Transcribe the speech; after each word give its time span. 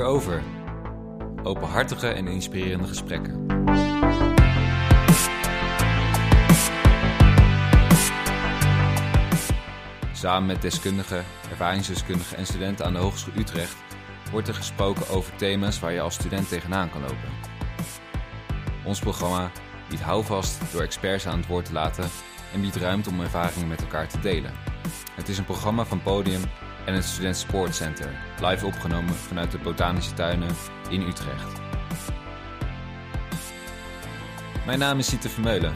over. 0.00 0.42
Openhartige 1.42 2.08
en 2.08 2.26
inspirerende 2.28 2.88
gesprekken. 2.88 3.46
Samen 10.12 10.46
met 10.46 10.62
deskundigen, 10.62 11.24
ervaringsdeskundigen 11.50 12.36
en 12.36 12.46
studenten 12.46 12.86
aan 12.86 12.92
de 12.92 12.98
Hogeschool 12.98 13.34
Utrecht 13.38 13.76
wordt 14.30 14.48
er 14.48 14.54
gesproken 14.54 15.08
over 15.08 15.36
thema's 15.36 15.80
waar 15.80 15.92
je 15.92 16.00
als 16.00 16.14
student 16.14 16.48
tegenaan 16.48 16.90
kan 16.90 17.00
lopen. 17.00 17.50
Ons 18.84 19.00
programma 19.00 19.50
biedt 19.88 20.02
houvast 20.02 20.72
door 20.72 20.82
experts 20.82 21.26
aan 21.26 21.38
het 21.38 21.46
woord 21.46 21.64
te 21.64 21.72
laten 21.72 22.04
en 22.54 22.60
biedt 22.60 22.76
ruimte 22.76 23.10
om 23.10 23.20
ervaringen 23.20 23.68
met 23.68 23.80
elkaar 23.80 24.08
te 24.08 24.20
delen. 24.20 24.52
Het 25.14 25.28
is 25.28 25.38
een 25.38 25.44
programma 25.44 25.84
van 25.84 26.02
Podium 26.02 26.42
en 26.84 26.94
het 26.94 27.04
Student 27.04 27.36
Sport 27.36 27.74
Center, 27.74 28.08
live 28.40 28.66
opgenomen 28.66 29.14
vanuit 29.14 29.50
de 29.50 29.58
Botanische 29.58 30.14
Tuinen 30.14 30.54
in 30.88 31.00
Utrecht. 31.02 31.60
Mijn 34.66 34.78
naam 34.78 34.98
is 34.98 35.06
Siete 35.06 35.28
Vermeulen 35.28 35.74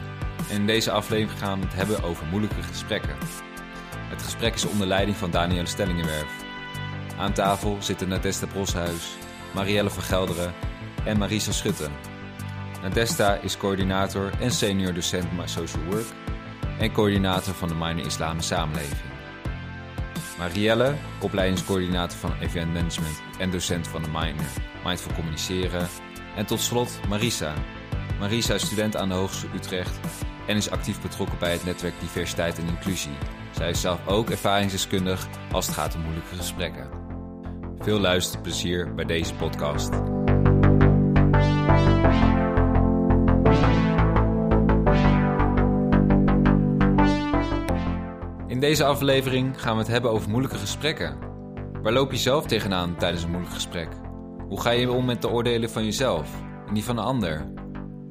en 0.49 0.55
in 0.55 0.65
deze 0.65 0.91
aflevering 0.91 1.39
gaan 1.39 1.59
we 1.59 1.65
het 1.65 1.75
hebben 1.75 2.03
over 2.03 2.25
moeilijke 2.25 2.63
gesprekken. 2.63 3.15
Het 4.09 4.21
gesprek 4.21 4.53
is 4.53 4.65
onder 4.65 4.87
leiding 4.87 5.17
van 5.17 5.31
Danielle 5.31 5.67
Stellingenwerf. 5.67 6.45
Aan 7.17 7.33
tafel 7.33 7.77
zitten 7.79 8.09
Nadesta 8.09 8.45
Broshuis, 8.45 9.17
Marielle 9.53 9.89
van 9.89 10.03
Gelderen 10.03 10.53
en 11.05 11.17
Marisa 11.17 11.51
Schutten. 11.51 11.91
Nadesta 12.81 13.35
is 13.35 13.57
coördinator 13.57 14.31
en 14.39 14.51
senior 14.51 14.93
docent 14.93 15.27
Social 15.45 15.83
Work 15.83 16.07
en 16.79 16.91
coördinator 16.91 17.53
van 17.53 17.67
de 17.67 17.75
minor 17.75 18.05
Islam 18.05 18.41
Samenleving. 18.41 19.16
Marielle, 20.37 20.95
opleidingscoördinator 21.21 22.17
van 22.17 22.33
Event 22.39 22.73
Management 22.73 23.21
en 23.39 23.51
docent 23.51 23.87
van 23.87 24.03
de 24.03 24.09
minor 24.09 24.45
Mindful 24.83 25.13
Communiceren. 25.13 25.87
En 26.35 26.45
tot 26.45 26.59
slot 26.59 26.99
Marisa. 27.07 27.53
Marisa 28.19 28.53
is 28.53 28.65
student 28.65 28.95
aan 28.95 29.09
de 29.09 29.15
Hogeschool 29.15 29.53
Utrecht 29.55 29.99
en 30.47 30.55
is 30.55 30.69
actief 30.69 31.01
betrokken 31.01 31.39
bij 31.39 31.51
het 31.51 31.65
netwerk 31.65 31.99
Diversiteit 31.99 32.57
en 32.57 32.67
Inclusie. 32.67 33.17
Zij 33.51 33.69
is 33.69 33.81
zelf 33.81 34.07
ook 34.07 34.29
ervaringsdeskundig 34.29 35.27
als 35.51 35.65
het 35.65 35.75
gaat 35.75 35.95
om 35.95 36.01
moeilijke 36.01 36.35
gesprekken. 36.35 36.89
Veel 37.79 37.99
luisterplezier 37.99 38.93
bij 38.93 39.05
deze 39.05 39.33
podcast. 39.33 40.16
In 48.57 48.63
deze 48.63 48.83
aflevering 48.83 49.61
gaan 49.61 49.73
we 49.73 49.81
het 49.81 49.91
hebben 49.91 50.11
over 50.11 50.29
moeilijke 50.29 50.57
gesprekken. 50.57 51.17
Waar 51.81 51.93
loop 51.93 52.11
je 52.11 52.17
zelf 52.17 52.45
tegenaan 52.45 52.95
tijdens 52.97 53.23
een 53.23 53.29
moeilijk 53.29 53.53
gesprek? 53.53 53.87
Hoe 54.47 54.61
ga 54.61 54.69
je 54.69 54.91
om 54.91 55.05
met 55.05 55.21
de 55.21 55.29
oordelen 55.29 55.69
van 55.69 55.83
jezelf 55.83 56.29
en 56.67 56.73
die 56.73 56.83
van 56.83 56.95
de 56.95 57.01
ander? 57.01 57.51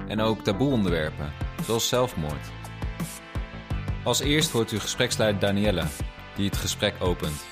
En 0.07 0.21
ook 0.21 0.43
taboe 0.43 0.71
onderwerpen, 0.71 1.33
zoals 1.65 1.87
zelfmoord. 1.87 2.45
Als 4.03 4.19
eerst 4.19 4.51
hoort 4.51 4.71
u 4.71 4.79
gespreksleider 4.79 5.39
Danielle, 5.39 5.83
die 6.35 6.45
het 6.45 6.57
gesprek 6.57 6.93
opent. 6.99 7.45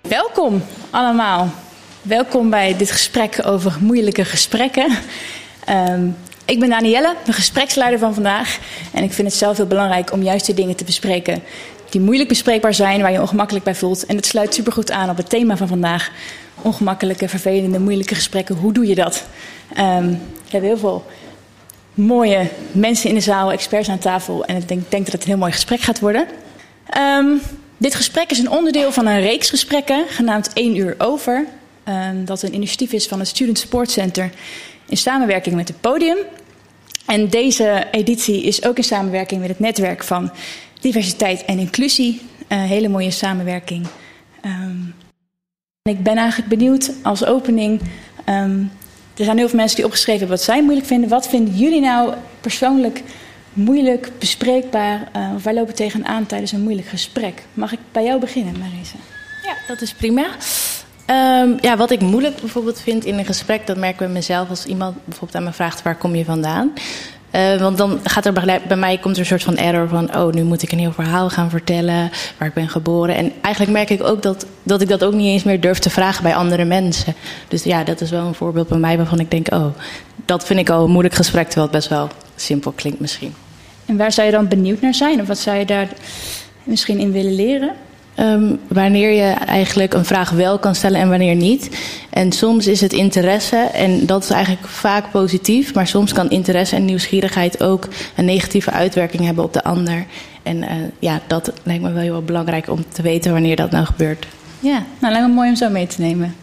Welkom 0.00 0.62
allemaal. 0.90 1.48
Welkom 2.02 2.50
bij 2.50 2.76
dit 2.76 2.90
gesprek 2.90 3.40
over 3.44 3.76
moeilijke 3.80 4.24
gesprekken. 4.24 4.98
Ehm, 5.64 6.08
ik 6.44 6.60
ben 6.60 6.68
Danielle, 6.68 7.14
de 7.24 7.32
gespreksleider 7.32 7.98
van 7.98 8.14
vandaag. 8.14 8.58
En 8.92 9.02
ik 9.02 9.12
vind 9.12 9.28
het 9.28 9.36
zelf 9.36 9.56
heel 9.56 9.66
belangrijk 9.66 10.12
om 10.12 10.22
juist 10.22 10.46
de 10.46 10.54
dingen 10.54 10.76
te 10.76 10.84
bespreken 10.84 11.42
die 11.90 12.00
moeilijk 12.00 12.28
bespreekbaar 12.28 12.74
zijn, 12.74 13.00
waar 13.00 13.12
je 13.12 13.20
ongemakkelijk 13.20 13.64
bij 13.64 13.74
voelt. 13.74 14.06
En 14.06 14.16
het 14.16 14.26
sluit 14.26 14.54
supergoed 14.54 14.90
aan 14.90 15.10
op 15.10 15.16
het 15.16 15.28
thema 15.28 15.56
van 15.56 15.68
vandaag. 15.68 16.10
Ongemakkelijke, 16.62 17.28
vervelende, 17.28 17.78
moeilijke 17.78 18.14
gesprekken. 18.14 18.56
Hoe 18.56 18.72
doe 18.72 18.86
je 18.86 18.94
dat? 18.94 19.24
Um, 19.78 20.10
ik 20.46 20.52
heb 20.52 20.62
heel 20.62 20.76
veel 20.76 21.04
mooie 21.94 22.48
mensen 22.72 23.08
in 23.08 23.14
de 23.14 23.20
zaal, 23.20 23.52
experts 23.52 23.88
aan 23.88 23.98
tafel. 23.98 24.44
En 24.44 24.56
ik 24.56 24.68
denk, 24.68 24.90
denk 24.90 25.04
dat 25.04 25.12
het 25.12 25.22
een 25.22 25.28
heel 25.28 25.38
mooi 25.38 25.52
gesprek 25.52 25.80
gaat 25.80 26.00
worden. 26.00 26.26
Um, 26.98 27.40
dit 27.76 27.94
gesprek 27.94 28.30
is 28.30 28.38
een 28.38 28.50
onderdeel 28.50 28.92
van 28.92 29.06
een 29.06 29.20
reeks 29.20 29.50
gesprekken 29.50 30.04
genaamd 30.08 30.52
1 30.52 30.76
uur 30.76 30.94
over. 30.98 31.46
Um, 31.88 32.24
dat 32.24 32.42
een 32.42 32.54
initiatief 32.54 32.92
is 32.92 33.06
van 33.06 33.18
het 33.18 33.28
Student 33.28 33.58
Support 33.58 33.90
Center 33.90 34.30
in 34.88 34.96
samenwerking 34.96 35.54
met 35.54 35.68
het 35.68 35.80
podium. 35.80 36.16
En 37.06 37.28
deze 37.28 37.86
editie 37.90 38.42
is 38.42 38.64
ook 38.64 38.76
in 38.76 38.84
samenwerking 38.84 39.40
met 39.40 39.48
het 39.50 39.58
netwerk 39.58 40.04
van 40.04 40.30
diversiteit 40.80 41.44
en 41.44 41.58
inclusie. 41.58 42.20
Een 42.48 42.58
hele 42.58 42.88
mooie 42.88 43.10
samenwerking. 43.10 43.86
Um, 44.44 44.94
ik 45.82 46.02
ben 46.02 46.16
eigenlijk 46.16 46.48
benieuwd 46.48 46.92
als 47.02 47.24
opening. 47.24 47.80
Um, 48.28 48.70
er 49.16 49.24
zijn 49.24 49.36
heel 49.36 49.48
veel 49.48 49.58
mensen 49.58 49.76
die 49.76 49.84
opgeschreven 49.84 50.20
hebben 50.20 50.36
wat 50.36 50.46
zij 50.46 50.62
moeilijk 50.62 50.86
vinden. 50.86 51.08
Wat 51.08 51.28
vinden 51.28 51.54
jullie 51.54 51.80
nou 51.80 52.14
persoonlijk 52.40 53.02
moeilijk, 53.52 54.10
bespreekbaar? 54.18 55.08
Uh, 55.16 55.32
of 55.34 55.42
wij 55.42 55.54
lopen 55.54 55.74
tegenaan 55.74 56.26
tijdens 56.26 56.52
een 56.52 56.62
moeilijk 56.62 56.88
gesprek? 56.88 57.42
Mag 57.54 57.72
ik 57.72 57.78
bij 57.92 58.04
jou 58.04 58.20
beginnen, 58.20 58.58
Marisa? 58.58 58.96
Ja, 59.42 59.54
dat 59.66 59.80
is 59.80 59.92
prima. 59.92 60.26
Um, 61.10 61.56
ja, 61.60 61.76
wat 61.76 61.90
ik 61.90 62.00
moeilijk 62.00 62.40
bijvoorbeeld 62.40 62.80
vind 62.80 63.04
in 63.04 63.18
een 63.18 63.24
gesprek, 63.24 63.66
dat 63.66 63.76
merk 63.76 63.92
ik 63.92 63.98
bij 63.98 64.08
mezelf 64.08 64.48
als 64.48 64.64
iemand 64.64 64.96
bijvoorbeeld 65.04 65.34
aan 65.34 65.44
me 65.44 65.52
vraagt 65.52 65.82
waar 65.82 65.96
kom 65.96 66.14
je 66.14 66.24
vandaan. 66.24 66.72
Uh, 67.32 67.56
want 67.56 67.78
dan 67.78 68.00
gaat 68.02 68.26
er 68.26 68.60
bij 68.68 68.76
mij 68.76 68.98
komt 68.98 69.14
er 69.14 69.20
een 69.20 69.26
soort 69.26 69.42
van 69.42 69.56
error 69.56 69.88
van, 69.88 70.16
oh, 70.16 70.32
nu 70.32 70.42
moet 70.42 70.62
ik 70.62 70.72
een 70.72 70.78
heel 70.78 70.92
verhaal 70.92 71.30
gaan 71.30 71.50
vertellen 71.50 72.10
waar 72.38 72.48
ik 72.48 72.54
ben 72.54 72.68
geboren. 72.68 73.16
En 73.16 73.32
eigenlijk 73.40 73.74
merk 73.74 73.90
ik 73.90 74.02
ook 74.02 74.22
dat, 74.22 74.46
dat 74.62 74.80
ik 74.80 74.88
dat 74.88 75.04
ook 75.04 75.12
niet 75.12 75.26
eens 75.26 75.42
meer 75.42 75.60
durf 75.60 75.78
te 75.78 75.90
vragen 75.90 76.22
bij 76.22 76.34
andere 76.34 76.64
mensen. 76.64 77.14
Dus 77.48 77.62
ja, 77.62 77.84
dat 77.84 78.00
is 78.00 78.10
wel 78.10 78.26
een 78.26 78.34
voorbeeld 78.34 78.68
bij 78.68 78.78
mij 78.78 78.96
waarvan 78.96 79.20
ik 79.20 79.30
denk, 79.30 79.52
oh, 79.52 79.66
dat 80.24 80.44
vind 80.46 80.60
ik 80.60 80.70
al 80.70 80.84
een 80.84 80.90
moeilijk 80.90 81.14
gesprek, 81.14 81.44
terwijl 81.44 81.66
het 81.66 81.76
best 81.76 81.88
wel 81.88 82.08
simpel 82.36 82.72
klinkt 82.72 83.00
misschien. 83.00 83.34
En 83.86 83.96
waar 83.96 84.12
zou 84.12 84.26
je 84.26 84.32
dan 84.32 84.48
benieuwd 84.48 84.80
naar 84.80 84.94
zijn? 84.94 85.20
Of 85.20 85.26
wat 85.26 85.38
zou 85.38 85.58
je 85.58 85.64
daar 85.64 85.88
misschien 86.62 86.98
in 86.98 87.12
willen 87.12 87.34
leren? 87.34 87.72
Um, 88.20 88.60
wanneer 88.68 89.10
je 89.10 89.32
eigenlijk 89.32 89.94
een 89.94 90.04
vraag 90.04 90.30
wel 90.30 90.58
kan 90.58 90.74
stellen 90.74 91.00
en 91.00 91.08
wanneer 91.08 91.34
niet. 91.34 91.70
En 92.10 92.32
soms 92.32 92.66
is 92.66 92.80
het 92.80 92.92
interesse, 92.92 93.56
en 93.56 94.06
dat 94.06 94.22
is 94.22 94.30
eigenlijk 94.30 94.66
vaak 94.66 95.10
positief, 95.10 95.74
maar 95.74 95.86
soms 95.86 96.12
kan 96.12 96.30
interesse 96.30 96.76
en 96.76 96.84
nieuwsgierigheid 96.84 97.62
ook 97.62 97.88
een 98.16 98.24
negatieve 98.24 98.70
uitwerking 98.70 99.24
hebben 99.24 99.44
op 99.44 99.52
de 99.52 99.64
ander. 99.64 100.06
En 100.42 100.56
uh, 100.56 100.70
ja, 100.98 101.20
dat 101.26 101.52
lijkt 101.62 101.82
me 101.82 101.92
wel 101.92 102.02
heel 102.02 102.22
belangrijk 102.22 102.70
om 102.70 102.84
te 102.92 103.02
weten 103.02 103.32
wanneer 103.32 103.56
dat 103.56 103.70
nou 103.70 103.86
gebeurt. 103.86 104.26
Ja, 104.60 104.84
nou 104.98 105.12
lijkt 105.12 105.28
me 105.28 105.34
mooi 105.34 105.48
om 105.48 105.56
zo 105.56 105.70
mee 105.70 105.86
te 105.86 106.00
nemen. 106.00 106.36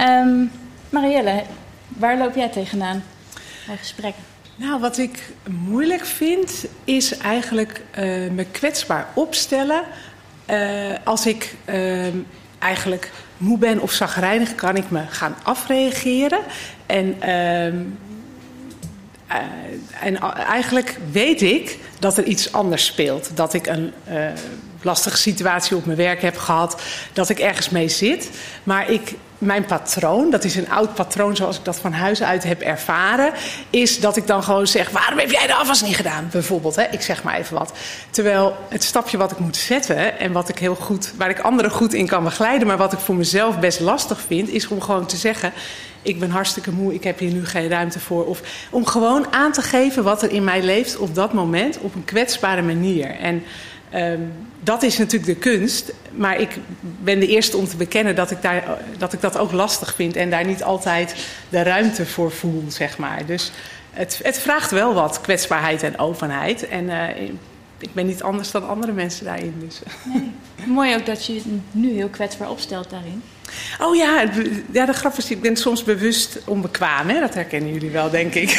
Um, 0.00 0.50
Marielle, 0.90 1.42
waar 1.88 2.18
loop 2.18 2.34
jij 2.34 2.48
tegenaan 2.48 3.02
bij 3.66 3.76
gesprekken? 3.76 4.22
Nou, 4.56 4.80
wat 4.80 4.98
ik 4.98 5.32
moeilijk 5.66 6.06
vind, 6.06 6.66
is 6.84 7.16
eigenlijk 7.16 7.82
uh, 7.98 8.04
me 8.30 8.46
kwetsbaar 8.50 9.06
opstellen 9.14 9.82
als 11.04 11.26
ik 11.26 11.54
uh, 11.66 12.06
eigenlijk 12.58 13.10
moe 13.36 13.58
ben 13.58 13.80
of 13.80 13.92
zagrijnig, 13.92 14.54
kan 14.54 14.76
ik 14.76 14.90
me 14.90 15.02
gaan 15.08 15.36
afreageren. 15.42 16.40
En, 16.86 17.16
uh, 17.24 17.66
en 20.00 20.18
eigenlijk 20.46 20.98
weet 21.12 21.42
ik 21.42 21.78
dat 21.98 22.16
er 22.16 22.24
iets 22.24 22.52
anders 22.52 22.84
speelt. 22.84 23.30
Dat 23.34 23.54
ik 23.54 23.66
een 23.66 23.92
lastige 24.86 25.16
situatie 25.16 25.76
op 25.76 25.86
mijn 25.86 25.98
werk 25.98 26.22
heb 26.22 26.36
gehad, 26.36 26.82
dat 27.12 27.28
ik 27.28 27.38
ergens 27.38 27.70
mee 27.70 27.88
zit. 27.88 28.30
Maar 28.62 28.90
ik 28.90 29.14
mijn 29.38 29.64
patroon, 29.64 30.30
dat 30.30 30.44
is 30.44 30.56
een 30.56 30.70
oud 30.70 30.94
patroon 30.94 31.36
zoals 31.36 31.56
ik 31.56 31.64
dat 31.64 31.78
van 31.78 31.92
huis 31.92 32.22
uit 32.22 32.44
heb 32.44 32.60
ervaren, 32.60 33.32
is 33.70 34.00
dat 34.00 34.16
ik 34.16 34.26
dan 34.26 34.42
gewoon 34.42 34.66
zeg: 34.66 34.90
waarom 34.90 35.18
heb 35.18 35.30
jij 35.30 35.46
de 35.46 35.54
afwas 35.54 35.82
niet 35.82 35.96
gedaan? 35.96 36.28
Bijvoorbeeld, 36.30 36.76
hè? 36.76 36.82
ik 36.82 37.02
zeg 37.02 37.22
maar 37.22 37.36
even 37.36 37.58
wat. 37.58 37.72
Terwijl 38.10 38.56
het 38.68 38.84
stapje 38.84 39.16
wat 39.16 39.30
ik 39.30 39.38
moet 39.38 39.56
zetten 39.56 40.18
en 40.18 40.32
wat 40.32 40.48
ik 40.48 40.58
heel 40.58 40.74
goed, 40.74 41.12
waar 41.16 41.30
ik 41.30 41.38
anderen 41.38 41.70
goed 41.70 41.94
in 41.94 42.06
kan 42.06 42.24
begeleiden, 42.24 42.66
maar 42.66 42.76
wat 42.76 42.92
ik 42.92 42.98
voor 42.98 43.14
mezelf 43.14 43.58
best 43.58 43.80
lastig 43.80 44.20
vind, 44.26 44.48
is 44.48 44.68
om 44.68 44.80
gewoon 44.80 45.06
te 45.06 45.16
zeggen: 45.16 45.52
ik 46.02 46.18
ben 46.18 46.30
hartstikke 46.30 46.72
moe, 46.72 46.94
ik 46.94 47.04
heb 47.04 47.18
hier 47.18 47.32
nu 47.32 47.46
geen 47.46 47.68
ruimte 47.68 48.00
voor. 48.00 48.26
Of 48.26 48.40
om 48.70 48.86
gewoon 48.86 49.32
aan 49.32 49.52
te 49.52 49.62
geven 49.62 50.02
wat 50.02 50.22
er 50.22 50.30
in 50.30 50.44
mij 50.44 50.62
leeft 50.62 50.96
op 50.96 51.14
dat 51.14 51.32
moment 51.32 51.78
op 51.78 51.94
een 51.94 52.04
kwetsbare 52.04 52.62
manier. 52.62 53.10
En 53.10 53.42
Um, 53.94 54.32
dat 54.60 54.82
is 54.82 54.98
natuurlijk 54.98 55.40
de 55.40 55.50
kunst. 55.50 55.92
Maar 56.12 56.40
ik 56.40 56.58
ben 57.02 57.20
de 57.20 57.26
eerste 57.26 57.56
om 57.56 57.66
te 57.66 57.76
bekennen 57.76 58.14
dat 58.14 58.30
ik, 58.30 58.42
daar, 58.42 58.78
dat 58.98 59.12
ik 59.12 59.20
dat 59.20 59.38
ook 59.38 59.52
lastig 59.52 59.94
vind. 59.94 60.16
En 60.16 60.30
daar 60.30 60.46
niet 60.46 60.62
altijd 60.62 61.14
de 61.48 61.62
ruimte 61.62 62.06
voor 62.06 62.30
voel, 62.32 62.64
zeg 62.68 62.98
maar. 62.98 63.26
Dus 63.26 63.52
het, 63.90 64.20
het 64.22 64.38
vraagt 64.38 64.70
wel 64.70 64.94
wat 64.94 65.20
kwetsbaarheid 65.20 65.82
en 65.82 65.98
openheid. 65.98 66.68
En 66.68 66.84
uh, 66.84 67.20
ik 67.78 67.94
ben 67.94 68.06
niet 68.06 68.22
anders 68.22 68.50
dan 68.50 68.68
andere 68.68 68.92
mensen 68.92 69.24
daarin. 69.24 69.54
Dus. 69.58 69.80
Nee. 70.04 70.32
Mooi 70.66 70.94
ook 70.94 71.06
dat 71.06 71.26
je 71.26 71.34
je 71.34 71.42
nu 71.70 71.92
heel 71.92 72.08
kwetsbaar 72.08 72.50
opstelt 72.50 72.90
daarin. 72.90 73.22
Oh 73.80 73.96
ja, 73.96 74.24
ja 74.72 74.86
de 74.86 74.92
grap 74.92 75.16
is, 75.16 75.30
ik 75.30 75.40
ben 75.40 75.56
soms 75.56 75.84
bewust 75.84 76.38
onbekwaam. 76.44 77.08
Hè? 77.08 77.20
Dat 77.20 77.34
herkennen 77.34 77.72
jullie 77.72 77.90
wel, 77.90 78.10
denk 78.10 78.34
ik. 78.34 78.50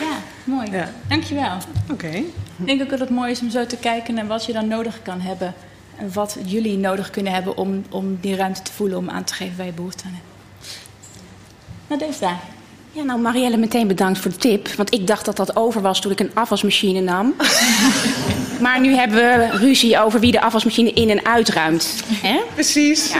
ja, 0.00 0.18
mooi. 0.44 0.70
Ja. 0.70 0.92
Dankjewel. 1.08 1.56
Oké. 1.90 1.92
Okay. 1.92 2.24
Ik 2.62 2.66
denk 2.68 2.82
ook 2.82 2.90
dat 2.90 2.98
het 2.98 3.10
mooi 3.10 3.30
is 3.30 3.40
om 3.40 3.50
zo 3.50 3.66
te 3.66 3.76
kijken 3.76 4.14
naar 4.14 4.26
wat 4.26 4.44
je 4.44 4.52
dan 4.52 4.68
nodig 4.68 5.02
kan 5.02 5.20
hebben 5.20 5.54
En 5.96 6.12
wat 6.12 6.36
jullie 6.46 6.76
nodig 6.78 7.10
kunnen 7.10 7.32
hebben 7.32 7.56
om, 7.56 7.84
om 7.90 8.18
die 8.20 8.36
ruimte 8.36 8.62
te 8.62 8.72
voelen 8.72 8.98
om 8.98 9.10
aan 9.10 9.24
te 9.24 9.34
geven 9.34 9.56
waar 9.56 9.66
je 9.66 9.72
behoefte 9.72 10.04
aan 10.04 10.12
hebt. 10.12 10.26
Nou, 11.86 12.00
deze 12.00 12.20
daar. 12.20 12.40
Ja, 12.92 13.02
nou 13.02 13.20
Marielle, 13.20 13.56
meteen 13.56 13.86
bedankt 13.86 14.18
voor 14.18 14.30
de 14.30 14.36
tip. 14.36 14.68
Want 14.68 14.92
ik 14.94 15.06
dacht 15.06 15.24
dat 15.24 15.36
dat 15.36 15.56
over 15.56 15.80
was 15.80 16.00
toen 16.00 16.12
ik 16.12 16.20
een 16.20 16.30
afwasmachine 16.34 17.00
nam. 17.00 17.34
maar 18.64 18.80
nu 18.80 18.94
hebben 18.94 19.18
we 19.18 19.56
ruzie 19.58 19.98
over 20.00 20.20
wie 20.20 20.32
de 20.32 20.40
afwasmachine 20.40 20.92
in- 20.92 21.10
en 21.10 21.24
uitruimt. 21.26 22.02
Hè? 22.06 22.40
Precies. 22.54 23.12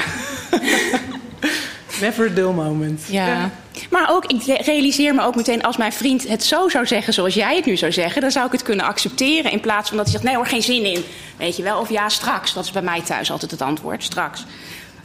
Never 2.02 2.31
a 2.31 2.34
dull 2.34 2.52
moment. 2.52 3.02
Ja. 3.08 3.50
Maar 3.90 4.10
ook, 4.10 4.26
ik 4.26 4.43
realiseer 4.64 5.14
me 5.14 5.22
ook 5.22 5.34
meteen, 5.34 5.62
als 5.62 5.76
mijn 5.76 5.93
vriend 5.93 6.28
het 6.28 6.44
zo 6.44 6.69
zou 6.69 6.87
zeggen 6.87 7.12
zoals 7.12 7.34
jij 7.34 7.56
het 7.56 7.64
nu 7.64 7.76
zou 7.76 7.93
zeggen, 7.93 8.20
dan 8.20 8.31
zou 8.31 8.46
ik 8.46 8.52
het 8.52 8.62
kunnen 8.62 8.87
accepteren. 8.87 9.50
In 9.50 9.60
plaats 9.60 9.88
van 9.88 9.96
dat 9.96 10.06
hij 10.06 10.14
zegt, 10.14 10.26
nee 10.26 10.37
hoor, 10.37 10.46
geen 10.46 10.62
zin 10.62 10.84
in. 10.84 11.04
Weet 11.37 11.56
je 11.56 11.62
wel, 11.62 11.81
of 11.81 11.90
ja, 11.90 12.08
straks. 12.08 12.52
Dat 12.52 12.64
is 12.64 12.70
bij 12.70 12.82
mij 12.82 13.00
thuis 13.00 13.31
altijd 13.31 13.50
het 13.50 13.62
antwoord, 13.62 14.04
straks. 14.04 14.44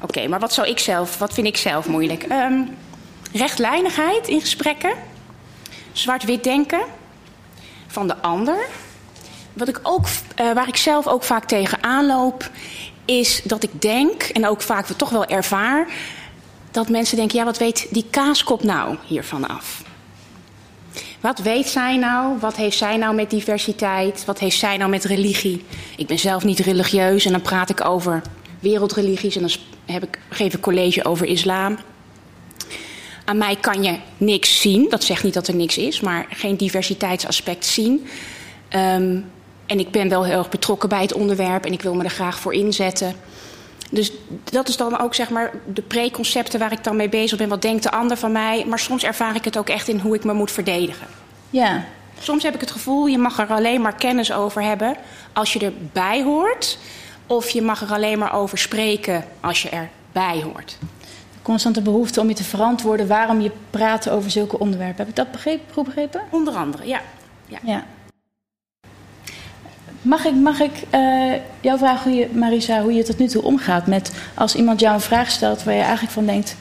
Oké, 0.01 0.27
maar 0.27 0.39
wat 0.39 0.53
zou 0.53 0.67
ik 0.67 0.79
zelf, 0.79 1.17
wat 1.17 1.33
vind 1.33 1.47
ik 1.47 1.57
zelf 1.57 1.88
moeilijk? 1.88 2.23
Ehm, 2.23 2.61
rechtlijnigheid 3.33 4.27
in 4.27 4.41
gesprekken. 4.41 4.93
Zwart-wit 5.91 6.43
denken 6.43 6.81
van 7.88 8.07
de 8.07 8.17
ander. 8.21 8.65
Wat 9.53 9.67
ik 9.67 9.79
ook, 9.83 10.05
eh, 10.35 10.51
waar 10.51 10.67
ik 10.67 10.77
zelf 10.77 11.07
ook 11.07 11.23
vaak 11.23 11.45
tegen 11.45 11.83
aanloop, 11.83 12.50
is 13.05 13.41
dat 13.43 13.63
ik 13.63 13.81
denk, 13.81 14.23
en 14.23 14.47
ook 14.47 14.61
vaak 14.61 14.85
toch 14.88 15.09
wel 15.09 15.25
ervaar, 15.25 15.88
dat 16.71 16.89
mensen 16.89 17.17
denken: 17.17 17.37
ja, 17.37 17.45
wat 17.45 17.57
weet 17.57 17.87
die 17.89 18.05
kaaskop 18.09 18.63
nou 18.63 18.95
hiervan 19.05 19.47
af? 19.47 19.83
Wat 21.19 21.39
weet 21.39 21.67
zij 21.67 21.97
nou? 21.97 22.39
Wat 22.39 22.55
heeft 22.55 22.77
zij 22.77 22.97
nou 22.97 23.15
met 23.15 23.29
diversiteit? 23.29 24.25
Wat 24.25 24.39
heeft 24.39 24.57
zij 24.57 24.77
nou 24.77 24.89
met 24.89 25.03
religie? 25.03 25.65
Ik 25.97 26.07
ben 26.07 26.19
zelf 26.19 26.43
niet 26.43 26.59
religieus 26.59 27.25
en 27.25 27.31
dan 27.31 27.41
praat 27.41 27.69
ik 27.69 27.85
over 27.85 28.21
wereldreligies 28.59 29.35
en 29.35 29.41
dan 29.41 29.51
heb 29.85 30.03
ik, 30.03 30.19
geef 30.29 30.53
ik 30.53 30.61
college 30.61 31.05
over 31.05 31.25
islam. 31.25 31.77
Aan 33.25 33.37
mij 33.37 33.55
kan 33.55 33.83
je 33.83 33.97
niks 34.17 34.61
zien. 34.61 34.89
Dat 34.89 35.03
zegt 35.03 35.23
niet 35.23 35.33
dat 35.33 35.47
er 35.47 35.55
niks 35.55 35.77
is, 35.77 35.99
maar 35.99 36.25
geen 36.29 36.57
diversiteitsaspect 36.57 37.65
zien. 37.65 38.07
Um, 38.75 39.25
en 39.65 39.79
ik 39.79 39.91
ben 39.91 40.09
wel 40.09 40.25
heel 40.25 40.37
erg 40.37 40.49
betrokken 40.49 40.89
bij 40.89 41.01
het 41.01 41.13
onderwerp 41.13 41.65
en 41.65 41.73
ik 41.73 41.81
wil 41.81 41.93
me 41.93 42.03
er 42.03 42.09
graag 42.09 42.39
voor 42.39 42.53
inzetten. 42.53 43.15
Dus 43.89 44.12
dat 44.44 44.68
is 44.68 44.78
dan 44.78 45.00
ook 45.00 45.16
zeg 45.16 45.30
maar 45.30 45.51
de 45.74 45.81
preconcepten 45.81 46.60
waar 46.60 46.72
ik 46.72 46.84
dan 46.84 46.95
mee 46.95 47.10
bezig 47.10 47.38
ben. 47.38 47.50
Wat 47.50 47.62
denkt 47.62 47.84
de 47.84 47.92
ander 47.92 48.18
van 48.18 48.31
mij? 48.31 48.66
Maar 48.66 48.80
soms 48.80 49.04
ervaar 49.04 49.36
ik 49.36 49.44
het 49.44 49.57
ook 49.57 49.69
echt 49.69 49.88
in 49.88 50.00
hoe 50.00 50.16
ik 50.16 50.24
me 50.24 50.34
moet 50.34 50.51
verdedigen. 50.51 51.07
Ja. 51.50 51.86
Soms 52.19 52.44
heb 52.44 52.54
ik 52.54 52.62
het 52.62 52.72
gevoel, 52.72 53.06
je 53.06 53.18
mag 53.18 53.39
er 53.39 53.48
alleen 53.48 53.81
maar 53.81 53.95
kennis 53.95 54.31
over 54.31 54.62
hebben 54.62 54.95
als 55.34 55.54
je 55.54 55.60
erbij 55.60 56.24
hoort. 56.24 56.78
Of 57.28 57.50
je 57.50 57.62
mag 57.62 57.81
er 57.81 57.94
alleen 57.94 58.19
maar 58.19 58.34
over 58.34 58.57
spreken 58.57 59.25
als 59.39 59.62
je 59.62 59.69
erbij 59.69 60.42
hoort. 60.42 60.78
De 60.80 61.42
constante 61.42 61.81
behoefte 61.81 62.22
om 62.22 62.28
je 62.28 62.34
te 62.34 62.44
verantwoorden 62.44 63.07
waarom 63.07 63.42
je 63.42 63.51
praat 63.69 64.10
over 64.10 64.31
zulke 64.31 64.60
onderwerpen. 64.60 64.98
Heb 64.98 65.07
ik 65.07 65.16
dat 65.16 65.31
begrepen, 65.31 65.74
goed 65.74 65.86
begrepen? 65.86 66.22
Onder 66.30 66.54
andere, 66.54 66.88
ja. 66.88 67.01
ja. 67.45 67.60
ja. 67.63 67.86
Mag 70.07 70.25
ik, 70.25 70.36
mag 70.36 70.59
ik 70.59 70.71
uh, 70.94 71.33
jou 71.62 71.77
vragen, 71.77 72.12
hoe 72.12 72.19
je, 72.19 72.30
Marisa, 72.33 72.81
hoe 72.81 72.94
je 72.94 73.04
tot 73.04 73.18
nu 73.18 73.27
toe 73.27 73.42
omgaat 73.42 73.88
met 73.88 74.12
als 74.33 74.56
iemand 74.56 74.80
jou 74.80 74.94
een 74.94 75.01
vraag 75.01 75.31
stelt 75.31 75.63
waar 75.63 75.74
je 75.74 75.81
eigenlijk 75.81 76.12
van 76.12 76.25
denkt: 76.25 76.56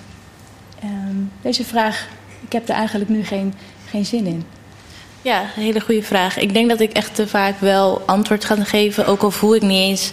um, 0.84 1.30
deze 1.42 1.64
vraag, 1.64 2.08
ik 2.40 2.52
heb 2.52 2.68
er 2.68 2.74
eigenlijk 2.74 3.10
nu 3.10 3.24
geen, 3.24 3.54
geen 3.88 4.06
zin 4.06 4.26
in? 4.26 4.44
Ja, 5.26 5.40
een 5.40 5.62
hele 5.62 5.80
goede 5.80 6.02
vraag. 6.02 6.38
Ik 6.38 6.52
denk 6.52 6.68
dat 6.68 6.80
ik 6.80 6.92
echt 6.92 7.14
te 7.14 7.28
vaak 7.28 7.60
wel 7.60 8.02
antwoord 8.04 8.44
ga 8.44 8.54
geven. 8.54 9.06
Ook 9.06 9.22
al 9.22 9.30
voel 9.30 9.54
ik 9.54 9.62
niet 9.62 9.78
eens 9.78 10.12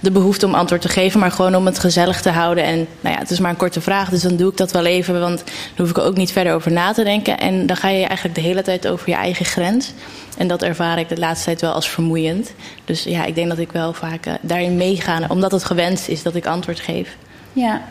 de 0.00 0.10
behoefte 0.10 0.46
om 0.46 0.54
antwoord 0.54 0.80
te 0.80 0.88
geven, 0.88 1.20
maar 1.20 1.30
gewoon 1.30 1.54
om 1.54 1.66
het 1.66 1.78
gezellig 1.78 2.20
te 2.20 2.30
houden. 2.30 2.64
En 2.64 2.76
nou 3.00 3.14
ja, 3.14 3.20
het 3.20 3.30
is 3.30 3.38
maar 3.38 3.50
een 3.50 3.56
korte 3.56 3.80
vraag, 3.80 4.08
dus 4.08 4.22
dan 4.22 4.36
doe 4.36 4.50
ik 4.50 4.56
dat 4.56 4.72
wel 4.72 4.84
even, 4.84 5.20
want 5.20 5.38
dan 5.44 5.54
hoef 5.76 5.90
ik 5.90 5.96
er 5.96 6.02
ook 6.02 6.16
niet 6.16 6.32
verder 6.32 6.54
over 6.54 6.72
na 6.72 6.92
te 6.92 7.04
denken. 7.04 7.38
En 7.38 7.66
dan 7.66 7.76
ga 7.76 7.88
je 7.88 8.06
eigenlijk 8.06 8.34
de 8.34 8.40
hele 8.40 8.62
tijd 8.62 8.88
over 8.88 9.08
je 9.08 9.14
eigen 9.14 9.44
grens. 9.44 9.92
En 10.36 10.48
dat 10.48 10.62
ervaar 10.62 10.98
ik 10.98 11.08
de 11.08 11.18
laatste 11.18 11.44
tijd 11.44 11.60
wel 11.60 11.72
als 11.72 11.90
vermoeiend. 11.90 12.52
Dus 12.84 13.02
ja, 13.02 13.24
ik 13.24 13.34
denk 13.34 13.48
dat 13.48 13.58
ik 13.58 13.72
wel 13.72 13.92
vaak 13.92 14.26
uh, 14.26 14.34
daarin 14.40 14.76
meega, 14.76 15.20
omdat 15.28 15.52
het 15.52 15.64
gewenst 15.64 16.08
is 16.08 16.22
dat 16.22 16.34
ik 16.34 16.46
antwoord 16.46 16.80
geef. 16.80 17.16
Ja. 17.52 17.82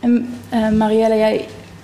En 0.00 0.40
uh, 0.54 0.68
Marielle, 0.68 1.16
jij 1.16 1.36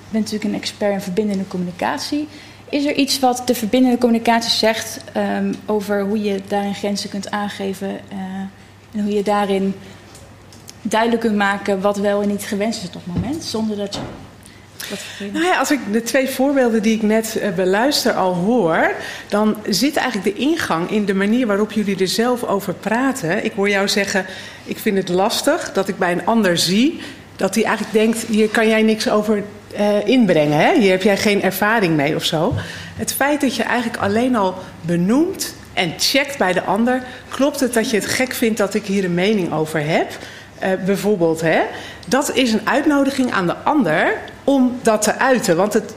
bent 0.09 0.25
natuurlijk 0.25 0.45
een 0.45 0.61
expert 0.61 0.93
in 0.93 1.00
verbindende 1.00 1.47
communicatie. 1.49 2.29
Is 2.70 2.85
er 2.85 2.94
iets 2.94 3.19
wat 3.19 3.43
de 3.44 3.55
verbindende 3.55 3.99
communicatie 3.99 4.50
zegt 4.50 5.00
um, 5.17 5.55
over 5.67 6.03
hoe 6.03 6.23
je 6.23 6.41
daarin 6.49 6.75
grenzen 6.75 7.11
kunt 7.11 7.31
aangeven 7.31 7.88
uh, 7.88 8.19
en 8.93 9.03
hoe 9.03 9.12
je 9.12 9.23
daarin 9.23 9.75
duidelijk 10.82 11.20
kunt 11.20 11.37
maken 11.37 11.81
wat 11.81 11.97
wel 11.97 12.23
en 12.23 12.29
niet 12.29 12.44
gewenst 12.44 12.82
is 12.82 12.88
op 12.88 12.94
het 12.94 13.15
moment, 13.15 13.44
zonder 13.44 13.76
dat 13.76 13.94
je. 13.94 14.00
Nou 15.32 15.44
ja, 15.44 15.59
als 15.59 15.70
ik 15.70 15.81
de 15.93 16.03
twee 16.03 16.29
voorbeelden 16.29 16.82
die 16.82 16.94
ik 16.94 17.03
net 17.03 17.37
uh, 17.37 17.55
beluister 17.55 18.12
al 18.12 18.35
hoor, 18.35 18.94
dan 19.29 19.56
zit 19.69 19.97
eigenlijk 19.97 20.37
de 20.37 20.43
ingang 20.43 20.91
in 20.91 21.05
de 21.05 21.14
manier 21.14 21.47
waarop 21.47 21.73
jullie 21.73 21.99
er 21.99 22.09
zelf 22.09 22.44
over 22.44 22.75
praten. 22.75 23.44
Ik 23.44 23.53
hoor 23.53 23.69
jou 23.69 23.88
zeggen: 23.88 24.26
Ik 24.64 24.79
vind 24.79 24.97
het 24.97 25.09
lastig 25.09 25.73
dat 25.73 25.88
ik 25.88 25.99
bij 25.99 26.12
een 26.12 26.26
ander 26.26 26.59
zie 26.59 27.00
dat 27.38 27.55
hij 27.55 27.64
eigenlijk 27.64 27.94
denkt: 27.94 28.26
hier 28.26 28.49
kan 28.49 28.69
jij 28.69 28.82
niks 28.82 29.09
over 29.09 29.43
uh, 29.75 30.06
inbrengen. 30.06 30.59
Hè? 30.59 30.79
Hier 30.79 30.91
heb 30.91 31.03
jij 31.03 31.17
geen 31.17 31.43
ervaring 31.43 31.97
mee 31.97 32.15
of 32.15 32.25
zo. 32.25 32.55
Het 32.97 33.12
feit 33.12 33.41
dat 33.41 33.56
je 33.56 33.62
eigenlijk 33.62 34.03
alleen 34.03 34.37
al 34.37 34.55
benoemt 34.81 35.55
en 35.73 35.94
checkt 35.99 36.38
bij 36.38 36.53
de 36.53 36.62
ander: 36.62 37.03
klopt 37.29 37.61
het 37.61 37.75
dat 37.75 37.91
je 37.91 37.97
het 37.97 38.06
gek 38.06 38.32
vindt 38.35 38.59
dat 38.59 38.75
ik 38.75 38.85
hier 38.85 39.05
een 39.05 39.15
mening 39.15 39.53
over 39.53 39.87
heb? 39.87 40.11
Uh, 40.62 40.69
bijvoorbeeld, 40.85 41.41
hè? 41.41 41.61
dat 42.09 42.35
is 42.35 42.53
een 42.53 42.69
uitnodiging 42.69 43.32
aan 43.32 43.47
de 43.47 43.56
ander 43.56 44.20
om 44.44 44.79
dat 44.82 45.03
te 45.03 45.19
uiten. 45.19 45.56
Want 45.56 45.73
het, 45.73 45.94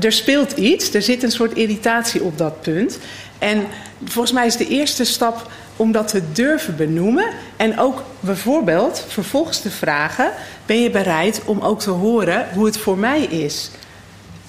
er 0.00 0.12
speelt 0.12 0.52
iets, 0.52 0.94
er 0.94 1.02
zit 1.02 1.22
een 1.22 1.30
soort 1.30 1.52
irritatie 1.52 2.22
op 2.22 2.38
dat 2.38 2.60
punt. 2.60 2.98
En 3.38 3.66
volgens 4.04 4.32
mij 4.32 4.46
is 4.46 4.56
de 4.56 4.68
eerste 4.68 5.04
stap 5.04 5.50
om 5.80 5.92
dat 5.92 6.08
te 6.08 6.22
durven 6.32 6.76
benoemen. 6.76 7.26
En 7.56 7.78
ook 7.78 8.02
bijvoorbeeld 8.20 9.04
vervolgens 9.08 9.60
te 9.60 9.70
vragen: 9.70 10.30
ben 10.66 10.82
je 10.82 10.90
bereid 10.90 11.42
om 11.44 11.60
ook 11.60 11.80
te 11.80 11.90
horen 11.90 12.46
hoe 12.54 12.66
het 12.66 12.76
voor 12.76 12.98
mij 12.98 13.20
is? 13.20 13.70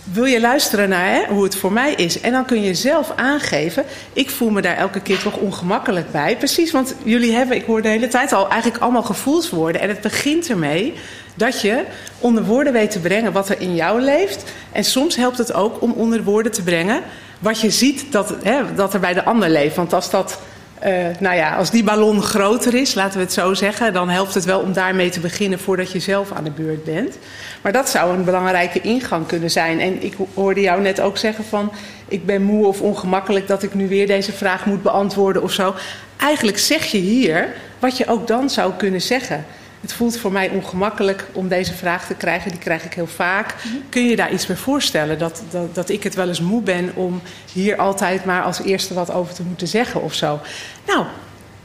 Wil 0.03 0.25
je 0.25 0.39
luisteren 0.39 0.89
naar 0.89 1.11
hè, 1.11 1.33
hoe 1.33 1.43
het 1.43 1.55
voor 1.55 1.71
mij 1.71 1.93
is? 1.93 2.21
En 2.21 2.31
dan 2.31 2.45
kun 2.45 2.61
je 2.61 2.73
zelf 2.73 3.11
aangeven: 3.15 3.83
ik 4.13 4.29
voel 4.29 4.49
me 4.49 4.61
daar 4.61 4.77
elke 4.77 5.01
keer 5.01 5.19
toch 5.19 5.37
ongemakkelijk 5.37 6.11
bij. 6.11 6.37
Precies, 6.37 6.71
want 6.71 6.95
jullie 7.03 7.33
hebben, 7.33 7.57
ik 7.57 7.65
hoor 7.65 7.81
de 7.81 7.87
hele 7.87 8.07
tijd 8.07 8.33
al, 8.33 8.49
eigenlijk 8.49 8.83
allemaal 8.83 9.03
gevoelswoorden. 9.03 9.81
En 9.81 9.89
het 9.89 10.01
begint 10.01 10.49
ermee 10.49 10.93
dat 11.35 11.61
je 11.61 11.83
onder 12.19 12.43
woorden 12.43 12.73
weet 12.73 12.91
te 12.91 12.99
brengen 12.99 13.31
wat 13.31 13.49
er 13.49 13.61
in 13.61 13.75
jou 13.75 14.01
leeft. 14.01 14.43
En 14.71 14.83
soms 14.83 15.15
helpt 15.15 15.37
het 15.37 15.53
ook 15.53 15.81
om 15.81 15.91
onder 15.91 16.23
woorden 16.23 16.51
te 16.51 16.63
brengen 16.63 17.01
wat 17.39 17.61
je 17.61 17.69
ziet 17.69 18.11
dat, 18.11 18.35
hè, 18.43 18.73
dat 18.75 18.93
er 18.93 18.99
bij 18.99 19.13
de 19.13 19.23
ander 19.23 19.49
leeft. 19.49 19.75
Want 19.75 19.93
als 19.93 20.09
dat 20.09 20.39
uh, 20.85 21.05
nou 21.19 21.35
ja, 21.35 21.55
als 21.55 21.71
die 21.71 21.83
ballon 21.83 22.21
groter 22.21 22.73
is, 22.73 22.93
laten 22.93 23.17
we 23.17 23.23
het 23.23 23.33
zo 23.33 23.53
zeggen, 23.53 23.93
dan 23.93 24.09
helpt 24.09 24.33
het 24.33 24.45
wel 24.45 24.59
om 24.59 24.73
daarmee 24.73 25.09
te 25.09 25.19
beginnen 25.19 25.59
voordat 25.59 25.91
je 25.91 25.99
zelf 25.99 26.31
aan 26.31 26.43
de 26.43 26.51
beurt 26.51 26.83
bent. 26.83 27.17
Maar 27.61 27.71
dat 27.71 27.89
zou 27.89 28.13
een 28.13 28.23
belangrijke 28.23 28.81
ingang 28.81 29.27
kunnen 29.27 29.51
zijn. 29.51 29.79
En 29.79 30.03
ik 30.03 30.13
hoorde 30.33 30.61
jou 30.61 30.81
net 30.81 31.01
ook 31.01 31.17
zeggen 31.17 31.43
van, 31.43 31.71
ik 32.07 32.25
ben 32.25 32.41
moe 32.41 32.65
of 32.65 32.81
ongemakkelijk 32.81 33.47
dat 33.47 33.63
ik 33.63 33.73
nu 33.73 33.87
weer 33.87 34.07
deze 34.07 34.31
vraag 34.31 34.65
moet 34.65 34.83
beantwoorden 34.83 35.43
of 35.43 35.51
zo. 35.51 35.75
Eigenlijk 36.17 36.57
zeg 36.57 36.85
je 36.85 36.97
hier 36.97 37.47
wat 37.79 37.97
je 37.97 38.07
ook 38.07 38.27
dan 38.27 38.49
zou 38.49 38.73
kunnen 38.77 39.01
zeggen. 39.01 39.45
Het 39.81 39.93
voelt 39.93 40.17
voor 40.17 40.31
mij 40.31 40.49
ongemakkelijk 40.49 41.27
om 41.33 41.47
deze 41.47 41.73
vraag 41.73 42.07
te 42.07 42.13
krijgen. 42.13 42.51
Die 42.51 42.59
krijg 42.59 42.83
ik 42.83 42.93
heel 42.93 43.07
vaak. 43.07 43.55
Kun 43.89 44.05
je 44.05 44.15
daar 44.15 44.33
iets 44.33 44.45
bij 44.45 44.55
voorstellen? 44.55 45.19
Dat, 45.19 45.41
dat, 45.49 45.75
dat 45.75 45.89
ik 45.89 46.03
het 46.03 46.15
wel 46.15 46.27
eens 46.27 46.41
moe 46.41 46.61
ben 46.61 46.91
om 46.95 47.21
hier 47.53 47.77
altijd 47.77 48.25
maar 48.25 48.43
als 48.43 48.61
eerste 48.61 48.93
wat 48.93 49.11
over 49.11 49.33
te 49.33 49.43
moeten 49.43 49.67
zeggen 49.67 50.01
of 50.01 50.13
zo. 50.13 50.39
Nou, 50.87 51.05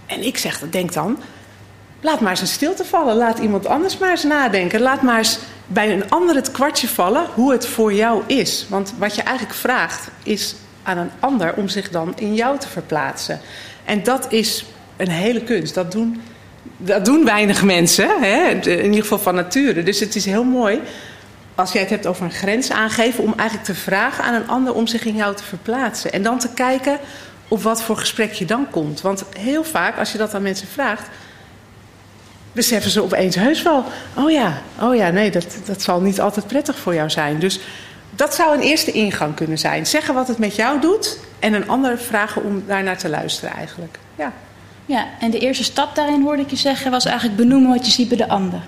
en 0.07 0.23
ik 0.23 0.39
zeg, 0.39 0.61
denk 0.71 0.93
dan, 0.93 1.19
laat 2.01 2.21
maar 2.21 2.31
eens 2.31 2.41
een 2.41 2.47
stilte 2.47 2.85
vallen. 2.85 3.17
Laat 3.17 3.39
iemand 3.39 3.67
anders 3.67 3.99
maar 3.99 4.11
eens 4.11 4.25
nadenken. 4.25 4.81
Laat 4.81 5.03
maar 5.03 5.19
eens 5.19 5.39
bij 5.67 5.93
een 5.93 6.11
ander 6.11 6.35
het 6.35 6.51
kwartje 6.51 6.89
vallen 6.89 7.27
hoe 7.35 7.53
het 7.53 7.67
voor 7.67 7.93
jou 7.93 8.23
is. 8.27 8.67
Want 8.69 8.95
wat 8.99 9.15
je 9.15 9.23
eigenlijk 9.23 9.59
vraagt 9.59 10.09
is 10.23 10.55
aan 10.83 10.99
een 10.99 11.11
ander 11.21 11.55
om 11.55 11.69
zich 11.69 11.91
dan 11.91 12.13
in 12.17 12.35
jou 12.35 12.59
te 12.59 12.69
verplaatsen. 12.69 13.41
En 13.85 14.03
dat 14.03 14.33
is 14.33 14.65
een 14.97 15.11
hele 15.11 15.43
kunst. 15.43 15.75
Dat 15.75 15.93
doen 15.93 16.23
dat 16.77 17.05
doen 17.05 17.25
weinig 17.25 17.63
mensen, 17.63 18.09
hè? 18.21 18.51
in 18.51 18.85
ieder 18.85 19.03
geval 19.03 19.19
van 19.19 19.35
nature. 19.35 19.83
Dus 19.83 20.01
het 20.01 20.17
is 20.17 20.25
heel 20.25 20.45
mooi 20.45 20.81
als 21.57 21.73
jij 21.73 21.81
het 21.81 21.91
hebt 21.91 22.07
over 22.07 22.25
een 22.25 22.33
grens 22.33 22.71
aangeven, 22.71 23.25
om 23.25 23.35
eigenlijk 23.37 23.69
te 23.69 23.75
vragen 23.75 24.25
aan 24.25 24.35
een 24.35 24.49
ander 24.49 24.75
om 24.75 24.87
zich 24.87 25.05
in 25.05 25.17
jou 25.17 25.37
te 25.37 25.45
verplaatsen. 25.45 26.13
En 26.13 26.23
dan 26.23 26.39
te 26.39 26.49
kijken 26.55 26.99
op 27.49 27.63
wat 27.63 27.83
voor 27.83 27.97
gesprek 27.97 28.33
je 28.33 28.45
dan 28.45 28.71
komt. 28.71 29.01
Want 29.01 29.25
heel 29.39 29.65
vaak, 29.65 29.99
als 29.99 30.13
je 30.13 30.19
dat 30.19 30.35
aan 30.35 30.43
mensen 30.43 30.69
vraagt, 30.69 31.09
beseffen 32.53 32.91
ze 32.91 33.03
opeens 33.03 33.35
heus 33.35 33.63
wel: 33.63 33.85
oh 34.15 34.31
ja, 34.31 34.63
oh 34.81 34.95
ja, 34.95 35.11
nee, 35.11 35.31
dat, 35.31 35.57
dat 35.65 35.83
zal 35.83 36.01
niet 36.01 36.21
altijd 36.21 36.47
prettig 36.47 36.79
voor 36.79 36.95
jou 36.95 37.11
zijn. 37.11 37.39
Dus 37.39 37.61
dat 38.11 38.35
zou 38.35 38.55
een 38.55 38.63
eerste 38.63 38.93
ingang 38.93 39.35
kunnen 39.35 39.59
zijn. 39.59 39.87
Zeggen 39.87 40.15
wat 40.15 40.29
het 40.29 40.39
met 40.39 40.57
jou 40.57 40.81
doet 40.81 41.19
en 41.39 41.53
een 41.53 41.69
ander 41.69 41.99
vragen 41.99 42.45
om 42.45 42.65
daarnaar 42.67 42.99
te 42.99 43.09
luisteren 43.09 43.55
eigenlijk. 43.55 43.99
Ja. 44.15 44.33
Ja, 44.87 45.07
en 45.21 45.31
de 45.31 45.39
eerste 45.39 45.65
stap 45.65 45.95
daarin 45.95 46.23
hoorde 46.23 46.43
ik 46.43 46.51
je 46.51 46.57
zeggen 46.57 46.91
was 46.91 47.05
eigenlijk 47.05 47.37
benoemen 47.37 47.71
wat 47.71 47.87
je 47.87 47.93
ziet 47.93 48.09
bij 48.09 48.17
de 48.17 48.29
ander. 48.29 48.61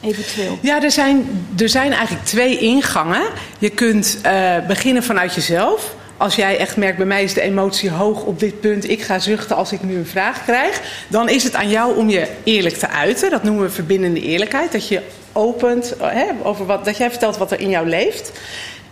Eventueel. 0.00 0.58
Ja, 0.60 0.82
er 0.82 0.90
zijn, 0.90 1.46
er 1.58 1.68
zijn 1.68 1.92
eigenlijk 1.92 2.24
twee 2.24 2.58
ingangen. 2.58 3.22
Je 3.58 3.70
kunt 3.70 4.18
uh, 4.26 4.56
beginnen 4.66 5.02
vanuit 5.02 5.34
jezelf. 5.34 5.94
Als 6.16 6.34
jij 6.34 6.58
echt 6.58 6.76
merkt, 6.76 6.96
bij 6.96 7.06
mij 7.06 7.22
is 7.22 7.34
de 7.34 7.40
emotie 7.40 7.90
hoog 7.90 8.22
op 8.22 8.38
dit 8.38 8.60
punt, 8.60 8.90
ik 8.90 9.02
ga 9.02 9.18
zuchten 9.18 9.56
als 9.56 9.72
ik 9.72 9.82
nu 9.82 9.96
een 9.96 10.06
vraag 10.06 10.44
krijg, 10.44 10.80
dan 11.08 11.28
is 11.28 11.44
het 11.44 11.54
aan 11.54 11.68
jou 11.68 11.96
om 11.96 12.10
je 12.10 12.28
eerlijk 12.44 12.76
te 12.76 12.88
uiten. 12.88 13.30
Dat 13.30 13.42
noemen 13.42 13.62
we 13.64 13.70
verbindende 13.70 14.20
eerlijkheid. 14.20 14.72
Dat 14.72 14.88
je 14.88 15.02
opent 15.32 15.94
hè, 15.98 16.24
over 16.42 16.66
wat, 16.66 16.84
dat 16.84 16.96
jij 16.96 17.10
vertelt 17.10 17.36
wat 17.36 17.52
er 17.52 17.60
in 17.60 17.68
jou 17.68 17.88
leeft. 17.88 18.32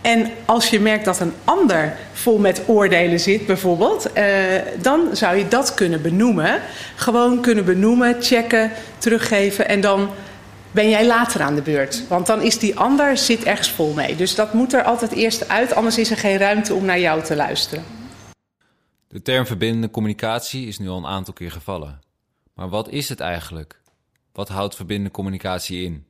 En 0.01 0.31
als 0.45 0.69
je 0.69 0.79
merkt 0.79 1.05
dat 1.05 1.19
een 1.19 1.33
ander 1.43 1.97
vol 2.13 2.37
met 2.37 2.63
oordelen 2.67 3.19
zit, 3.19 3.45
bijvoorbeeld, 3.45 4.17
uh, 4.17 4.23
dan 4.81 5.15
zou 5.15 5.35
je 5.35 5.47
dat 5.47 5.73
kunnen 5.73 6.01
benoemen. 6.01 6.61
Gewoon 6.95 7.41
kunnen 7.41 7.65
benoemen, 7.65 8.15
checken, 8.21 8.71
teruggeven 8.97 9.67
en 9.67 9.81
dan 9.81 10.09
ben 10.71 10.89
jij 10.89 11.07
later 11.07 11.41
aan 11.41 11.55
de 11.55 11.61
beurt. 11.61 12.07
Want 12.07 12.27
dan 12.27 12.41
is 12.41 12.59
die 12.59 12.79
ander 12.79 13.17
zit 13.17 13.43
ergens 13.43 13.69
vol 13.69 13.93
mee. 13.93 14.15
Dus 14.15 14.35
dat 14.35 14.53
moet 14.53 14.73
er 14.73 14.83
altijd 14.83 15.11
eerst 15.11 15.49
uit, 15.49 15.73
anders 15.73 15.97
is 15.97 16.11
er 16.11 16.17
geen 16.17 16.37
ruimte 16.37 16.73
om 16.73 16.85
naar 16.85 16.99
jou 16.99 17.23
te 17.23 17.35
luisteren. 17.35 17.83
De 19.07 19.21
term 19.21 19.45
verbindende 19.45 19.89
communicatie 19.89 20.67
is 20.67 20.79
nu 20.79 20.89
al 20.89 20.97
een 20.97 21.05
aantal 21.05 21.33
keer 21.33 21.51
gevallen. 21.51 21.99
Maar 22.53 22.69
wat 22.69 22.89
is 22.89 23.09
het 23.09 23.19
eigenlijk? 23.19 23.81
Wat 24.33 24.49
houdt 24.49 24.75
verbindende 24.75 25.11
communicatie 25.11 25.83
in? 25.83 26.05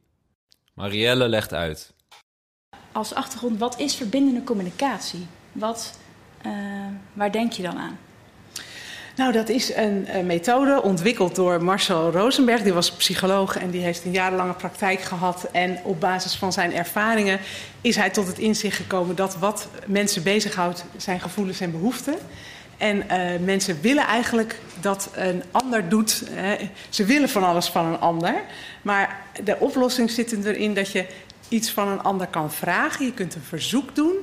Marielle 0.74 1.27
legt 1.27 1.53
uit. 1.53 1.93
Als 2.91 3.13
achtergrond, 3.13 3.60
wat 3.60 3.79
is 3.79 3.95
verbindende 3.95 4.43
communicatie? 4.43 5.27
Wat, 5.51 5.98
uh, 6.45 6.51
waar 7.13 7.31
denk 7.31 7.51
je 7.51 7.63
dan 7.63 7.77
aan? 7.77 7.98
Nou, 9.15 9.31
dat 9.31 9.50
is 9.50 9.75
een, 9.75 10.15
een, 10.17 10.25
methode 10.25 10.81
ontwikkeld 10.81 11.36
door 11.36 11.63
Marcel 11.63 12.12
Rosenberg. 12.12 12.62
Die 12.62 12.74
was 12.74 12.91
psycholoog 12.91 13.57
en 13.57 13.69
die 13.69 13.81
heeft 13.81 14.05
een 14.05 14.12
jarenlange 14.12 14.53
praktijk 14.53 15.01
gehad. 15.01 15.48
En 15.51 15.79
op 15.83 16.00
basis 16.00 16.36
van 16.36 16.53
zijn 16.53 16.74
ervaringen 16.74 17.39
is 17.81 17.95
hij 17.95 18.10
tot 18.10 18.27
het 18.27 18.39
inzicht 18.39 18.75
gekomen 18.75 19.15
dat 19.15 19.38
wat 19.38 19.67
mensen 19.86 20.24
bezighoudt 20.24 20.86
zijn 20.98 21.19
gevoelens 21.19 21.60
en 21.60 21.71
behoeften. 21.71 22.15
En 22.77 22.98
uh, 22.98 23.45
mensen 23.45 23.81
willen 23.81 24.05
eigenlijk 24.05 24.60
dat 24.79 25.10
een 25.13 25.43
ander 25.51 25.89
doet. 25.89 26.24
Hè. 26.31 26.69
Ze 26.89 27.05
willen 27.05 27.29
van 27.29 27.43
alles 27.43 27.67
van 27.67 27.86
een 27.86 28.00
ander. 28.00 28.41
Maar 28.81 29.19
de 29.43 29.60
oplossing 29.60 30.12
zit 30.12 30.45
erin 30.45 30.74
dat 30.74 30.91
je 30.91 31.05
iets 31.51 31.72
van 31.72 31.88
een 31.88 32.01
ander 32.01 32.27
kan 32.27 32.51
vragen. 32.51 33.05
Je 33.05 33.13
kunt 33.13 33.36
een 33.36 33.41
verzoek 33.41 33.96
doen. 33.96 34.15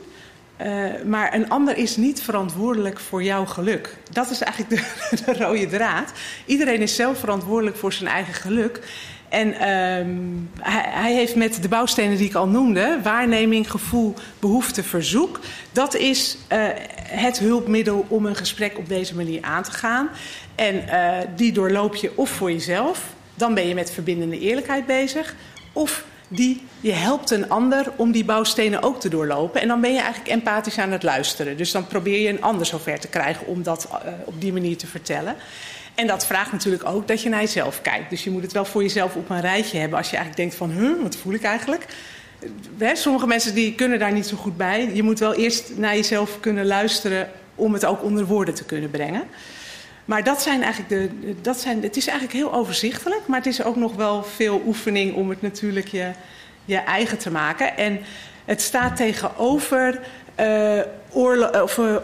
Uh, 0.62 0.84
maar 1.06 1.34
een 1.34 1.50
ander 1.50 1.76
is 1.76 1.96
niet 1.96 2.22
verantwoordelijk 2.22 3.00
voor 3.00 3.22
jouw 3.22 3.44
geluk. 3.44 3.96
Dat 4.12 4.30
is 4.30 4.40
eigenlijk 4.40 4.76
de, 4.76 5.16
de 5.24 5.38
rode 5.44 5.66
draad. 5.66 6.12
Iedereen 6.46 6.80
is 6.80 6.94
zelf 6.94 7.18
verantwoordelijk 7.18 7.76
voor 7.76 7.92
zijn 7.92 8.08
eigen 8.08 8.34
geluk. 8.34 8.80
En 9.28 9.48
um, 9.72 10.50
hij, 10.60 10.84
hij, 10.88 11.14
heeft 11.14 11.34
met 11.34 11.62
de 11.62 11.68
bouwstenen 11.68 12.16
die 12.16 12.28
ik 12.28 12.34
al 12.34 12.48
noemde, 12.48 12.98
waarneming, 13.02 13.70
gevoel, 13.70 14.14
behoefte, 14.38 14.82
verzoek. 14.82 15.40
Dat 15.72 15.94
is 15.94 16.38
uh, 16.52 16.66
het 17.02 17.38
hulpmiddel 17.38 18.06
om 18.08 18.26
een 18.26 18.36
gesprek 18.36 18.78
op 18.78 18.88
deze 18.88 19.14
manier 19.14 19.42
aan 19.42 19.62
te 19.62 19.70
gaan. 19.70 20.08
En 20.54 20.74
uh, 20.74 21.18
die 21.36 21.52
doorloop 21.52 21.94
je 21.94 22.12
of 22.14 22.30
voor 22.30 22.52
jezelf, 22.52 23.04
dan 23.34 23.54
ben 23.54 23.68
je 23.68 23.74
met 23.74 23.90
verbindende 23.90 24.38
eerlijkheid 24.38 24.86
bezig. 24.86 25.34
Of 25.72 26.04
die 26.28 26.62
je 26.80 26.92
helpt 26.92 27.30
een 27.30 27.48
ander 27.50 27.92
om 27.96 28.12
die 28.12 28.24
bouwstenen 28.24 28.82
ook 28.82 29.00
te 29.00 29.08
doorlopen. 29.08 29.60
En 29.60 29.68
dan 29.68 29.80
ben 29.80 29.92
je 29.92 30.00
eigenlijk 30.00 30.30
empathisch 30.30 30.78
aan 30.78 30.92
het 30.92 31.02
luisteren. 31.02 31.56
Dus 31.56 31.72
dan 31.72 31.86
probeer 31.86 32.20
je 32.20 32.28
een 32.28 32.42
ander 32.42 32.66
zover 32.66 33.00
te 33.00 33.08
krijgen 33.08 33.46
om 33.46 33.62
dat 33.62 33.88
uh, 33.90 34.12
op 34.24 34.40
die 34.40 34.52
manier 34.52 34.76
te 34.76 34.86
vertellen. 34.86 35.36
En 35.94 36.06
dat 36.06 36.26
vraagt 36.26 36.52
natuurlijk 36.52 36.84
ook 36.84 37.08
dat 37.08 37.22
je 37.22 37.28
naar 37.28 37.40
jezelf 37.40 37.82
kijkt. 37.82 38.10
Dus 38.10 38.24
je 38.24 38.30
moet 38.30 38.42
het 38.42 38.52
wel 38.52 38.64
voor 38.64 38.82
jezelf 38.82 39.14
op 39.14 39.30
een 39.30 39.40
rijtje 39.40 39.78
hebben. 39.78 39.98
Als 39.98 40.10
je 40.10 40.16
eigenlijk 40.16 40.50
denkt 40.50 40.54
van, 40.56 40.70
huh, 40.70 41.02
wat 41.02 41.16
voel 41.16 41.32
ik 41.32 41.42
eigenlijk? 41.42 41.86
He, 42.78 42.94
sommige 42.94 43.26
mensen 43.26 43.54
die 43.54 43.74
kunnen 43.74 43.98
daar 43.98 44.12
niet 44.12 44.26
zo 44.26 44.36
goed 44.36 44.56
bij. 44.56 44.90
Je 44.92 45.02
moet 45.02 45.18
wel 45.18 45.34
eerst 45.34 45.72
naar 45.76 45.94
jezelf 45.94 46.40
kunnen 46.40 46.66
luisteren 46.66 47.30
om 47.54 47.72
het 47.72 47.84
ook 47.84 48.02
onder 48.02 48.26
woorden 48.26 48.54
te 48.54 48.64
kunnen 48.64 48.90
brengen. 48.90 49.22
Maar 50.08 50.24
dat 50.24 50.42
zijn 50.42 50.62
eigenlijk 50.62 50.88
de, 50.88 51.34
dat 51.40 51.60
zijn, 51.60 51.82
het 51.82 51.96
is 51.96 52.06
eigenlijk 52.06 52.38
heel 52.38 52.52
overzichtelijk, 52.52 53.26
maar 53.26 53.38
het 53.38 53.46
is 53.46 53.62
ook 53.62 53.76
nog 53.76 53.94
wel 53.94 54.22
veel 54.22 54.62
oefening 54.66 55.14
om 55.14 55.28
het 55.28 55.42
natuurlijk 55.42 55.88
je, 55.88 56.10
je 56.64 56.76
eigen 56.76 57.18
te 57.18 57.30
maken. 57.30 57.76
En 57.76 58.00
het 58.44 58.60
staat 58.60 58.96
tegenover 58.96 60.00
uh, 60.40 60.80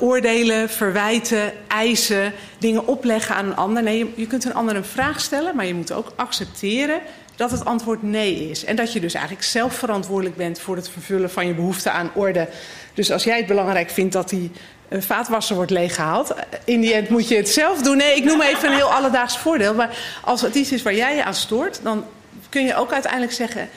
oordelen, 0.00 0.70
verwijten, 0.70 1.52
eisen, 1.68 2.32
dingen 2.58 2.86
opleggen 2.86 3.34
aan 3.34 3.46
een 3.46 3.56
ander. 3.56 3.82
Nee, 3.82 3.98
je, 3.98 4.12
je 4.14 4.26
kunt 4.26 4.44
een 4.44 4.54
ander 4.54 4.76
een 4.76 4.84
vraag 4.84 5.20
stellen, 5.20 5.56
maar 5.56 5.66
je 5.66 5.74
moet 5.74 5.92
ook 5.92 6.12
accepteren 6.16 7.00
dat 7.36 7.50
het 7.50 7.64
antwoord 7.64 8.02
nee 8.02 8.50
is. 8.50 8.64
En 8.64 8.76
dat 8.76 8.92
je 8.92 9.00
dus 9.00 9.14
eigenlijk 9.14 9.44
zelf 9.44 9.74
verantwoordelijk 9.74 10.36
bent 10.36 10.60
voor 10.60 10.76
het 10.76 10.88
vervullen 10.88 11.30
van 11.30 11.46
je 11.46 11.54
behoefte 11.54 11.90
aan 11.90 12.10
orde. 12.14 12.48
Dus 12.94 13.10
als 13.10 13.24
jij 13.24 13.36
het 13.36 13.46
belangrijk 13.46 13.90
vindt 13.90 14.12
dat 14.12 14.28
die 14.28 14.50
uh, 14.94 15.00
vaatwasser 15.00 15.56
wordt 15.56 15.70
leeggehaald, 15.70 16.34
in 16.64 16.80
die 16.80 16.94
end 16.94 17.08
moet 17.08 17.28
je 17.28 17.36
het 17.36 17.48
zelf 17.48 17.82
doen. 17.82 17.96
Nee, 17.96 18.16
ik 18.16 18.24
noem 18.24 18.40
even 18.40 18.68
een 18.68 18.74
heel 18.74 18.92
alledaags 18.92 19.38
voordeel. 19.38 19.74
Maar 19.74 19.98
als 20.22 20.40
het 20.40 20.54
iets 20.54 20.72
is 20.72 20.82
waar 20.82 20.94
jij 20.94 21.16
je 21.16 21.24
aan 21.24 21.34
stoort, 21.34 21.80
dan 21.82 22.04
kun 22.48 22.64
je 22.64 22.74
ook 22.74 22.92
uiteindelijk 22.92 23.32
zeggen 23.32 23.68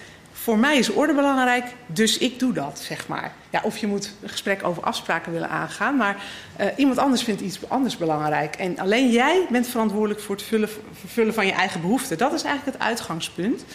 voor 0.47 0.57
mij 0.57 0.77
is 0.77 0.89
orde 0.89 1.13
belangrijk, 1.13 1.65
dus 1.85 2.17
ik 2.17 2.39
doe 2.39 2.53
dat, 2.53 2.79
zeg 2.79 3.07
maar. 3.07 3.33
Ja, 3.49 3.61
of 3.63 3.77
je 3.77 3.87
moet 3.87 4.13
een 4.21 4.29
gesprek 4.29 4.63
over 4.63 4.83
afspraken 4.83 5.31
willen 5.31 5.49
aangaan, 5.49 5.97
maar 5.97 6.15
uh, 6.59 6.65
iemand 6.75 6.97
anders 6.97 7.23
vindt 7.23 7.41
iets 7.41 7.59
anders 7.67 7.97
belangrijk. 7.97 8.55
En 8.55 8.79
alleen 8.79 9.11
jij 9.11 9.45
bent 9.49 9.67
verantwoordelijk 9.67 10.19
voor 10.19 10.35
het 10.35 10.43
vullen, 10.43 10.69
vervullen 10.99 11.33
van 11.33 11.45
je 11.45 11.51
eigen 11.51 11.81
behoeften. 11.81 12.17
Dat 12.17 12.33
is 12.33 12.43
eigenlijk 12.43 12.77
het 12.77 12.87
uitgangspunt. 12.87 13.65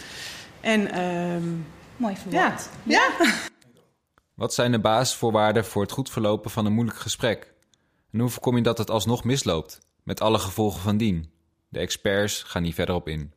En, 0.61 1.01
um, 1.01 1.65
Mooi 1.97 2.15
verwoord. 2.15 2.69
Ja. 2.83 3.09
ja. 3.19 3.25
Wat 4.35 4.53
zijn 4.53 4.71
de 4.71 4.79
basisvoorwaarden 4.79 5.65
voor 5.65 5.81
het 5.81 5.91
goed 5.91 6.09
verlopen 6.09 6.51
van 6.51 6.65
een 6.65 6.73
moeilijk 6.73 6.97
gesprek? 6.97 7.53
En 8.11 8.19
hoe 8.19 8.29
voorkom 8.29 8.55
je 8.55 8.63
dat 8.63 8.77
het 8.77 8.89
alsnog 8.89 9.23
misloopt, 9.23 9.79
met 10.03 10.21
alle 10.21 10.39
gevolgen 10.39 10.81
van 10.81 10.97
dien? 10.97 11.31
De 11.69 11.79
experts 11.79 12.43
gaan 12.43 12.63
hier 12.63 12.73
verder 12.73 12.95
op 12.95 13.07
in. 13.07 13.33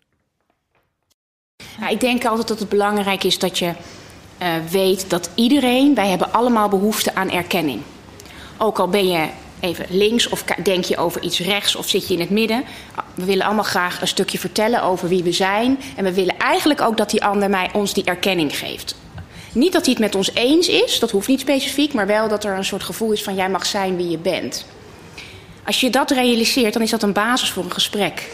Ik 1.88 2.00
denk 2.00 2.24
altijd 2.24 2.48
dat 2.48 2.58
het 2.58 2.68
belangrijk 2.68 3.24
is 3.24 3.38
dat 3.38 3.58
je 3.58 3.72
uh, 4.42 4.56
weet 4.70 5.10
dat 5.10 5.30
iedereen, 5.34 5.94
wij 5.94 6.08
hebben 6.08 6.32
allemaal 6.32 6.68
behoefte 6.68 7.14
aan 7.14 7.30
erkenning. 7.30 7.82
Ook 8.58 8.78
al 8.78 8.88
ben 8.88 9.08
je 9.08 9.28
even 9.60 9.86
links 9.88 10.28
of 10.28 10.42
denk 10.42 10.84
je 10.84 10.96
over 10.96 11.22
iets 11.22 11.40
rechts 11.40 11.76
of 11.76 11.88
zit 11.88 12.08
je 12.08 12.14
in 12.14 12.20
het 12.20 12.30
midden. 12.30 12.64
We 13.14 13.24
willen 13.24 13.46
allemaal 13.46 13.64
graag 13.64 14.00
een 14.00 14.08
stukje 14.08 14.38
vertellen 14.38 14.82
over 14.82 15.08
wie 15.08 15.22
we 15.22 15.32
zijn. 15.32 15.78
En 15.96 16.04
we 16.04 16.14
willen 16.14 16.38
eigenlijk 16.38 16.80
ook 16.80 16.96
dat 16.96 17.10
die 17.10 17.24
ander 17.24 17.50
mij 17.50 17.70
ons 17.72 17.94
die 17.94 18.04
erkenning 18.04 18.58
geeft. 18.58 18.96
Niet 19.56 19.72
dat 19.72 19.84
hij 19.84 19.90
het 19.90 20.02
met 20.02 20.14
ons 20.14 20.34
eens 20.34 20.68
is, 20.68 20.98
dat 20.98 21.10
hoeft 21.10 21.28
niet 21.28 21.40
specifiek, 21.40 21.92
maar 21.92 22.06
wel 22.06 22.28
dat 22.28 22.44
er 22.44 22.56
een 22.56 22.64
soort 22.64 22.82
gevoel 22.82 23.12
is 23.12 23.22
van 23.22 23.34
jij 23.34 23.50
mag 23.50 23.66
zijn 23.66 23.96
wie 23.96 24.08
je 24.08 24.18
bent. 24.18 24.66
Als 25.64 25.80
je 25.80 25.90
dat 25.90 26.10
realiseert, 26.10 26.72
dan 26.72 26.82
is 26.82 26.90
dat 26.90 27.02
een 27.02 27.12
basis 27.12 27.50
voor 27.50 27.64
een 27.64 27.72
gesprek. 27.72 28.30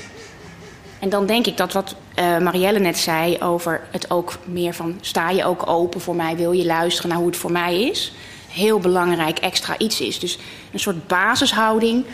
En 0.98 1.08
dan 1.08 1.26
denk 1.26 1.46
ik 1.46 1.56
dat 1.56 1.72
wat 1.72 1.94
uh, 2.18 2.38
Marielle 2.38 2.78
net 2.78 2.98
zei 2.98 3.38
over 3.40 3.80
het 3.90 4.10
ook 4.10 4.38
meer 4.44 4.74
van 4.74 4.98
sta 5.00 5.30
je 5.30 5.44
ook 5.44 5.68
open 5.68 6.00
voor 6.00 6.14
mij, 6.14 6.36
wil 6.36 6.52
je 6.52 6.66
luisteren 6.66 7.10
naar 7.10 7.18
hoe 7.18 7.26
het 7.26 7.36
voor 7.36 7.52
mij 7.52 7.82
is, 7.82 8.12
heel 8.48 8.78
belangrijk 8.78 9.38
extra 9.38 9.78
iets 9.78 10.00
is. 10.00 10.18
Dus 10.18 10.38
een 10.72 10.80
soort 10.80 11.06
basishouding 11.06 12.04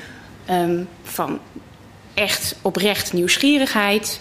um, 0.50 0.88
van 1.02 1.38
echt 2.14 2.56
oprecht 2.62 3.12
nieuwsgierigheid, 3.12 4.20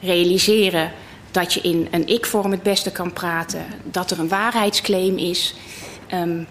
realiseren 0.00 0.92
dat 1.30 1.52
je 1.52 1.60
in 1.60 1.88
een 1.90 2.06
ik-vorm 2.06 2.50
het 2.50 2.62
beste 2.62 2.90
kan 2.90 3.12
praten, 3.12 3.64
dat 3.84 4.10
er 4.10 4.18
een 4.18 4.28
waarheidsclaim 4.28 5.16
is. 5.16 5.54
Um, 6.14 6.46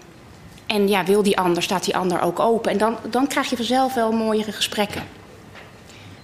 en 0.66 0.88
ja, 0.88 1.04
wil 1.04 1.22
die 1.22 1.38
ander, 1.38 1.62
staat 1.62 1.84
die 1.84 1.96
ander 1.96 2.20
ook 2.20 2.38
open. 2.38 2.70
En 2.70 2.78
dan, 2.78 2.96
dan 3.10 3.26
krijg 3.26 3.50
je 3.50 3.56
vanzelf 3.56 3.94
wel 3.94 4.12
mooiere 4.12 4.52
gesprekken. 4.52 5.02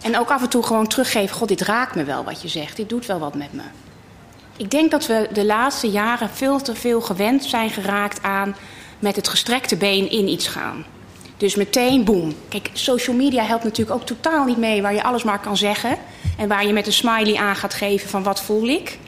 En 0.02 0.18
ook 0.18 0.30
af 0.30 0.42
en 0.42 0.48
toe 0.48 0.62
gewoon 0.62 0.86
teruggeven: 0.86 1.36
God, 1.36 1.48
dit 1.48 1.60
raakt 1.60 1.94
me 1.94 2.04
wel 2.04 2.24
wat 2.24 2.42
je 2.42 2.48
zegt. 2.48 2.76
Dit 2.76 2.88
doet 2.88 3.06
wel 3.06 3.18
wat 3.18 3.34
met 3.34 3.52
me. 3.52 3.62
Ik 4.56 4.70
denk 4.70 4.90
dat 4.90 5.06
we 5.06 5.28
de 5.32 5.44
laatste 5.44 5.90
jaren 5.90 6.30
veel 6.30 6.62
te 6.62 6.74
veel 6.74 7.00
gewend 7.00 7.44
zijn 7.44 7.70
geraakt 7.70 8.22
aan 8.22 8.56
met 8.98 9.16
het 9.16 9.28
gestrekte 9.28 9.76
been 9.76 10.10
in 10.10 10.28
iets 10.28 10.48
gaan. 10.48 10.84
Dus 11.36 11.54
meteen 11.54 12.04
boem. 12.04 12.34
Kijk, 12.48 12.70
social 12.72 13.16
media 13.16 13.44
helpt 13.44 13.64
natuurlijk 13.64 13.96
ook 13.96 14.06
totaal 14.06 14.44
niet 14.44 14.56
mee 14.56 14.82
waar 14.82 14.94
je 14.94 15.02
alles 15.02 15.22
maar 15.22 15.40
kan 15.40 15.56
zeggen. 15.56 15.98
En 16.38 16.48
waar 16.48 16.66
je 16.66 16.72
met 16.72 16.86
een 16.86 16.92
smiley 16.92 17.36
aan 17.36 17.56
gaat 17.56 17.74
geven 17.74 18.08
van 18.08 18.22
wat 18.22 18.42
voel 18.42 18.68
ik. 18.68 18.98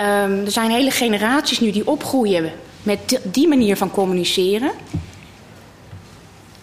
Um, 0.00 0.44
er 0.44 0.50
zijn 0.50 0.70
hele 0.70 0.90
generaties 0.90 1.60
nu 1.60 1.70
die 1.70 1.86
opgroeien 1.86 2.52
met 2.82 3.20
die 3.24 3.48
manier 3.48 3.76
van 3.76 3.90
communiceren. 3.90 4.70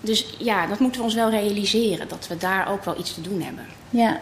Dus 0.02 0.36
ja, 0.38 0.68
dat 0.68 0.80
moeten 0.80 1.00
we 1.00 1.06
ons 1.06 1.16
wel 1.16 1.30
realiseren. 1.30 2.08
Dat 2.08 2.28
we 2.28 2.38
daar 2.38 2.72
ook 2.72 2.86
wel 2.86 3.00
iets 3.00 3.14
te 3.14 3.22
doen 3.22 3.42
hebben. 3.42 3.66
Ja. 3.90 4.20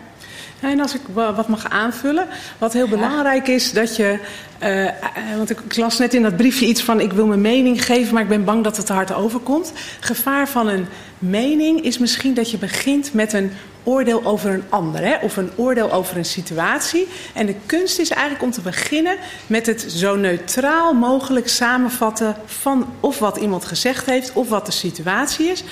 En 0.63 0.79
als 0.79 0.93
ik 0.93 1.01
wat 1.13 1.47
mag 1.47 1.69
aanvullen, 1.69 2.27
wat 2.57 2.73
heel 2.73 2.87
belangrijk 2.87 3.47
is, 3.47 3.71
dat 3.71 3.95
je. 3.95 4.19
Uh, 4.63 4.89
want 5.37 5.49
ik 5.49 5.75
las 5.75 5.97
net 5.97 6.13
in 6.13 6.21
dat 6.21 6.37
briefje 6.37 6.65
iets 6.65 6.83
van: 6.83 6.99
ik 6.99 7.13
wil 7.13 7.25
mijn 7.25 7.41
mening 7.41 7.85
geven, 7.85 8.13
maar 8.13 8.23
ik 8.23 8.29
ben 8.29 8.43
bang 8.43 8.63
dat 8.63 8.77
het 8.77 8.85
te 8.85 8.93
hard 8.93 9.13
overkomt. 9.13 9.73
Gevaar 9.99 10.47
van 10.47 10.67
een 10.67 10.87
mening 11.19 11.81
is 11.81 11.97
misschien 11.97 12.33
dat 12.33 12.51
je 12.51 12.57
begint 12.57 13.13
met 13.13 13.33
een 13.33 13.51
oordeel 13.83 14.25
over 14.25 14.53
een 14.53 14.63
ander 14.69 15.01
hè, 15.01 15.15
of 15.21 15.37
een 15.37 15.51
oordeel 15.55 15.91
over 15.91 16.17
een 16.17 16.25
situatie. 16.25 17.07
En 17.33 17.45
de 17.45 17.55
kunst 17.65 17.99
is 17.99 18.09
eigenlijk 18.09 18.43
om 18.43 18.51
te 18.51 18.61
beginnen 18.61 19.17
met 19.47 19.65
het 19.65 19.85
zo 19.87 20.15
neutraal 20.15 20.93
mogelijk 20.93 21.47
samenvatten 21.47 22.35
van 22.45 22.93
of 22.99 23.19
wat 23.19 23.37
iemand 23.37 23.65
gezegd 23.65 24.05
heeft 24.05 24.33
of 24.33 24.49
wat 24.49 24.65
de 24.65 24.71
situatie 24.71 25.47
is. 25.47 25.63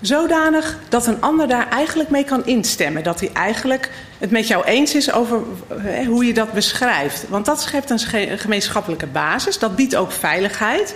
Zodanig 0.00 0.78
dat 0.88 1.06
een 1.06 1.20
ander 1.20 1.48
daar 1.48 1.68
eigenlijk 1.68 2.10
mee 2.10 2.24
kan 2.24 2.46
instemmen. 2.46 3.02
Dat 3.02 3.20
hij 3.20 3.30
eigenlijk 3.32 3.90
het 4.18 4.30
met 4.30 4.46
jou 4.46 4.64
eens 4.64 4.94
is 4.94 5.12
over 5.12 5.40
hè, 5.74 6.04
hoe 6.04 6.24
je 6.26 6.34
dat 6.34 6.52
beschrijft. 6.52 7.24
Want 7.28 7.44
dat 7.44 7.60
schept 7.60 7.90
een 7.90 8.38
gemeenschappelijke 8.38 9.06
basis. 9.06 9.58
Dat 9.58 9.76
biedt 9.76 9.96
ook 9.96 10.12
veiligheid. 10.12 10.94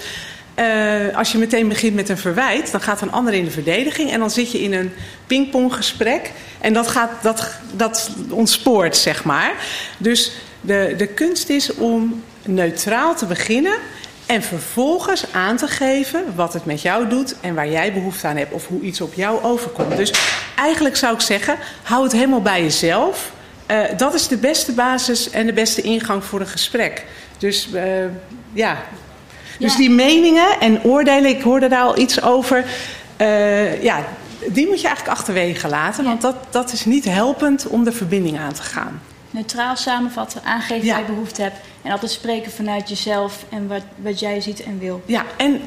Uh, 0.59 1.17
als 1.17 1.33
je 1.33 1.39
meteen 1.39 1.69
begint 1.69 1.95
met 1.95 2.09
een 2.09 2.19
verwijt, 2.19 2.71
dan 2.71 2.81
gaat 2.81 3.01
een 3.01 3.13
ander 3.13 3.35
in 3.35 3.45
de 3.45 3.51
verdediging. 3.51 4.11
En 4.11 4.19
dan 4.19 4.31
zit 4.31 4.53
je 4.53 4.63
in 4.63 4.73
een 4.73 4.93
pingponggesprek. 5.27 6.31
En 6.61 6.73
dat, 6.73 6.89
gaat, 6.89 7.11
dat, 7.23 7.51
dat 7.73 8.11
ontspoort, 8.31 8.97
zeg 8.97 9.25
maar. 9.25 9.53
Dus 9.99 10.33
de, 10.61 10.95
de 10.97 11.07
kunst 11.07 11.49
is 11.49 11.75
om 11.75 12.23
neutraal 12.45 13.15
te 13.15 13.27
beginnen. 13.27 13.75
En 14.33 14.43
vervolgens 14.43 15.25
aan 15.33 15.57
te 15.57 15.67
geven 15.67 16.25
wat 16.35 16.53
het 16.53 16.65
met 16.65 16.83
jou 16.83 17.09
doet 17.09 17.35
en 17.41 17.55
waar 17.55 17.69
jij 17.69 17.93
behoefte 17.93 18.27
aan 18.27 18.37
hebt 18.37 18.53
of 18.53 18.67
hoe 18.67 18.81
iets 18.81 19.01
op 19.01 19.15
jou 19.15 19.43
overkomt. 19.43 19.97
Dus 19.97 20.13
eigenlijk 20.57 20.97
zou 20.97 21.15
ik 21.15 21.21
zeggen, 21.21 21.57
hou 21.83 22.03
het 22.03 22.13
helemaal 22.13 22.43
bij 22.43 22.63
jezelf. 22.63 23.33
Uh, 23.71 23.81
dat 23.97 24.15
is 24.15 24.29
de 24.29 24.37
beste 24.37 24.73
basis 24.73 25.31
en 25.31 25.47
de 25.47 25.53
beste 25.53 25.83
ingang 25.83 26.25
voor 26.25 26.41
een 26.41 26.47
gesprek. 26.47 27.05
Dus 27.39 27.69
uh, 27.75 27.83
ja. 28.53 28.83
Dus 29.59 29.77
die 29.77 29.91
meningen 29.91 30.61
en 30.61 30.85
oordelen, 30.85 31.31
ik 31.31 31.43
hoorde 31.43 31.69
daar 31.69 31.85
al 31.85 31.99
iets 31.99 32.23
over. 32.23 32.65
Uh, 33.21 33.83
ja, 33.83 34.05
die 34.47 34.67
moet 34.67 34.81
je 34.81 34.87
eigenlijk 34.87 35.19
achterwege 35.19 35.69
laten, 35.69 36.05
want 36.05 36.21
dat, 36.21 36.37
dat 36.51 36.73
is 36.73 36.85
niet 36.85 37.05
helpend 37.05 37.67
om 37.67 37.85
de 37.85 37.93
verbinding 37.93 38.39
aan 38.39 38.53
te 38.53 38.63
gaan 38.63 39.01
neutraal 39.33 39.77
samenvatten, 39.77 40.45
aangeven 40.45 40.89
waar 40.89 40.99
je 40.99 41.07
behoefte 41.07 41.43
hebt. 41.43 41.57
En 41.83 41.93
altijd 41.93 42.11
spreken 42.11 42.53
vanuit 42.53 42.89
jezelf 42.89 43.45
en 43.49 43.69
wat, 43.69 43.83
wat 43.97 44.21
jij 44.21 44.41
ziet 44.41 44.63
en 44.63 44.79
wil. 44.79 45.03
Ja, 45.07 45.25
en 45.37 45.61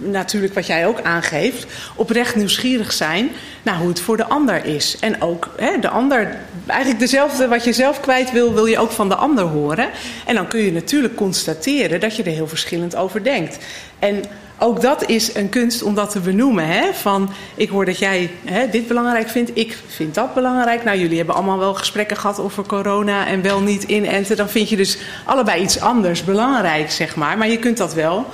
natuurlijk 0.00 0.54
wat 0.54 0.66
jij 0.66 0.86
ook 0.86 1.00
aangeeft, 1.00 1.66
oprecht 1.96 2.36
nieuwsgierig 2.36 2.92
zijn 2.92 3.30
naar 3.62 3.76
hoe 3.76 3.88
het 3.88 4.00
voor 4.00 4.16
de 4.16 4.26
ander 4.26 4.64
is. 4.64 4.96
En 4.98 5.22
ook 5.22 5.48
hè, 5.56 5.78
de 5.78 5.88
ander, 5.88 6.36
eigenlijk 6.66 7.00
dezelfde 7.00 7.48
wat 7.48 7.64
je 7.64 7.72
zelf 7.72 8.00
kwijt 8.00 8.32
wil, 8.32 8.54
wil 8.54 8.66
je 8.66 8.78
ook 8.78 8.90
van 8.90 9.08
de 9.08 9.14
ander 9.14 9.44
horen. 9.44 9.88
En 10.26 10.34
dan 10.34 10.48
kun 10.48 10.60
je 10.60 10.72
natuurlijk 10.72 11.14
constateren 11.14 12.00
dat 12.00 12.16
je 12.16 12.22
er 12.22 12.32
heel 12.32 12.48
verschillend 12.48 12.96
over 12.96 13.24
denkt. 13.24 13.58
En 13.98 14.24
ook 14.62 14.80
dat 14.80 15.08
is 15.08 15.34
een 15.34 15.48
kunst 15.48 15.82
om 15.82 15.94
dat 15.94 16.10
te 16.10 16.20
benoemen. 16.20 16.66
Hè? 16.66 16.94
Van, 16.94 17.30
ik 17.54 17.68
hoor 17.68 17.84
dat 17.84 17.98
jij 17.98 18.30
hè, 18.44 18.68
dit 18.68 18.88
belangrijk 18.88 19.28
vindt, 19.28 19.50
ik 19.54 19.78
vind 19.86 20.14
dat 20.14 20.34
belangrijk. 20.34 20.84
Nou, 20.84 20.98
jullie 20.98 21.16
hebben 21.16 21.34
allemaal 21.34 21.58
wel 21.58 21.74
gesprekken 21.74 22.16
gehad 22.16 22.38
over 22.38 22.66
corona 22.66 23.26
en 23.26 23.42
wel 23.42 23.60
niet 23.60 23.82
inenten. 23.82 24.36
Dan 24.36 24.48
vind 24.48 24.68
je 24.68 24.76
dus 24.76 24.98
allebei 25.24 25.62
iets 25.62 25.80
anders 25.80 26.24
belangrijk, 26.24 26.90
zeg 26.90 27.16
maar. 27.16 27.38
Maar 27.38 27.48
je 27.48 27.58
kunt 27.58 27.76
dat 27.76 27.94
wel 27.94 28.26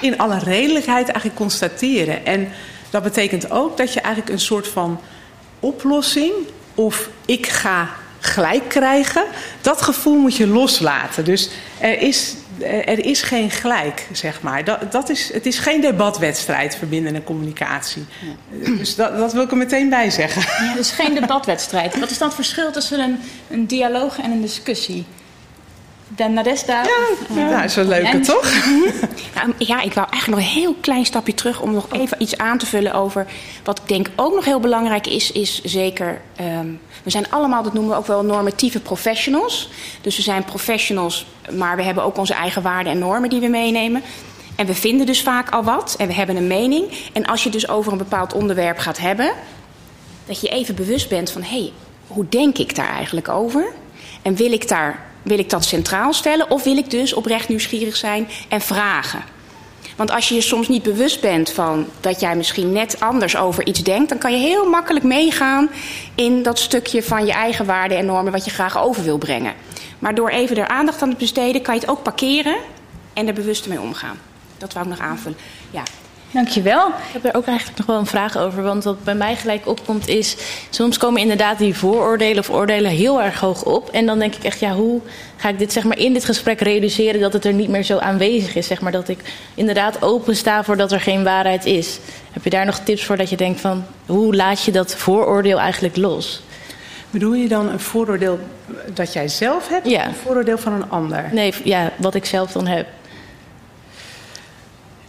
in 0.00 0.18
alle 0.18 0.38
redelijkheid 0.38 1.04
eigenlijk 1.04 1.36
constateren. 1.36 2.26
En 2.26 2.48
dat 2.90 3.02
betekent 3.02 3.50
ook 3.50 3.76
dat 3.76 3.92
je 3.92 4.00
eigenlijk 4.00 4.34
een 4.34 4.40
soort 4.40 4.68
van 4.68 5.00
oplossing 5.60 6.32
of 6.74 7.08
ik 7.26 7.46
ga 7.46 7.88
gelijk 8.18 8.68
krijgen, 8.68 9.24
dat 9.60 9.82
gevoel 9.82 10.16
moet 10.16 10.36
je 10.36 10.46
loslaten. 10.46 11.24
Dus 11.24 11.50
er 11.78 12.00
is 12.00 12.34
er 12.62 13.04
is 13.04 13.22
geen 13.22 13.50
gelijk, 13.50 14.06
zeg 14.12 14.42
maar. 14.42 14.64
Dat, 14.64 14.92
dat 14.92 15.08
is, 15.08 15.32
het 15.32 15.46
is 15.46 15.58
geen 15.58 15.80
debatwedstrijd, 15.80 16.76
verbindende 16.76 17.24
communicatie. 17.24 18.04
Ja. 18.20 18.76
Dus 18.76 18.94
dat, 18.94 19.16
dat, 19.16 19.32
wil 19.32 19.42
ik 19.42 19.50
er 19.50 19.56
meteen 19.56 19.88
bij 19.88 20.10
zeggen. 20.10 20.66
Ja, 20.66 20.74
dus 20.74 20.90
geen 20.90 21.14
debatwedstrijd. 21.14 21.98
Wat 21.98 22.10
is 22.10 22.18
dan 22.18 22.26
het 22.26 22.36
verschil 22.36 22.72
tussen 22.72 23.00
een, 23.00 23.18
een 23.50 23.66
dialoog 23.66 24.18
en 24.18 24.30
een 24.30 24.40
discussie? 24.40 25.04
Dan 26.08 26.32
Nadesta. 26.32 26.82
Ja, 26.82 27.40
ja, 27.40 27.56
dat 27.60 27.64
is 27.64 27.74
wel 27.74 27.84
leuker, 27.84 28.22
toch? 28.22 28.52
Nou, 29.34 29.52
ja, 29.58 29.80
ik 29.80 29.94
wou 29.94 30.06
eigenlijk 30.10 30.26
nog 30.42 30.50
een 30.50 30.60
heel 30.60 30.74
klein 30.80 31.04
stapje 31.04 31.34
terug 31.34 31.60
om 31.60 31.72
nog 31.72 31.92
even 31.92 32.22
iets 32.22 32.38
aan 32.38 32.58
te 32.58 32.66
vullen 32.66 32.92
over 32.92 33.26
wat 33.64 33.78
ik 33.78 33.88
denk 33.88 34.08
ook 34.16 34.34
nog 34.34 34.44
heel 34.44 34.60
belangrijk 34.60 35.06
is, 35.06 35.32
is 35.32 35.62
zeker. 35.62 36.20
Um, 36.40 36.80
we 37.02 37.10
zijn 37.10 37.30
allemaal, 37.30 37.62
dat 37.62 37.72
noemen 37.72 37.92
we 37.92 37.98
ook 37.98 38.06
wel 38.06 38.24
normatieve 38.24 38.80
professionals. 38.80 39.70
Dus 40.00 40.16
we 40.16 40.22
zijn 40.22 40.44
professionals, 40.44 41.26
maar 41.52 41.76
we 41.76 41.82
hebben 41.82 42.04
ook 42.04 42.16
onze 42.16 42.34
eigen 42.34 42.62
waarden 42.62 42.92
en 42.92 42.98
normen 42.98 43.30
die 43.30 43.40
we 43.40 43.48
meenemen. 43.48 44.02
En 44.56 44.66
we 44.66 44.74
vinden 44.74 45.06
dus 45.06 45.22
vaak 45.22 45.50
al 45.50 45.62
wat 45.62 45.94
en 45.98 46.06
we 46.06 46.14
hebben 46.14 46.36
een 46.36 46.46
mening. 46.46 46.92
En 47.12 47.26
als 47.26 47.42
je 47.42 47.50
dus 47.50 47.68
over 47.68 47.92
een 47.92 47.98
bepaald 47.98 48.32
onderwerp 48.32 48.78
gaat 48.78 48.98
hebben, 48.98 49.32
dat 50.26 50.40
je 50.40 50.48
even 50.48 50.74
bewust 50.74 51.08
bent 51.08 51.30
van 51.30 51.42
hé, 51.42 51.48
hey, 51.48 51.72
hoe 52.06 52.28
denk 52.28 52.58
ik 52.58 52.74
daar 52.74 52.88
eigenlijk 52.88 53.28
over? 53.28 53.72
En 54.22 54.34
wil 54.34 54.52
ik, 54.52 54.68
daar, 54.68 55.04
wil 55.24 55.38
ik 55.38 55.50
dat 55.50 55.64
centraal 55.64 56.12
stellen 56.12 56.50
of 56.50 56.62
wil 56.62 56.76
ik 56.76 56.90
dus 56.90 57.14
oprecht 57.14 57.48
nieuwsgierig 57.48 57.96
zijn 57.96 58.28
en 58.48 58.60
vragen? 58.60 59.22
Want 59.96 60.10
als 60.10 60.28
je 60.28 60.34
je 60.34 60.40
soms 60.40 60.68
niet 60.68 60.82
bewust 60.82 61.20
bent 61.20 61.50
van 61.50 61.86
dat 62.00 62.20
jij 62.20 62.36
misschien 62.36 62.72
net 62.72 63.00
anders 63.00 63.36
over 63.36 63.66
iets 63.66 63.82
denkt, 63.82 64.08
dan 64.08 64.18
kan 64.18 64.32
je 64.32 64.38
heel 64.38 64.68
makkelijk 64.68 65.04
meegaan 65.04 65.70
in 66.14 66.42
dat 66.42 66.58
stukje 66.58 67.02
van 67.02 67.26
je 67.26 67.32
eigen 67.32 67.66
waarden 67.66 67.98
en 67.98 68.06
normen 68.06 68.32
wat 68.32 68.44
je 68.44 68.50
graag 68.50 68.78
over 68.78 69.04
wil 69.04 69.18
brengen. 69.18 69.54
Maar 69.98 70.14
door 70.14 70.28
even 70.28 70.56
er 70.56 70.68
aandacht 70.68 71.02
aan 71.02 71.10
te 71.10 71.16
besteden, 71.16 71.62
kan 71.62 71.74
je 71.74 71.80
het 71.80 71.90
ook 71.90 72.02
parkeren 72.02 72.56
en 73.12 73.26
er 73.26 73.34
bewust 73.34 73.68
mee 73.68 73.80
omgaan. 73.80 74.18
Dat 74.58 74.72
wou 74.72 74.84
ik 74.84 74.90
nog 74.90 75.00
aanvullen. 75.00 75.38
Ja, 75.70 75.82
Dankjewel. 76.34 76.86
Ik 76.88 77.12
heb 77.12 77.24
er 77.24 77.34
ook 77.34 77.46
eigenlijk 77.46 77.78
nog 77.78 77.86
wel 77.86 77.98
een 77.98 78.06
vraag 78.06 78.36
over. 78.36 78.62
Want 78.62 78.84
wat 78.84 79.04
bij 79.04 79.14
mij 79.14 79.36
gelijk 79.36 79.66
opkomt 79.66 80.08
is... 80.08 80.36
soms 80.70 80.98
komen 80.98 81.20
inderdaad 81.20 81.58
die 81.58 81.74
vooroordelen 81.74 82.38
of 82.38 82.50
oordelen 82.50 82.90
heel 82.90 83.22
erg 83.22 83.40
hoog 83.40 83.64
op. 83.64 83.90
En 83.90 84.06
dan 84.06 84.18
denk 84.18 84.34
ik 84.34 84.44
echt, 84.44 84.60
ja, 84.60 84.72
hoe 84.72 85.00
ga 85.36 85.48
ik 85.48 85.58
dit 85.58 85.72
zeg 85.72 85.84
maar, 85.84 85.98
in 85.98 86.12
dit 86.12 86.24
gesprek 86.24 86.60
reduceren... 86.60 87.20
dat 87.20 87.32
het 87.32 87.44
er 87.44 87.52
niet 87.52 87.68
meer 87.68 87.82
zo 87.82 87.98
aanwezig 87.98 88.54
is? 88.54 88.66
Zeg 88.66 88.80
maar, 88.80 88.92
dat 88.92 89.08
ik 89.08 89.18
inderdaad 89.54 90.02
open 90.02 90.36
sta 90.36 90.64
voor 90.64 90.76
dat 90.76 90.92
er 90.92 91.00
geen 91.00 91.24
waarheid 91.24 91.64
is. 91.64 91.98
Heb 92.32 92.44
je 92.44 92.50
daar 92.50 92.66
nog 92.66 92.78
tips 92.78 93.04
voor 93.04 93.16
dat 93.16 93.30
je 93.30 93.36
denkt 93.36 93.60
van... 93.60 93.84
hoe 94.06 94.34
laat 94.34 94.64
je 94.64 94.72
dat 94.72 94.94
vooroordeel 94.94 95.60
eigenlijk 95.60 95.96
los? 95.96 96.42
Bedoel 97.10 97.34
je 97.34 97.48
dan 97.48 97.68
een 97.68 97.80
vooroordeel 97.80 98.38
dat 98.94 99.12
jij 99.12 99.28
zelf 99.28 99.68
hebt? 99.68 99.88
Ja. 99.88 100.00
Of 100.00 100.06
een 100.06 100.14
vooroordeel 100.14 100.58
van 100.58 100.72
een 100.72 100.90
ander? 100.90 101.28
Nee, 101.32 101.54
ja, 101.64 101.92
wat 101.96 102.14
ik 102.14 102.24
zelf 102.24 102.52
dan 102.52 102.66
heb. 102.66 102.86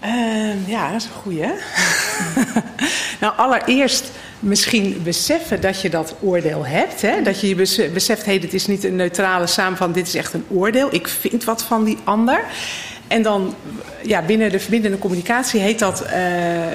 Uh, 0.05 0.67
ja, 0.67 0.91
dat 0.91 1.01
is 1.01 1.05
een 1.05 1.21
goeie. 1.21 1.47
nou, 3.21 3.33
allereerst 3.37 4.11
misschien 4.39 5.01
beseffen 5.03 5.61
dat 5.61 5.81
je 5.81 5.89
dat 5.89 6.15
oordeel 6.21 6.65
hebt. 6.65 7.01
Hè? 7.01 7.21
Dat 7.21 7.39
je 7.41 7.47
je 7.47 7.55
beseft, 7.93 8.25
hey, 8.25 8.39
dit 8.39 8.53
is 8.53 8.67
niet 8.67 8.83
een 8.83 8.95
neutrale 8.95 9.47
van 9.75 9.91
dit 9.91 10.07
is 10.07 10.15
echt 10.15 10.33
een 10.33 10.45
oordeel. 10.49 10.93
Ik 10.93 11.07
vind 11.07 11.43
wat 11.43 11.63
van 11.63 11.83
die 11.83 11.97
ander. 12.03 12.43
En 13.07 13.21
dan, 13.21 13.55
ja, 14.03 14.21
binnen 14.21 14.51
de 14.51 14.59
verbindende 14.59 14.97
communicatie 14.97 15.59
heet 15.59 15.79
dat 15.79 16.03
uh, 16.05 16.11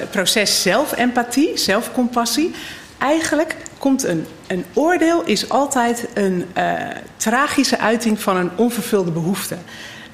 proces 0.09 0.61
zelfempathie, 0.61 1.57
zelfcompassie. 1.57 2.51
Eigenlijk 2.97 3.55
komt 3.77 4.03
een, 4.03 4.25
een 4.47 4.65
oordeel 4.73 5.23
is 5.23 5.49
altijd 5.49 6.07
een 6.13 6.45
uh, 6.57 6.73
tragische 7.17 7.77
uiting 7.79 8.21
van 8.21 8.37
een 8.37 8.51
onvervulde 8.55 9.11
behoefte. 9.11 9.57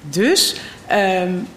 Dus 0.10 0.56
um, 0.92 1.48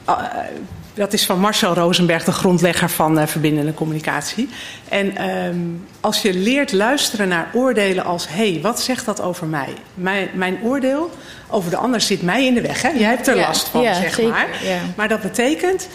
dat 1.00 1.12
is 1.12 1.26
van 1.26 1.38
Marcel 1.38 1.74
Rosenberg, 1.74 2.24
de 2.24 2.32
grondlegger 2.32 2.90
van 2.90 3.18
uh, 3.18 3.26
verbindende 3.26 3.74
communicatie. 3.74 4.48
En 4.88 5.30
um, 5.30 5.86
als 6.00 6.22
je 6.22 6.34
leert 6.34 6.72
luisteren 6.72 7.28
naar 7.28 7.50
oordelen 7.54 8.04
als: 8.04 8.28
hé, 8.28 8.52
hey, 8.52 8.60
wat 8.62 8.80
zegt 8.80 9.04
dat 9.04 9.20
over 9.20 9.46
mij? 9.46 9.74
Mijn, 9.94 10.28
mijn 10.34 10.58
oordeel 10.62 11.10
over 11.48 11.70
de 11.70 11.76
ander 11.76 12.00
zit 12.00 12.22
mij 12.22 12.46
in 12.46 12.54
de 12.54 12.60
weg. 12.60 12.82
Hè? 12.82 12.88
Jij 12.88 13.08
hebt 13.08 13.26
er 13.26 13.36
last 13.36 13.68
van, 13.68 13.80
ja, 13.80 13.94
zeg 13.94 14.14
zeker, 14.14 14.30
maar. 14.30 14.48
Ja. 14.62 14.80
Maar 14.96 15.08
dat 15.08 15.20
betekent, 15.20 15.88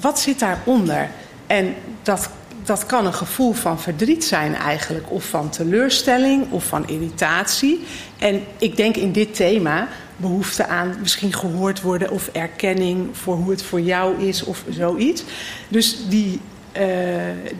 wat 0.00 0.20
zit 0.20 0.38
daaronder? 0.38 1.08
En 1.46 1.74
dat 2.02 2.30
dat 2.64 2.86
kan 2.86 3.06
een 3.06 3.14
gevoel 3.14 3.52
van 3.52 3.80
verdriet 3.80 4.24
zijn 4.24 4.54
eigenlijk, 4.54 5.10
of 5.10 5.24
van 5.24 5.50
teleurstelling 5.50 6.50
of 6.50 6.64
van 6.64 6.88
irritatie. 6.88 7.84
En 8.24 8.44
ik 8.58 8.76
denk 8.76 8.96
in 8.96 9.12
dit 9.12 9.34
thema 9.34 9.88
behoefte 10.16 10.66
aan 10.66 10.94
misschien 11.00 11.32
gehoord 11.32 11.80
worden 11.80 12.10
of 12.10 12.28
erkenning 12.32 13.08
voor 13.12 13.34
hoe 13.34 13.50
het 13.50 13.62
voor 13.62 13.80
jou 13.80 14.26
is 14.26 14.44
of 14.44 14.64
zoiets. 14.70 15.24
Dus 15.68 15.98
die, 16.08 16.40
uh, 16.76 16.82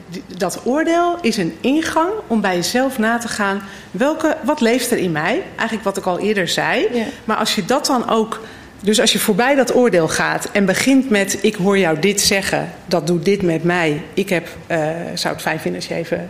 die, 0.09 0.23
dat 0.37 0.61
oordeel 0.65 1.19
is 1.21 1.37
een 1.37 1.55
ingang 1.61 2.11
om 2.27 2.41
bij 2.41 2.55
jezelf 2.55 2.99
na 2.99 3.19
te 3.19 3.29
gaan 3.29 3.63
welke, 3.91 4.37
wat 4.45 4.61
leeft 4.61 4.91
er 4.91 4.99
in 4.99 5.13
mij? 5.13 5.43
Eigenlijk 5.57 5.85
wat 5.85 5.97
ik 5.97 6.07
al 6.07 6.19
eerder 6.19 6.49
zei. 6.49 6.89
Ja. 6.93 7.05
Maar 7.25 7.37
als 7.37 7.55
je 7.55 7.65
dat 7.65 7.87
dan 7.87 8.09
ook 8.09 8.41
dus 8.81 9.01
als 9.01 9.13
je 9.13 9.19
voorbij 9.19 9.55
dat 9.55 9.75
oordeel 9.75 10.09
gaat 10.09 10.49
en 10.53 10.65
begint 10.65 11.11
met: 11.11 11.39
Ik 11.41 11.55
hoor 11.55 11.79
jou 11.79 11.99
dit 11.99 12.21
zeggen, 12.21 12.71
dat 12.87 13.07
doet 13.07 13.25
dit 13.25 13.43
met 13.43 13.65
mij. 13.65 14.03
Ik 14.15 14.29
heb, 14.29 14.49
uh, 14.71 14.79
zou 15.15 15.35
het 15.35 15.43
fijn 15.43 15.61
vinden 15.61 15.81
als 15.81 15.89
je 15.89 15.95
even 15.95 16.29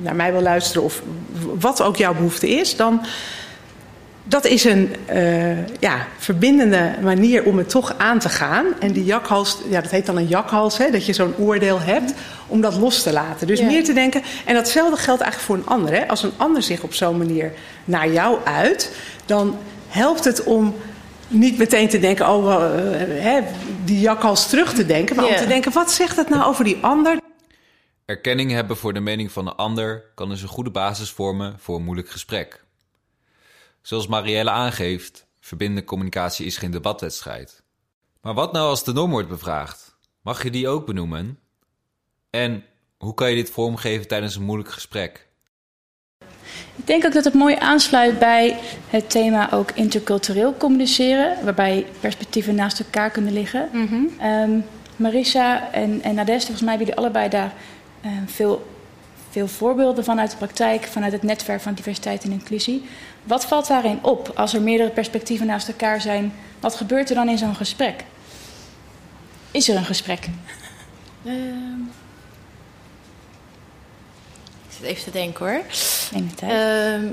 naar 0.00 0.16
mij 0.16 0.32
wil 0.32 0.42
luisteren, 0.42 0.82
of 0.82 1.02
wat 1.60 1.82
ook 1.82 1.96
jouw 1.96 2.14
behoefte 2.14 2.48
is, 2.48 2.76
dan, 2.76 3.00
dat 4.30 4.44
is 4.44 4.64
een 4.64 4.94
uh, 5.12 5.66
ja, 5.66 6.06
verbindende 6.18 6.94
manier 7.02 7.44
om 7.44 7.58
het 7.58 7.68
toch 7.68 7.94
aan 7.98 8.18
te 8.18 8.28
gaan. 8.28 8.66
En 8.78 8.92
die 8.92 9.04
jakhals, 9.04 9.58
ja, 9.68 9.80
dat 9.80 9.90
heet 9.90 10.06
dan 10.06 10.16
een 10.16 10.26
jakhals, 10.26 10.78
hè, 10.78 10.90
dat 10.90 11.06
je 11.06 11.12
zo'n 11.12 11.34
oordeel 11.38 11.80
hebt 11.80 12.14
om 12.46 12.60
dat 12.60 12.76
los 12.76 13.02
te 13.02 13.12
laten. 13.12 13.46
Dus 13.46 13.60
meer 13.60 13.84
te 13.84 13.92
denken. 13.92 14.22
En 14.44 14.54
datzelfde 14.54 14.96
geldt 14.96 15.22
eigenlijk 15.22 15.52
voor 15.52 15.56
een 15.56 15.78
ander. 15.78 15.94
Hè. 15.94 16.08
Als 16.08 16.22
een 16.22 16.32
ander 16.36 16.62
zich 16.62 16.82
op 16.82 16.94
zo'n 16.94 17.18
manier 17.18 17.52
naar 17.84 18.12
jou 18.12 18.38
uit, 18.44 18.96
dan 19.26 19.58
helpt 19.88 20.24
het 20.24 20.44
om 20.44 20.74
niet 21.28 21.58
meteen 21.58 21.88
te 21.88 21.98
denken, 21.98 22.28
oh, 22.28 22.44
uh, 22.44 22.54
hè, 23.22 23.40
die 23.84 24.00
jakhals 24.00 24.48
terug 24.48 24.74
te 24.74 24.86
denken. 24.86 25.16
Maar 25.16 25.24
om 25.24 25.36
te 25.36 25.46
denken, 25.46 25.72
wat 25.72 25.92
zegt 25.92 26.16
het 26.16 26.28
nou 26.28 26.44
over 26.44 26.64
die 26.64 26.78
ander? 26.80 27.18
Erkenning 28.04 28.50
hebben 28.50 28.76
voor 28.76 28.92
de 28.92 29.00
mening 29.00 29.32
van 29.32 29.44
de 29.44 29.54
ander 29.54 30.04
kan 30.14 30.28
dus 30.28 30.42
een 30.42 30.48
goede 30.48 30.70
basis 30.70 31.10
vormen 31.10 31.54
voor 31.58 31.76
een 31.76 31.84
moeilijk 31.84 32.10
gesprek. 32.10 32.64
Zoals 33.82 34.06
Marielle 34.06 34.50
aangeeft, 34.50 35.26
verbindende 35.40 35.84
communicatie 35.84 36.46
is 36.46 36.56
geen 36.56 36.70
debatwedstrijd. 36.70 37.62
Maar 38.20 38.34
wat 38.34 38.52
nou 38.52 38.68
als 38.68 38.84
de 38.84 38.92
norm 38.92 39.10
wordt 39.10 39.28
bevraagd? 39.28 39.96
Mag 40.22 40.42
je 40.42 40.50
die 40.50 40.68
ook 40.68 40.86
benoemen? 40.86 41.38
En 42.30 42.64
hoe 42.98 43.14
kan 43.14 43.30
je 43.30 43.36
dit 43.36 43.50
vormgeven 43.50 44.08
tijdens 44.08 44.36
een 44.36 44.42
moeilijk 44.42 44.70
gesprek? 44.70 45.28
Ik 46.76 46.86
denk 46.86 47.04
ook 47.04 47.12
dat 47.12 47.24
het 47.24 47.34
mooi 47.34 47.56
aansluit 47.58 48.18
bij 48.18 48.58
het 48.88 49.10
thema 49.10 49.52
ook 49.52 49.70
intercultureel 49.70 50.56
communiceren, 50.56 51.44
waarbij 51.44 51.86
perspectieven 52.00 52.54
naast 52.54 52.80
elkaar 52.80 53.10
kunnen 53.10 53.32
liggen. 53.32 53.68
Mm 53.72 54.64
Marissa 54.96 55.72
en, 55.72 56.02
en 56.02 56.14
Nadeste, 56.14 56.46
volgens 56.46 56.60
mij 56.60 56.76
hebben 56.76 56.86
jullie 56.86 57.00
allebei 57.00 57.28
daar 57.28 57.54
uh, 58.04 58.10
veel 58.26 58.66
veel 59.30 59.48
voorbeelden 59.48 60.04
vanuit 60.04 60.30
de 60.30 60.36
praktijk, 60.36 60.84
vanuit 60.84 61.12
het 61.12 61.22
netwerk 61.22 61.60
van 61.60 61.74
diversiteit 61.74 62.24
en 62.24 62.32
inclusie. 62.32 62.84
Wat 63.24 63.44
valt 63.44 63.66
daarin 63.66 63.98
op 64.02 64.32
als 64.34 64.54
er 64.54 64.62
meerdere 64.62 64.90
perspectieven 64.90 65.46
naast 65.46 65.68
elkaar 65.68 66.00
zijn? 66.00 66.32
Wat 66.60 66.74
gebeurt 66.74 67.08
er 67.08 67.14
dan 67.14 67.28
in 67.28 67.38
zo'n 67.38 67.56
gesprek? 67.56 68.04
Is 69.50 69.68
er 69.68 69.76
een 69.76 69.84
gesprek? 69.84 70.28
Uh, 71.22 71.32
ik 74.68 74.76
zit 74.76 74.82
even 74.82 75.04
te 75.04 75.10
denken 75.10 75.46
hoor. 75.46 75.62
Neem 76.12 76.34
tijd. 76.34 76.52
Uh, 77.02 77.10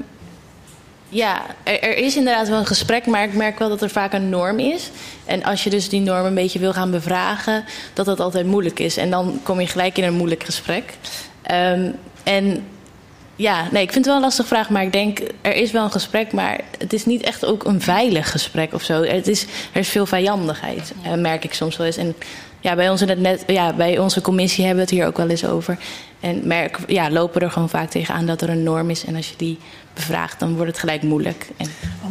ja, 1.09 1.45
er, 1.63 1.81
er, 1.81 1.97
is 1.97 2.15
inderdaad 2.15 2.47
wel 2.47 2.59
een 2.59 2.65
gesprek, 2.65 3.05
maar 3.05 3.23
ik 3.23 3.33
merk 3.33 3.59
wel 3.59 3.69
dat 3.69 3.81
er 3.81 3.89
vaak 3.89 4.13
een 4.13 4.29
norm 4.29 4.59
is. 4.59 4.89
En 5.25 5.43
als 5.43 5.63
je 5.63 5.69
dus 5.69 5.89
die 5.89 6.01
norm 6.01 6.25
een 6.25 6.35
beetje 6.35 6.59
wil 6.59 6.73
gaan 6.73 6.91
bevragen, 6.91 7.65
dat 7.93 8.05
dat 8.05 8.19
altijd 8.19 8.45
moeilijk 8.45 8.79
is. 8.79 8.97
En 8.97 9.09
dan 9.09 9.39
kom 9.43 9.59
je 9.59 9.67
gelijk 9.67 9.97
in 9.97 10.03
een 10.03 10.13
moeilijk 10.13 10.43
gesprek. 10.43 10.93
Um, 11.51 11.95
en 12.23 12.65
ja, 13.37 13.67
nee, 13.71 13.83
ik 13.83 13.91
vind 13.91 13.95
het 13.95 14.05
wel 14.05 14.15
een 14.15 14.21
lastige 14.21 14.47
vraag, 14.47 14.69
maar 14.69 14.83
ik 14.83 14.91
denk 14.91 15.19
er 15.41 15.55
is 15.55 15.71
wel 15.71 15.83
een 15.83 15.91
gesprek, 15.91 16.31
maar 16.31 16.59
het 16.77 16.93
is 16.93 17.05
niet 17.05 17.21
echt 17.21 17.45
ook 17.45 17.63
een 17.63 17.81
veilig 17.81 18.31
gesprek 18.31 18.73
of 18.73 18.83
zo. 18.83 19.03
Het 19.03 19.27
is, 19.27 19.45
er 19.71 19.79
is 19.79 19.89
veel 19.89 20.05
vijandigheid, 20.05 20.93
ja. 21.03 21.15
uh, 21.15 21.21
merk 21.21 21.43
ik 21.43 21.53
soms 21.53 21.77
wel 21.77 21.85
eens. 21.85 21.97
En 21.97 22.15
ja, 22.59 22.75
bij 22.75 22.89
ons 22.89 23.01
in 23.01 23.09
het 23.09 23.19
net, 23.19 23.43
ja, 23.47 23.73
bij 23.73 23.99
onze 23.99 24.21
commissie 24.21 24.65
hebben 24.65 24.85
we 24.85 24.89
het 24.89 24.99
hier 24.99 25.07
ook 25.07 25.17
wel 25.17 25.29
eens 25.29 25.45
over. 25.45 25.77
En 26.19 26.47
merk, 26.47 26.77
ja, 26.87 27.11
lopen 27.11 27.41
er 27.41 27.51
gewoon 27.51 27.69
vaak 27.69 27.89
tegenaan 27.89 28.25
dat 28.25 28.41
er 28.41 28.49
een 28.49 28.63
norm 28.63 28.89
is. 28.89 29.05
En 29.05 29.15
als 29.15 29.29
je 29.29 29.35
die 29.37 29.57
bevraagt, 29.93 30.39
dan 30.39 30.55
wordt 30.55 30.71
het 30.71 30.79
gelijk 30.79 31.01
moeilijk. 31.01 31.47
En... 31.57 31.67
Oh, 32.03 32.09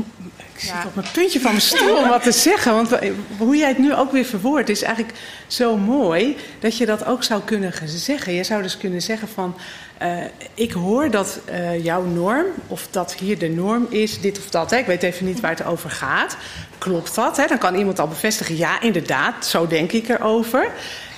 ik 0.55 0.63
zit 0.63 0.85
op 0.87 0.95
mijn 0.95 1.07
puntje 1.13 1.41
van 1.41 1.51
mijn 1.51 1.63
stoel 1.63 1.97
om 1.97 2.09
wat 2.09 2.23
te 2.23 2.33
zeggen. 2.33 2.73
Want 2.73 2.99
hoe 3.39 3.57
jij 3.57 3.69
het 3.69 3.79
nu 3.79 3.95
ook 3.95 4.13
weer 4.13 4.25
verwoordt, 4.25 4.69
is 4.69 4.83
eigenlijk 4.83 5.19
zo 5.47 5.77
mooi 5.77 6.37
dat 6.59 6.77
je 6.77 6.87
dat 6.87 7.05
ook 7.05 7.25
zou 7.25 7.43
kunnen 7.43 7.73
zeggen. 7.85 8.33
Je 8.33 8.45
zou 8.45 8.63
dus 8.63 8.77
kunnen 8.77 9.03
zeggen 9.03 9.29
van. 9.29 9.57
Uh, 10.03 10.25
ik 10.55 10.73
hoor 10.73 11.11
dat 11.11 11.41
uh, 11.51 11.85
jouw 11.85 12.03
norm, 12.03 12.47
of 12.67 12.89
dat 12.91 13.15
hier 13.15 13.39
de 13.39 13.49
norm 13.49 13.87
is, 13.91 14.21
dit 14.21 14.39
of 14.39 14.51
dat. 14.51 14.71
Hè. 14.71 14.77
Ik 14.77 14.87
weet 14.87 15.03
even 15.03 15.27
niet 15.27 15.41
waar 15.41 15.51
het 15.51 15.65
over 15.65 15.91
gaat. 15.91 16.37
Klopt 16.79 17.15
dat? 17.15 17.37
Hè? 17.37 17.47
Dan 17.47 17.59
kan 17.59 17.75
iemand 17.75 17.99
al 17.99 18.09
bevestigen, 18.09 18.57
ja, 18.57 18.81
inderdaad, 18.81 19.47
zo 19.47 19.67
denk 19.67 19.93
ik 19.93 20.09
erover. 20.09 20.71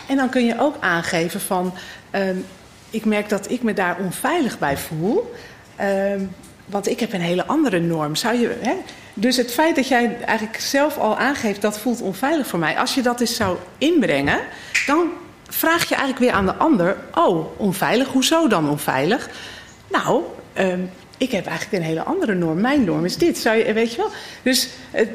En 0.08 0.16
dan 0.16 0.28
kun 0.28 0.46
je 0.46 0.60
ook 0.60 0.76
aangeven 0.80 1.40
van, 1.40 1.74
uh, 2.14 2.20
ik 2.90 3.04
merk 3.04 3.28
dat 3.28 3.50
ik 3.50 3.62
me 3.62 3.72
daar 3.72 3.96
onveilig 3.98 4.58
bij 4.58 4.76
voel. 4.76 5.34
Ehm, 5.76 6.20
want 6.66 6.88
ik 6.88 7.00
heb 7.00 7.12
een 7.12 7.20
hele 7.20 7.46
andere 7.46 7.80
norm. 7.80 8.16
Zou 8.16 8.38
je, 8.38 8.56
hè? 8.60 8.74
Dus 9.14 9.36
het 9.36 9.52
feit 9.52 9.76
dat 9.76 9.88
jij 9.88 10.16
eigenlijk 10.24 10.60
zelf 10.60 10.98
al 10.98 11.18
aangeeft 11.18 11.62
dat 11.62 11.78
voelt 11.78 12.00
onveilig 12.00 12.46
voor 12.46 12.58
mij. 12.58 12.78
Als 12.78 12.94
je 12.94 13.02
dat 13.02 13.20
eens 13.20 13.36
zou 13.36 13.56
inbrengen, 13.78 14.40
dan 14.86 15.10
vraag 15.48 15.88
je 15.88 15.94
eigenlijk 15.94 16.24
weer 16.24 16.32
aan 16.32 16.46
de 16.46 16.54
ander: 16.54 16.96
Oh, 17.14 17.60
onveilig, 17.60 18.08
hoezo 18.08 18.48
dan 18.48 18.68
onveilig? 18.68 19.28
Nou, 19.90 20.22
uh, 20.58 20.74
ik 21.18 21.30
heb 21.30 21.46
eigenlijk 21.46 21.82
een 21.82 21.88
hele 21.88 22.02
andere 22.02 22.34
norm. 22.34 22.60
Mijn 22.60 22.84
norm 22.84 23.04
is 23.04 23.16
dit. 23.16 23.38
Zou 23.38 23.56
je, 23.56 23.72
weet 23.72 23.90
je 23.90 23.96
wel? 23.96 24.10
Dus 24.42 24.68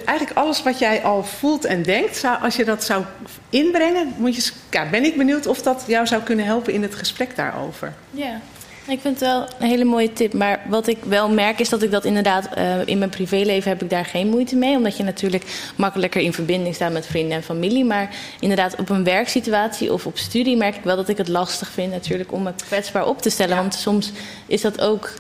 eigenlijk 0.06 0.38
alles 0.38 0.64
wat 0.64 0.80
jij 0.80 1.04
al 1.04 1.24
voelt 1.24 1.66
en 1.66 1.84
denkt, 1.84 2.18
zou, 2.18 2.42
als 2.42 2.56
je 2.56 2.66
dat 2.66 2.84
zou 2.84 3.04
inbrengen, 3.50 4.14
moet 4.18 4.36
je, 4.36 4.52
ja, 4.70 4.90
ben 4.90 5.04
ik 5.04 5.18
benieuwd 5.18 5.48
of 5.48 5.62
dat 5.62 5.84
jou 5.88 6.08
zou 6.08 6.22
kunnen 6.22 6.46
helpen 6.46 6.74
in 6.74 6.82
het 6.82 6.96
gesprek 6.96 7.36
daarover. 7.36 7.94
Ja. 8.12 8.42
Ik 8.88 9.00
vind 9.02 9.20
het 9.20 9.30
wel 9.30 9.48
een 9.60 9.68
hele 9.68 9.84
mooie 9.84 10.14
tip. 10.14 10.34
Maar 10.34 10.62
wat 10.68 10.88
ik 10.88 10.98
wel 11.04 11.30
merk 11.30 11.60
is 11.60 11.70
dat 11.70 11.82
ik 11.82 11.92
dat 11.92 12.06
inderdaad... 12.06 12.50
Uh, 12.58 12.76
in 12.86 12.98
mijn 12.98 13.10
privéleven 13.10 13.70
heb 13.70 13.82
ik 13.82 13.90
daar 13.90 14.06
geen 14.06 14.30
moeite 14.30 14.56
mee. 14.56 14.76
Omdat 14.76 14.98
je 14.98 15.04
natuurlijk 15.04 15.72
makkelijker 15.76 16.22
in 16.22 16.34
verbinding 16.34 16.76
staat 16.76 16.92
met 16.92 17.06
vrienden 17.06 17.38
en 17.38 17.44
familie. 17.44 17.86
Maar 17.86 18.16
inderdaad 18.40 18.76
op 18.76 18.90
een 18.90 19.04
werksituatie 19.04 19.94
of 19.94 20.06
op 20.06 20.18
studie 20.18 20.58
merk 20.58 20.76
ik 20.76 20.84
wel 20.84 20.96
dat 20.96 21.10
ik 21.10 21.18
het 21.18 21.28
lastig 21.28 21.70
vind 21.70 21.92
natuurlijk 21.92 22.32
om 22.32 22.44
me 22.44 22.52
kwetsbaar 22.68 23.08
op 23.08 23.22
te 23.22 23.30
stellen. 23.30 23.56
Ja. 23.56 23.62
Want 23.62 23.74
soms 23.74 24.12
is 24.46 24.62
dat 24.62 24.82
ook... 24.82 25.14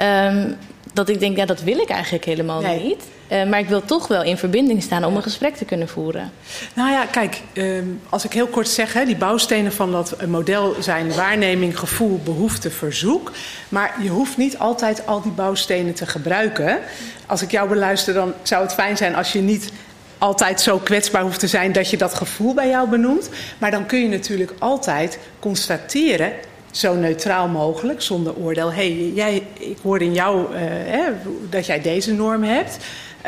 Um, 0.00 0.56
dat 0.96 1.08
ik 1.08 1.20
denk, 1.20 1.36
ja, 1.36 1.46
dat 1.46 1.62
wil 1.62 1.78
ik 1.78 1.88
eigenlijk 1.88 2.24
helemaal 2.24 2.60
nee. 2.60 2.82
niet. 2.82 3.02
Uh, 3.32 3.44
maar 3.44 3.58
ik 3.58 3.68
wil 3.68 3.84
toch 3.84 4.08
wel 4.08 4.22
in 4.22 4.36
verbinding 4.36 4.82
staan 4.82 5.04
om 5.04 5.16
een 5.16 5.22
gesprek 5.22 5.56
te 5.56 5.64
kunnen 5.64 5.88
voeren. 5.88 6.32
Nou 6.74 6.90
ja, 6.90 7.04
kijk, 7.04 7.40
uh, 7.52 7.82
als 8.08 8.24
ik 8.24 8.32
heel 8.32 8.46
kort 8.46 8.68
zeg, 8.68 8.92
hè, 8.92 9.04
die 9.04 9.16
bouwstenen 9.16 9.72
van 9.72 9.92
dat 9.92 10.26
model 10.26 10.76
zijn 10.80 11.14
waarneming, 11.14 11.78
gevoel, 11.78 12.20
behoefte, 12.24 12.70
verzoek. 12.70 13.32
Maar 13.68 13.94
je 14.02 14.08
hoeft 14.08 14.36
niet 14.36 14.58
altijd 14.58 15.06
al 15.06 15.22
die 15.22 15.32
bouwstenen 15.32 15.94
te 15.94 16.06
gebruiken. 16.06 16.78
Als 17.26 17.42
ik 17.42 17.50
jou 17.50 17.68
beluister, 17.68 18.14
dan 18.14 18.32
zou 18.42 18.62
het 18.62 18.74
fijn 18.74 18.96
zijn 18.96 19.14
als 19.14 19.32
je 19.32 19.40
niet 19.40 19.72
altijd 20.18 20.60
zo 20.60 20.78
kwetsbaar 20.78 21.22
hoeft 21.22 21.40
te 21.40 21.46
zijn 21.46 21.72
dat 21.72 21.90
je 21.90 21.96
dat 21.96 22.14
gevoel 22.14 22.54
bij 22.54 22.68
jou 22.68 22.88
benoemt. 22.88 23.30
Maar 23.58 23.70
dan 23.70 23.86
kun 23.86 24.02
je 24.02 24.08
natuurlijk 24.08 24.52
altijd 24.58 25.18
constateren 25.38 26.32
zo 26.76 26.94
neutraal 26.94 27.48
mogelijk, 27.48 28.02
zonder 28.02 28.36
oordeel. 28.36 28.72
Hey, 28.72 29.12
jij, 29.14 29.46
ik 29.58 29.78
hoor 29.82 30.00
in 30.00 30.12
jou 30.12 30.52
uh, 30.52 30.58
hè, 30.60 31.02
dat 31.50 31.66
jij 31.66 31.80
deze 31.80 32.12
norm 32.12 32.42
hebt. 32.42 32.76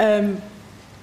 Um, 0.00 0.38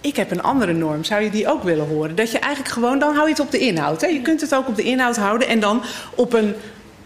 ik 0.01 0.15
heb 0.15 0.31
een 0.31 0.41
andere 0.41 0.73
norm. 0.73 1.03
Zou 1.03 1.23
je 1.23 1.29
die 1.29 1.47
ook 1.47 1.63
willen 1.63 1.87
horen? 1.87 2.15
Dat 2.15 2.31
je 2.31 2.39
eigenlijk 2.39 2.73
gewoon, 2.73 2.99
dan 2.99 3.13
hou 3.13 3.25
je 3.25 3.31
het 3.31 3.39
op 3.39 3.51
de 3.51 3.59
inhoud. 3.59 4.01
Hè? 4.01 4.07
Je 4.07 4.21
kunt 4.21 4.41
het 4.41 4.55
ook 4.55 4.67
op 4.67 4.75
de 4.75 4.83
inhoud 4.83 5.15
houden. 5.15 5.47
En 5.47 5.59
dan 5.59 5.81
op 6.15 6.33
een 6.33 6.55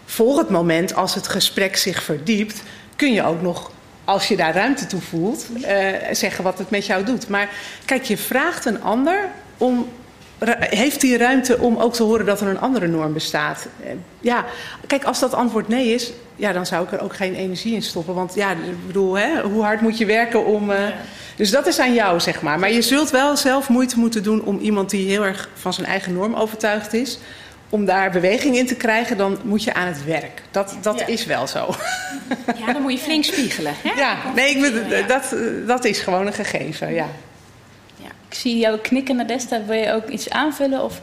volgend 0.05 0.49
moment, 0.49 0.95
als 0.95 1.15
het 1.15 1.27
gesprek 1.27 1.77
zich 1.77 2.03
verdiept, 2.03 2.61
kun 2.95 3.13
je 3.13 3.23
ook 3.23 3.41
nog, 3.41 3.71
als 4.05 4.27
je 4.27 4.35
daar 4.35 4.53
ruimte 4.53 4.85
toe 4.85 5.01
voelt, 5.01 5.45
uh, 5.55 5.67
zeggen 6.11 6.43
wat 6.43 6.57
het 6.57 6.69
met 6.69 6.85
jou 6.85 7.03
doet. 7.03 7.27
Maar 7.27 7.49
kijk, 7.85 8.03
je 8.03 8.17
vraagt 8.17 8.65
een 8.65 8.81
ander 8.81 9.27
om 9.57 9.87
heeft 10.59 11.01
hij 11.01 11.17
ruimte 11.17 11.59
om 11.59 11.77
ook 11.77 11.93
te 11.93 12.03
horen 12.03 12.25
dat 12.25 12.41
er 12.41 12.47
een 12.47 12.59
andere 12.59 12.87
norm 12.87 13.13
bestaat? 13.13 13.67
Ja, 14.19 14.45
kijk, 14.87 15.03
als 15.03 15.19
dat 15.19 15.33
antwoord 15.33 15.67
nee 15.67 15.93
is, 15.93 16.11
ja, 16.35 16.53
dan 16.53 16.65
zou 16.65 16.85
ik 16.85 16.91
er 16.91 17.01
ook 17.01 17.15
geen 17.15 17.35
energie 17.35 17.73
in 17.73 17.81
stoppen. 17.81 18.13
Want 18.13 18.35
ja, 18.35 18.51
ik 18.51 18.87
bedoel, 18.87 19.17
hè, 19.17 19.41
hoe 19.41 19.63
hard 19.63 19.81
moet 19.81 19.97
je 19.97 20.05
werken 20.05 20.45
om. 20.45 20.71
Uh, 20.71 20.77
dus 21.35 21.51
dat 21.51 21.67
is 21.67 21.79
aan 21.79 21.93
jou, 21.93 22.19
zeg 22.19 22.41
maar. 22.41 22.59
Maar 22.59 22.71
je 22.71 22.81
zult 22.81 23.09
wel 23.09 23.37
zelf 23.37 23.69
moeite 23.69 23.99
moeten 23.99 24.23
doen 24.23 24.43
om 24.43 24.59
iemand 24.59 24.89
die 24.89 25.09
heel 25.09 25.25
erg 25.25 25.49
van 25.53 25.73
zijn 25.73 25.87
eigen 25.87 26.13
norm 26.13 26.35
overtuigd 26.35 26.93
is. 26.93 27.19
Om 27.69 27.85
daar 27.85 28.11
beweging 28.11 28.55
in 28.57 28.67
te 28.67 28.75
krijgen, 28.75 29.17
dan 29.17 29.37
moet 29.43 29.63
je 29.63 29.73
aan 29.73 29.87
het 29.87 30.05
werk. 30.05 30.41
Dat, 30.51 30.77
dat 30.81 30.99
ja. 30.99 31.07
is 31.07 31.25
wel 31.25 31.47
zo. 31.47 31.75
Ja, 32.65 32.73
dan 32.73 32.81
moet 32.81 32.91
je 32.91 32.97
flink 32.97 33.23
spiegelen. 33.23 33.73
Hè? 33.83 33.99
Ja, 33.99 34.17
nee, 34.35 34.55
ik, 34.55 35.07
dat, 35.07 35.35
dat 35.65 35.85
is 35.85 35.99
gewoon 35.99 36.27
een 36.27 36.33
gegeven, 36.33 36.93
ja. 36.93 37.07
Ik 38.29 38.35
zie 38.35 38.57
jou 38.57 38.77
knikken 38.77 39.15
naar 39.15 39.27
Desta. 39.27 39.65
Wil 39.65 39.75
je 39.75 39.93
ook 39.93 40.07
iets 40.07 40.29
aanvullen? 40.29 40.83
Of? 40.83 41.01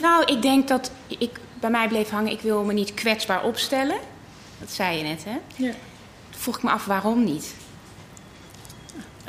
Nou, 0.00 0.24
ik 0.24 0.42
denk 0.42 0.68
dat 0.68 0.90
ik 1.06 1.40
bij 1.60 1.70
mij 1.70 1.88
bleef 1.88 2.10
hangen. 2.10 2.32
Ik 2.32 2.40
wil 2.40 2.64
me 2.64 2.72
niet 2.72 2.94
kwetsbaar 2.94 3.44
opstellen. 3.44 3.96
Dat 4.58 4.70
zei 4.70 4.96
je 4.96 5.02
net, 5.02 5.24
hè? 5.24 5.36
Ja. 5.54 5.72
Toen 6.30 6.40
vroeg 6.40 6.56
ik 6.56 6.62
me 6.62 6.70
af 6.70 6.84
waarom 6.84 7.24
niet. 7.24 7.54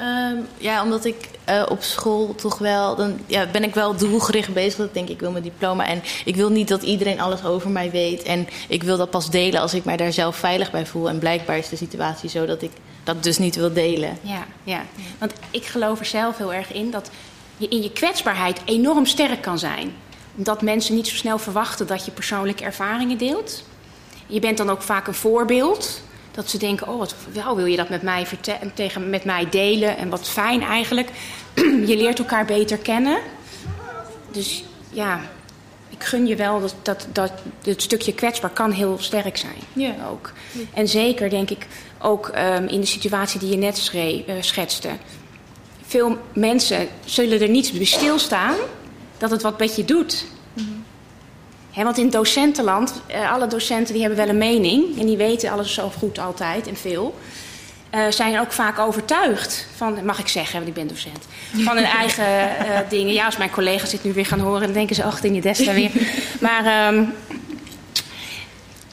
Um, 0.01 0.47
ja, 0.57 0.83
omdat 0.83 1.05
ik 1.05 1.29
uh, 1.49 1.63
op 1.69 1.83
school 1.83 2.35
toch 2.35 2.57
wel... 2.57 2.95
Dan 2.95 3.19
ja, 3.25 3.45
ben 3.45 3.63
ik 3.63 3.73
wel 3.73 3.95
doelgericht 3.95 4.53
bezig. 4.53 4.77
Dat 4.77 4.87
ik 4.87 4.93
denk, 4.93 5.09
ik 5.09 5.19
wil 5.19 5.31
mijn 5.31 5.43
diploma. 5.43 5.87
En 5.87 6.01
ik 6.25 6.35
wil 6.35 6.49
niet 6.49 6.67
dat 6.67 6.83
iedereen 6.83 7.19
alles 7.19 7.43
over 7.43 7.69
mij 7.69 7.91
weet. 7.91 8.23
En 8.23 8.47
ik 8.67 8.83
wil 8.83 8.97
dat 8.97 9.09
pas 9.09 9.29
delen 9.29 9.61
als 9.61 9.73
ik 9.73 9.85
mij 9.85 9.97
daar 9.97 10.13
zelf 10.13 10.35
veilig 10.35 10.71
bij 10.71 10.85
voel. 10.85 11.09
En 11.09 11.19
blijkbaar 11.19 11.57
is 11.57 11.69
de 11.69 11.75
situatie 11.75 12.29
zo 12.29 12.45
dat 12.45 12.61
ik 12.61 12.71
dat 13.03 13.23
dus 13.23 13.37
niet 13.37 13.55
wil 13.55 13.73
delen. 13.73 14.17
Ja, 14.21 14.45
ja. 14.63 14.81
want 15.17 15.33
ik 15.51 15.65
geloof 15.65 15.99
er 15.99 16.05
zelf 16.05 16.37
heel 16.37 16.53
erg 16.53 16.73
in... 16.73 16.91
dat 16.91 17.09
je 17.57 17.67
in 17.67 17.81
je 17.81 17.91
kwetsbaarheid 17.91 18.61
enorm 18.65 19.05
sterk 19.05 19.41
kan 19.41 19.59
zijn. 19.59 19.95
Dat 20.35 20.61
mensen 20.61 20.95
niet 20.95 21.07
zo 21.07 21.15
snel 21.15 21.37
verwachten 21.37 21.87
dat 21.87 22.05
je 22.05 22.11
persoonlijke 22.11 22.63
ervaringen 22.63 23.17
deelt. 23.17 23.63
Je 24.27 24.39
bent 24.39 24.57
dan 24.57 24.69
ook 24.69 24.81
vaak 24.81 25.07
een 25.07 25.13
voorbeeld 25.13 26.01
Dat 26.37 26.49
ze 26.49 26.57
denken, 26.57 26.87
oh, 26.87 26.97
wat 26.97 27.15
wel 27.31 27.55
wil 27.55 27.65
je 27.65 27.77
dat 27.77 27.89
met 27.89 28.01
mij, 28.01 28.27
tegen, 28.73 29.09
met 29.09 29.23
mij 29.23 29.49
delen. 29.49 29.97
En 29.97 30.09
wat 30.09 30.29
fijn 30.29 30.61
eigenlijk. 30.61 31.09
je 31.89 31.97
leert 31.97 32.19
elkaar 32.19 32.45
beter 32.45 32.77
kennen. 32.77 33.19
Dus 34.31 34.63
ja, 34.89 35.21
ik 35.89 36.03
gun 36.03 36.27
je 36.27 36.35
wel 36.35 36.59
dat, 36.59 36.75
dat, 36.81 37.07
dat 37.11 37.31
het 37.63 37.81
stukje 37.81 38.13
kwetsbaar 38.13 38.49
kan 38.49 38.71
heel 38.71 38.97
sterk 38.99 39.37
zijn. 39.37 39.59
Ja. 39.73 39.95
Ook. 40.09 40.31
En 40.73 40.87
zeker 40.87 41.29
denk 41.29 41.49
ik 41.49 41.67
ook 42.01 42.27
um, 42.27 42.67
in 42.67 42.79
de 42.79 42.85
situatie 42.85 43.39
die 43.39 43.49
je 43.49 43.57
net 43.57 43.91
uh, 43.93 44.13
schetste. 44.39 44.89
Veel 45.81 46.17
mensen 46.33 46.87
zullen 47.05 47.41
er 47.41 47.49
niet 47.49 47.71
bij 47.73 47.85
stilstaan 47.85 48.55
dat 49.17 49.31
het 49.31 49.41
wat 49.41 49.59
met 49.59 49.75
je 49.75 49.85
doet. 49.85 50.25
Mm 50.53 50.85
want 51.83 51.97
in 51.97 52.09
docentenland, 52.09 53.01
uh, 53.11 53.31
alle 53.31 53.47
docenten 53.47 53.93
die 53.93 54.03
hebben 54.03 54.19
wel 54.19 54.29
een 54.29 54.37
mening. 54.37 54.99
En 54.99 55.05
die 55.05 55.17
weten 55.17 55.51
alles 55.51 55.73
zo 55.73 55.91
goed 55.97 56.19
altijd 56.19 56.67
en 56.67 56.75
veel. 56.75 57.15
Uh, 57.95 58.05
zijn 58.09 58.39
ook 58.39 58.51
vaak 58.51 58.79
overtuigd 58.79 59.67
van, 59.75 60.05
mag 60.05 60.19
ik 60.19 60.27
zeggen, 60.27 60.55
want 60.55 60.67
ik 60.67 60.73
ben 60.73 60.87
docent, 60.87 61.25
van 61.51 61.75
hun 61.75 61.85
eigen 62.01 62.25
uh, 62.25 62.79
dingen. 62.89 63.13
Ja, 63.13 63.25
als 63.25 63.37
mijn 63.37 63.49
collega's 63.49 63.89
dit 63.89 64.03
nu 64.03 64.13
weer 64.13 64.25
gaan 64.25 64.39
horen, 64.39 64.61
dan 64.61 64.71
denken 64.71 64.95
ze, 64.95 65.03
ach, 65.03 65.21
je 65.21 65.41
Desta 65.41 65.73
weer. 65.73 65.91
Maar 66.39 66.93
um, 66.93 67.13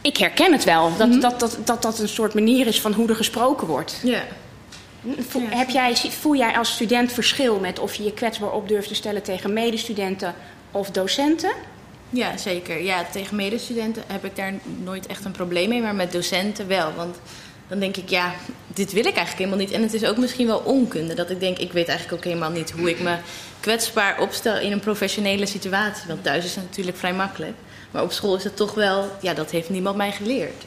ik 0.00 0.16
herken 0.16 0.52
het 0.52 0.64
wel, 0.64 0.96
dat, 0.96 1.06
mm 1.06 1.12
-hmm. 1.12 1.20
dat, 1.20 1.40
dat, 1.40 1.58
dat 1.64 1.82
dat 1.82 1.98
een 1.98 2.08
soort 2.08 2.34
manier 2.34 2.66
is 2.66 2.80
van 2.80 2.92
hoe 2.92 3.08
er 3.08 3.16
gesproken 3.16 3.66
wordt. 3.66 4.00
Ja. 4.02 4.22
Voel, 5.28 5.46
heb 5.48 5.68
jij, 5.68 5.94
voel 5.94 6.36
jij 6.36 6.56
als 6.56 6.72
student 6.72 7.12
verschil 7.12 7.58
met 7.58 7.78
of 7.78 7.94
je 7.94 8.02
je 8.02 8.12
kwetsbaar 8.12 8.52
op 8.52 8.68
durft 8.68 8.88
te 8.88 8.94
stellen 8.94 9.22
tegen 9.22 9.52
medestudenten 9.52 10.34
of 10.70 10.90
docenten? 10.90 11.52
Ja, 12.14 12.36
zeker. 12.36 12.82
Ja, 12.82 13.04
tegen 13.12 13.36
medestudenten 13.36 14.02
heb 14.06 14.24
ik 14.24 14.36
daar 14.36 14.52
nooit 14.82 15.06
echt 15.06 15.24
een 15.24 15.32
probleem 15.32 15.68
mee, 15.68 15.82
maar 15.82 15.94
met 15.94 16.12
docenten 16.12 16.68
wel. 16.68 16.92
Want 16.96 17.16
dan 17.68 17.78
denk 17.78 17.96
ik, 17.96 18.08
ja, 18.08 18.32
dit 18.66 18.92
wil 18.92 19.06
ik 19.06 19.16
eigenlijk 19.16 19.38
helemaal 19.38 19.58
niet. 19.58 19.70
En 19.70 19.82
het 19.82 19.94
is 19.94 20.04
ook 20.04 20.16
misschien 20.16 20.46
wel 20.46 20.58
onkunde. 20.58 21.14
Dat 21.14 21.30
ik 21.30 21.40
denk, 21.40 21.58
ik 21.58 21.72
weet 21.72 21.88
eigenlijk 21.88 22.18
ook 22.18 22.24
helemaal 22.24 22.50
niet 22.50 22.70
hoe 22.70 22.90
ik 22.90 23.00
me 23.00 23.16
kwetsbaar 23.60 24.20
opstel 24.20 24.58
in 24.58 24.72
een 24.72 24.80
professionele 24.80 25.46
situatie. 25.46 26.04
Want 26.08 26.22
thuis 26.22 26.44
is 26.44 26.54
het 26.54 26.64
natuurlijk 26.64 26.96
vrij 26.96 27.14
makkelijk. 27.14 27.54
Maar 27.90 28.02
op 28.02 28.12
school 28.12 28.36
is 28.36 28.44
het 28.44 28.56
toch 28.56 28.74
wel, 28.74 29.10
ja, 29.20 29.34
dat 29.34 29.50
heeft 29.50 29.70
niemand 29.70 29.96
mij 29.96 30.12
geleerd. 30.12 30.64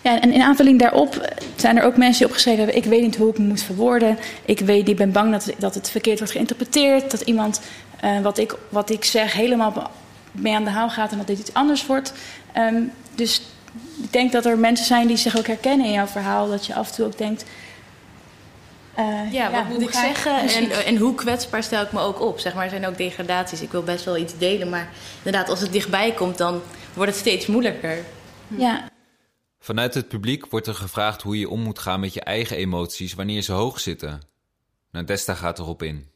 Ja, 0.00 0.20
en 0.20 0.32
in 0.32 0.42
aanvulling 0.42 0.78
daarop 0.78 1.34
zijn 1.56 1.76
er 1.76 1.84
ook 1.84 1.96
mensen 1.96 2.18
die 2.18 2.26
opgeschreven 2.26 2.64
hebben: 2.64 2.82
Ik 2.82 2.88
weet 2.88 3.02
niet 3.02 3.16
hoe 3.16 3.30
ik 3.30 3.38
me 3.38 3.44
moet 3.44 3.62
verwoorden. 3.62 4.18
Ik, 4.44 4.60
weet, 4.60 4.88
ik 4.88 4.96
ben 4.96 5.12
bang 5.12 5.32
dat, 5.32 5.52
dat 5.58 5.74
het 5.74 5.90
verkeerd 5.90 6.18
wordt 6.18 6.32
geïnterpreteerd. 6.32 7.10
Dat 7.10 7.20
iemand 7.20 7.60
uh, 8.04 8.20
wat, 8.20 8.38
ik, 8.38 8.56
wat 8.68 8.90
ik 8.90 9.04
zeg 9.04 9.32
helemaal 9.32 9.90
mee 10.34 10.54
aan 10.54 10.64
de 10.64 10.70
haal 10.70 10.90
gaat 10.90 11.12
en 11.12 11.18
dat 11.18 11.26
dit 11.26 11.38
iets 11.38 11.54
anders 11.54 11.86
wordt. 11.86 12.12
Um, 12.56 12.92
dus 13.14 13.42
ik 14.02 14.12
denk 14.12 14.32
dat 14.32 14.46
er 14.46 14.58
mensen 14.58 14.86
zijn 14.86 15.06
die 15.06 15.16
zich 15.16 15.38
ook 15.38 15.46
herkennen 15.46 15.86
in 15.86 15.92
jouw 15.92 16.06
verhaal. 16.06 16.48
Dat 16.48 16.66
je 16.66 16.74
af 16.74 16.88
en 16.88 16.94
toe 16.94 17.06
ook 17.06 17.18
denkt. 17.18 17.44
Uh, 18.98 19.32
ja, 19.32 19.50
wat 19.50 19.68
moet 19.68 19.80
ik 19.80 19.92
zeggen 19.92 20.48
en, 20.48 20.70
en, 20.70 20.96
hoe 20.96 21.14
kwetsbaar 21.14 21.62
stel 21.62 21.82
ik 21.82 21.92
me 21.92 22.00
ook 22.00 22.20
op? 22.20 22.38
Zeg 22.38 22.54
maar, 22.54 22.64
er 22.64 22.70
zijn 22.70 22.86
ook 22.86 22.96
degradaties. 22.96 23.60
Ik 23.60 23.70
wil 23.70 23.82
best 23.82 24.04
wel 24.04 24.16
iets 24.16 24.38
delen, 24.38 24.68
maar 24.68 24.88
inderdaad, 25.16 25.48
als 25.48 25.60
het 25.60 25.72
dichtbij 25.72 26.12
komt, 26.12 26.38
dan 26.38 26.62
wordt 26.92 27.10
het 27.10 27.20
steeds 27.20 27.46
moeilijker. 27.46 27.98
Ja. 28.48 28.88
Vanuit 29.58 29.94
het 29.94 30.08
publiek 30.08 30.46
wordt 30.46 30.66
er 30.66 30.74
gevraagd 30.74 31.22
hoe 31.22 31.38
je 31.38 31.48
om 31.48 31.60
moet 31.60 31.78
gaan 31.78 32.00
met 32.00 32.14
je 32.14 32.20
eigen 32.20 32.56
emoties 32.56 33.14
wanneer 33.14 33.42
ze 33.42 33.52
hoog 33.52 33.80
zitten. 33.80 34.20
Nadesta 34.90 35.32
nou, 35.32 35.44
gaat 35.44 35.58
erop 35.58 35.82
in. 35.82 36.08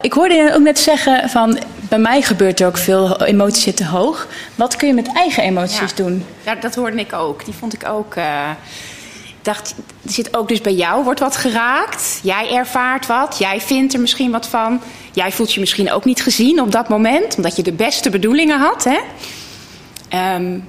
Ik 0.00 0.12
hoorde 0.12 0.34
je 0.34 0.54
ook 0.54 0.62
net 0.62 0.78
zeggen 0.78 1.28
van 1.28 1.58
bij 1.90 1.98
mij 1.98 2.22
gebeurt 2.22 2.60
er 2.60 2.66
ook 2.66 2.78
veel 2.78 3.22
emoties 3.22 3.62
zitten 3.62 3.86
hoog. 3.86 4.26
Wat 4.54 4.76
kun 4.76 4.88
je 4.88 4.94
met 4.94 5.12
eigen 5.12 5.42
emoties 5.42 5.94
doen? 5.94 6.24
Ja, 6.44 6.54
dat 6.54 6.74
hoorde 6.74 6.96
ik 6.96 7.12
ook. 7.12 7.44
Die 7.44 7.54
vond 7.54 7.72
ik 7.72 7.88
ook. 7.88 8.16
Uh, 8.16 8.50
dacht, 9.42 9.74
er 10.02 10.12
zit 10.12 10.36
ook 10.36 10.48
dus 10.48 10.60
bij 10.60 10.74
jou 10.74 11.04
wordt 11.04 11.20
wat 11.20 11.36
geraakt. 11.36 12.20
Jij 12.22 12.50
ervaart 12.50 13.06
wat. 13.06 13.38
Jij 13.38 13.60
vindt 13.60 13.94
er 13.94 14.00
misschien 14.00 14.30
wat 14.30 14.46
van. 14.46 14.80
Jij 15.12 15.32
voelt 15.32 15.52
je 15.52 15.60
misschien 15.60 15.92
ook 15.92 16.04
niet 16.04 16.22
gezien 16.22 16.60
op 16.60 16.72
dat 16.72 16.88
moment, 16.88 17.36
omdat 17.36 17.56
je 17.56 17.62
de 17.62 17.72
beste 17.72 18.10
bedoelingen 18.10 18.58
had. 18.58 18.84
Hè? 18.84 18.98
Um, 20.34 20.68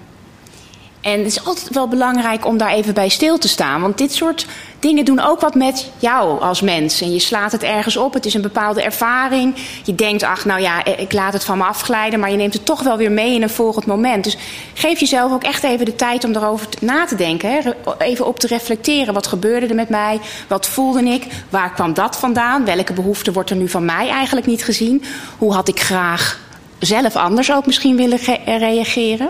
en 1.02 1.18
het 1.18 1.28
is 1.28 1.46
altijd 1.46 1.70
wel 1.70 1.88
belangrijk 1.88 2.46
om 2.46 2.58
daar 2.58 2.72
even 2.72 2.94
bij 2.94 3.10
stil 3.10 3.38
te 3.38 3.48
staan. 3.48 3.82
Want 3.82 3.98
dit 3.98 4.14
soort 4.14 4.46
dingen 4.82 5.06
doen 5.06 5.20
ook 5.20 5.40
wat 5.40 5.56
met 5.56 5.92
jou 5.98 6.42
als 6.42 6.62
mens. 6.62 7.02
En 7.02 7.14
je 7.14 7.20
slaat 7.20 7.52
het 7.52 7.64
ergens 7.64 7.98
op. 7.98 8.14
Het 8.14 8.26
is 8.26 8.34
een 8.34 8.42
bepaalde 8.42 8.84
ervaring. 8.84 9.56
Je 9.84 9.96
denkt, 9.96 10.24
ach, 10.24 10.46
nou 10.46 10.62
ja, 10.62 10.86
ik 10.86 11.14
laat 11.14 11.34
het 11.34 11.44
van 11.44 11.58
me 11.58 11.64
afglijden. 11.64 12.20
Maar 12.20 12.32
je 12.32 12.38
neemt 12.38 12.54
het 12.54 12.66
toch 12.66 12.84
wel 12.84 12.98
weer 12.98 13.12
mee 13.12 13.34
in 13.34 13.42
een 13.42 13.50
volgend 13.50 13.86
moment. 13.86 14.24
Dus 14.24 14.38
geef 14.74 15.00
jezelf 15.00 15.32
ook 15.32 15.44
echt 15.44 15.64
even 15.64 15.86
de 15.86 15.96
tijd 15.96 16.24
om 16.24 16.36
erover 16.36 16.68
na 16.80 17.06
te 17.06 17.16
denken. 17.16 17.52
Hè? 17.52 17.60
Even 17.98 18.26
op 18.26 18.40
te 18.40 18.48
reflecteren. 18.48 19.14
Wat 19.14 19.28
gebeurde 19.28 19.68
er 19.68 19.76
met 19.76 19.90
mij? 19.90 20.20
Wat 20.48 20.68
voelde 20.68 21.04
ik? 21.04 21.28
Waar 21.50 21.74
kwam 21.74 21.94
dat 21.94 22.18
vandaan? 22.18 22.66
Welke 22.66 22.94
behoefte 22.94 23.32
wordt 23.32 23.50
er 23.50 23.56
nu 23.56 23.70
van 23.70 23.86
mij 23.86 24.10
eigenlijk 24.10 24.48
niet 24.48 24.64
gezien? 24.64 25.04
Hoe 25.38 25.54
had 25.54 25.68
ik 25.68 25.80
graag 25.80 26.40
zelf 26.80 27.16
anders 27.16 27.52
ook 27.52 27.66
misschien 27.66 27.96
willen 27.96 28.20
reageren? 28.46 29.30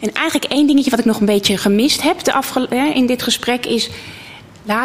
En 0.00 0.12
eigenlijk 0.12 0.52
één 0.52 0.66
dingetje 0.66 0.90
wat 0.90 0.98
ik 0.98 1.04
nog 1.04 1.20
een 1.20 1.26
beetje 1.26 1.56
gemist 1.56 2.02
heb 2.02 2.16
in 2.94 3.06
dit 3.06 3.22
gesprek 3.22 3.66
is... 3.66 3.90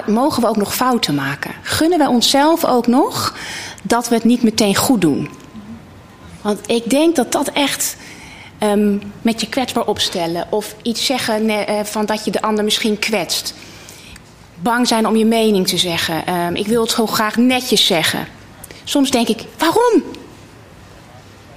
Mogen 0.05 0.41
we 0.41 0.47
ook 0.47 0.57
nog 0.57 0.75
fouten 0.75 1.15
maken? 1.15 1.51
Gunnen 1.61 1.97
wij 1.97 2.07
onszelf 2.07 2.65
ook 2.65 2.87
nog 2.87 3.35
dat 3.83 4.09
we 4.09 4.15
het 4.15 4.23
niet 4.23 4.43
meteen 4.43 4.75
goed 4.75 5.01
doen? 5.01 5.29
Want 6.41 6.69
ik 6.69 6.89
denk 6.89 7.15
dat 7.15 7.31
dat 7.31 7.47
echt 7.47 7.95
um, 8.63 9.01
met 9.21 9.41
je 9.41 9.49
kwetsbaar 9.49 9.85
opstellen... 9.85 10.47
of 10.49 10.75
iets 10.81 11.05
zeggen 11.05 11.49
uh, 11.49 11.59
van 11.83 12.05
dat 12.05 12.25
je 12.25 12.31
de 12.31 12.41
ander 12.41 12.63
misschien 12.63 12.99
kwetst... 12.99 13.53
bang 14.55 14.87
zijn 14.87 15.07
om 15.07 15.15
je 15.15 15.25
mening 15.25 15.67
te 15.67 15.77
zeggen. 15.77 16.33
Um, 16.33 16.55
ik 16.55 16.67
wil 16.67 16.81
het 16.81 16.93
gewoon 16.93 17.13
graag 17.13 17.35
netjes 17.35 17.85
zeggen. 17.85 18.27
Soms 18.83 19.11
denk 19.11 19.27
ik, 19.27 19.45
waarom? 19.57 20.03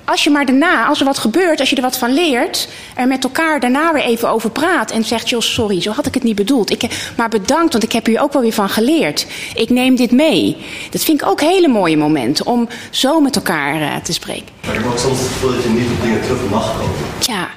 Als 0.05 0.25
je 0.25 0.31
maar 0.31 0.47
daarna, 0.47 0.87
als 0.87 0.99
er 0.99 1.05
wat 1.05 1.19
gebeurt, 1.19 1.61
als 1.61 1.71
je 1.71 1.77
er 1.77 1.83
wat 1.83 1.99
van 1.99 2.15
leert, 2.15 2.69
er 2.95 3.07
met 3.07 3.25
elkaar 3.25 3.61
daarna 3.61 3.93
weer 3.93 4.03
even 4.03 4.31
over 4.31 4.51
praat 4.51 4.91
en 4.91 5.05
zegt: 5.05 5.29
joh, 5.29 5.41
sorry, 5.41 5.83
zo 5.83 5.93
had 5.93 6.07
ik 6.07 6.15
het 6.15 6.23
niet 6.23 6.35
bedoeld. 6.35 6.71
Ik, 6.71 7.11
maar 7.17 7.29
bedankt, 7.29 7.73
want 7.73 7.85
ik 7.85 7.93
heb 7.93 8.07
hier 8.07 8.21
ook 8.21 8.33
wel 8.33 8.43
weer 8.43 8.53
van 8.53 8.69
geleerd. 8.69 9.27
Ik 9.55 9.71
neem 9.71 9.97
dit 9.97 10.11
mee. 10.11 10.57
Dat 10.91 11.05
vind 11.05 11.21
ik 11.21 11.29
ook 11.29 11.41
hele 11.41 11.69
mooie 11.69 11.97
momenten 11.97 12.47
om 12.47 12.69
zo 12.91 13.21
met 13.21 13.37
elkaar 13.37 13.81
uh, 13.81 13.97
te 13.97 14.13
spreken. 14.13 14.47
Maar 14.67 14.75
je 14.75 14.81
mag 14.81 14.99
soms 14.99 15.19
het 15.19 15.29
gevoel 15.29 15.53
dat 15.53 15.63
je 15.63 15.69
niet 15.69 15.91
op 15.91 16.03
dingen 16.03 16.23
terug 16.23 16.51
mag 16.51 16.79
komen. 16.79 16.95
Ja. 17.21 17.49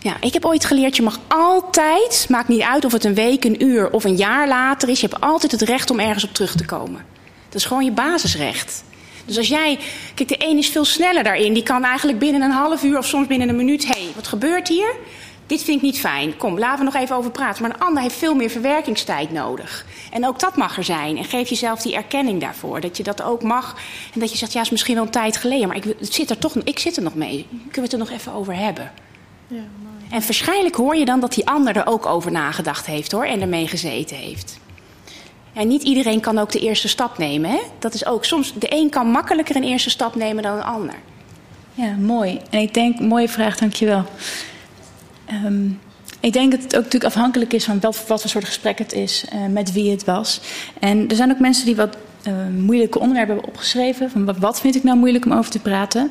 Ja, 0.00 0.16
ik 0.20 0.32
heb 0.32 0.44
ooit 0.44 0.64
geleerd, 0.64 0.96
je 0.96 1.02
mag 1.02 1.20
altijd, 1.28 2.26
maakt 2.28 2.48
niet 2.48 2.60
uit 2.60 2.84
of 2.84 2.92
het 2.92 3.04
een 3.04 3.14
week, 3.14 3.44
een 3.44 3.64
uur 3.64 3.90
of 3.90 4.04
een 4.04 4.16
jaar 4.16 4.48
later 4.48 4.88
is, 4.88 5.00
je 5.00 5.06
hebt 5.08 5.20
altijd 5.20 5.52
het 5.52 5.62
recht 5.62 5.90
om 5.90 6.00
ergens 6.00 6.24
op 6.24 6.34
terug 6.34 6.56
te 6.56 6.64
komen. 6.64 7.04
Dat 7.48 7.60
is 7.60 7.64
gewoon 7.64 7.84
je 7.84 7.90
basisrecht. 7.90 8.82
Dus 9.28 9.38
als 9.38 9.48
jij, 9.48 9.78
kijk, 10.14 10.28
de 10.28 10.36
een 10.38 10.58
is 10.58 10.68
veel 10.68 10.84
sneller 10.84 11.22
daarin. 11.22 11.52
Die 11.52 11.62
kan 11.62 11.84
eigenlijk 11.84 12.18
binnen 12.18 12.42
een 12.42 12.50
half 12.50 12.82
uur 12.82 12.98
of 12.98 13.06
soms 13.06 13.26
binnen 13.26 13.48
een 13.48 13.56
minuut. 13.56 13.86
Hé, 13.86 14.02
hey, 14.02 14.12
wat 14.14 14.26
gebeurt 14.26 14.68
hier? 14.68 14.94
Dit 15.46 15.62
vind 15.62 15.76
ik 15.76 15.82
niet 15.82 16.00
fijn. 16.00 16.36
Kom, 16.36 16.58
laten 16.58 16.78
we 16.78 16.84
nog 16.84 17.02
even 17.02 17.16
over 17.16 17.30
praten. 17.30 17.62
Maar 17.62 17.70
een 17.70 17.80
ander 17.80 18.02
heeft 18.02 18.14
veel 18.14 18.34
meer 18.34 18.50
verwerkingstijd 18.50 19.32
nodig. 19.32 19.86
En 20.12 20.26
ook 20.26 20.40
dat 20.40 20.56
mag 20.56 20.76
er 20.76 20.84
zijn. 20.84 21.16
En 21.16 21.24
geef 21.24 21.48
jezelf 21.48 21.82
die 21.82 21.94
erkenning 21.94 22.40
daarvoor. 22.40 22.80
Dat 22.80 22.96
je 22.96 23.02
dat 23.02 23.22
ook 23.22 23.42
mag. 23.42 23.76
En 24.14 24.20
dat 24.20 24.30
je 24.30 24.36
zegt, 24.36 24.52
ja, 24.52 24.60
is 24.60 24.70
misschien 24.70 24.94
wel 24.94 25.04
een 25.04 25.10
tijd 25.10 25.36
geleden. 25.36 25.68
Maar 25.68 25.76
ik, 25.76 25.84
het 25.84 26.14
zit 26.14 26.30
er 26.30 26.38
toch, 26.38 26.54
ik 26.54 26.78
zit 26.78 26.96
er 26.96 27.02
nog 27.02 27.14
mee. 27.14 27.46
Kunnen 27.50 27.72
we 27.72 27.80
het 27.80 27.92
er 27.92 27.98
nog 27.98 28.10
even 28.10 28.32
over 28.32 28.56
hebben? 28.56 28.92
Ja, 29.46 29.56
mooi. 29.56 30.04
En 30.10 30.20
waarschijnlijk 30.20 30.74
hoor 30.74 30.96
je 30.96 31.04
dan 31.04 31.20
dat 31.20 31.34
die 31.34 31.46
ander 31.46 31.76
er 31.76 31.86
ook 31.86 32.06
over 32.06 32.32
nagedacht 32.32 32.86
heeft 32.86 33.12
hoor. 33.12 33.24
En 33.24 33.40
ermee 33.40 33.68
gezeten 33.68 34.16
heeft. 34.16 34.58
En 35.58 35.68
niet 35.68 35.82
iedereen 35.82 36.20
kan 36.20 36.38
ook 36.38 36.52
de 36.52 36.58
eerste 36.58 36.88
stap 36.88 37.18
nemen. 37.18 37.50
Hè? 37.50 37.58
Dat 37.78 37.94
is 37.94 38.06
ook 38.06 38.24
soms, 38.24 38.54
de 38.58 38.66
een 38.70 38.90
kan 38.90 39.10
makkelijker 39.10 39.56
een 39.56 39.64
eerste 39.64 39.90
stap 39.90 40.14
nemen 40.14 40.42
dan 40.42 40.56
een 40.56 40.62
ander. 40.62 40.94
Ja, 41.74 41.94
mooi. 42.00 42.40
En 42.50 42.60
ik 42.60 42.74
denk, 42.74 43.00
mooie 43.00 43.28
vraag, 43.28 43.58
dankjewel. 43.58 44.04
Um, 45.44 45.80
ik 46.20 46.32
denk 46.32 46.50
dat 46.50 46.62
het 46.62 46.76
ook 46.76 46.82
natuurlijk 46.82 47.14
afhankelijk 47.14 47.52
is 47.52 47.64
van 47.64 47.80
wat, 47.80 48.06
wat 48.06 48.20
voor 48.20 48.30
soort 48.30 48.44
gesprek 48.44 48.78
het 48.78 48.92
is, 48.92 49.24
uh, 49.34 49.46
met 49.46 49.72
wie 49.72 49.90
het 49.90 50.04
was. 50.04 50.40
En 50.80 51.08
er 51.08 51.16
zijn 51.16 51.30
ook 51.30 51.38
mensen 51.38 51.66
die 51.66 51.76
wat 51.76 51.96
uh, 52.28 52.32
moeilijke 52.58 52.98
onderwerpen 52.98 53.34
hebben 53.34 53.52
opgeschreven. 53.52 54.10
Van 54.10 54.38
wat, 54.38 54.60
vind 54.60 54.74
ik 54.74 54.82
nou 54.82 54.98
moeilijk 54.98 55.24
om 55.24 55.32
over 55.32 55.50
te 55.50 55.60
praten? 55.60 56.10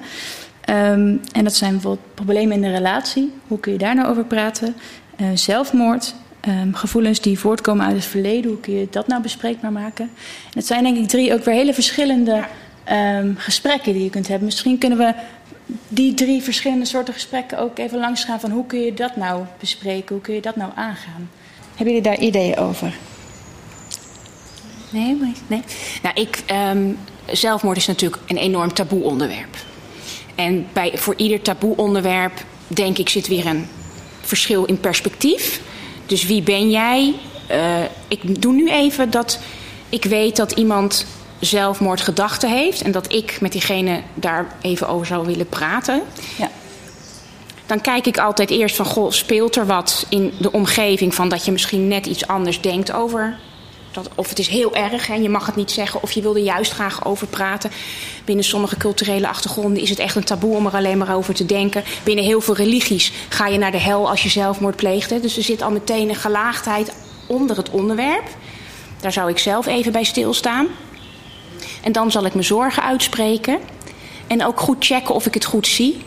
Um, 0.70 1.22
en 1.32 1.44
dat 1.44 1.56
zijn 1.56 1.72
bijvoorbeeld 1.72 2.14
problemen 2.14 2.56
in 2.56 2.62
de 2.62 2.72
relatie. 2.72 3.34
Hoe 3.48 3.60
kun 3.60 3.72
je 3.72 3.78
daar 3.78 3.96
nou 3.96 4.08
over 4.08 4.26
praten? 4.26 4.76
Uh, 5.22 5.28
zelfmoord, 5.34 6.16
um, 6.48 6.76
gevoelens 6.76 7.22
die 7.22 7.40
voortkomen 7.40 7.86
uit 7.86 7.96
het 7.96 8.06
verleden. 8.06 8.52
Hoe 8.52 8.60
kun 8.60 8.74
je 8.74 8.88
dat 8.92 9.08
nou 9.08 9.22
bespreekbaar 9.22 9.72
maken? 9.72 10.06
En 10.46 10.54
het 10.54 10.66
zijn 10.66 10.84
denk 10.84 10.98
ik 10.98 11.08
drie 11.08 11.34
ook 11.34 11.44
weer 11.44 11.56
hele 11.56 11.74
verschillende 11.74 12.44
um, 12.92 13.36
gesprekken 13.38 13.94
die 13.94 14.04
je 14.04 14.10
kunt 14.10 14.28
hebben. 14.28 14.46
Misschien 14.46 14.78
kunnen 14.78 14.98
we 14.98 15.14
die 15.88 16.14
drie 16.14 16.42
verschillende 16.42 16.86
soorten 16.86 17.14
gesprekken 17.14 17.60
ook 17.60 17.78
even 17.78 18.00
langsgaan 18.00 18.40
van 18.40 18.52
hoe 18.52 18.66
kun 18.66 18.80
je 18.80 18.94
dat 18.94 19.16
nou 19.16 19.44
bespreken? 19.60 20.16
Hoe 20.16 20.24
kun 20.24 20.34
je 20.34 20.42
dat 20.42 20.56
nou 20.56 20.72
aangaan? 20.76 21.30
Hebben 21.76 21.96
jullie 21.96 22.02
daar 22.02 22.20
ideeën 22.20 22.58
over? 22.58 22.94
Nee, 24.90 25.18
nee. 25.48 25.64
Nou, 26.02 26.16
ik, 26.16 26.44
um, 26.72 26.98
zelfmoord 27.32 27.78
is 27.78 27.88
natuurlijk 27.88 28.22
een 28.28 28.38
enorm 28.38 28.74
taboe 28.74 29.04
onderwerp. 29.04 29.56
En 30.36 30.68
bij, 30.74 30.92
voor 30.96 31.14
ieder 31.18 31.42
taboe 31.42 31.76
onderwerp, 31.76 32.46
denk 32.68 32.98
ik, 32.98 33.10
zit 33.10 33.28
weer 33.28 33.46
een 33.46 33.68
verschil 34.22 34.66
in 34.66 34.80
perspectief. 34.80 35.62
Dus 36.08 36.26
wie 36.26 36.42
ben 36.42 36.70
jij? 36.70 37.14
Uh, 37.52 37.84
ik 38.08 38.42
doe 38.42 38.54
nu 38.54 38.72
even 38.72 39.10
dat 39.10 39.40
ik 39.90 40.04
weet 40.04 40.36
dat 40.36 40.52
iemand 40.52 41.06
zelfmoordgedachten 41.40 42.50
heeft 42.50 42.82
en 42.82 42.92
dat 42.92 43.14
ik 43.14 43.42
met 43.42 43.52
diegene 43.52 44.02
daar 44.14 44.56
even 44.62 44.88
over 44.88 45.06
zou 45.06 45.26
willen 45.26 45.50
praten. 45.50 46.02
Ja. 46.38 46.50
Dan 47.66 47.82
kijk 47.82 48.06
ik 48.06 48.18
altijd 48.18 48.50
eerst 48.50 48.76
van, 48.76 48.86
goh, 48.86 49.12
speelt 49.12 49.56
er 49.56 49.66
wat 49.66 50.06
in 50.10 50.34
de 50.40 50.52
omgeving 50.52 51.16
van 51.16 51.30
dat 51.30 51.46
je 51.46 51.52
misschien 51.52 51.88
net 51.88 52.06
iets 52.06 52.28
anders 52.28 52.62
denkt 52.62 52.92
over 52.92 53.38
of 54.16 54.30
het 54.30 54.40
is 54.40 54.48
heel 54.48 54.76
erg 54.76 55.10
en 55.10 55.22
je 55.22 55.30
mag 55.30 55.46
het 55.46 55.56
niet 55.56 55.72
zeggen 55.72 56.04
of 56.04 56.12
je 56.12 56.22
wil 56.22 56.36
er 56.36 56.42
juist 56.42 56.72
graag 56.72 57.06
over 57.06 57.28
praten. 57.28 57.72
Binnen 58.26 58.46
sommige 58.46 58.78
culturele 58.78 59.28
achtergronden 59.28 59.82
is 59.82 59.90
het 59.90 60.00
echt 60.00 60.16
een 60.16 60.24
taboe 60.24 60.56
om 60.56 60.66
er 60.66 60.76
alleen 60.76 60.98
maar 60.98 61.16
over 61.16 61.34
te 61.34 61.46
denken. 61.46 61.84
Binnen 62.04 62.26
heel 62.26 62.42
veel 62.42 62.56
religies 62.56 63.12
ga 63.30 63.48
je 63.48 63.58
naar 63.58 63.72
de 63.72 63.80
hel 63.80 64.10
als 64.10 64.24
je 64.24 64.30
zelfmoord 64.30 64.76
pleegt. 64.76 65.22
Dus 65.22 65.38
er 65.38 65.44
zit 65.44 65.62
al 65.62 65.72
meteen 65.72 66.10
een 66.10 66.16
gelaagdheid 66.16 66.94
onder 67.28 67.58
het 67.58 67.70
onderwerp. 67.70 68.28
Daar 69.02 69.12
zou 69.12 69.30
ik 69.30 69.40
zelf 69.40 69.66
even 69.66 69.92
bij 69.92 70.04
stilstaan. 70.04 70.68
En 71.84 71.92
dan 71.92 72.12
zal 72.12 72.26
ik 72.26 72.34
mijn 72.34 72.46
zorgen 72.46 72.84
uitspreken. 72.84 73.60
En 74.28 74.46
ook 74.46 74.60
goed 74.60 74.86
checken 74.86 75.16
of 75.16 75.26
ik 75.26 75.34
het 75.34 75.46
goed 75.46 75.68
zie. 75.68 76.02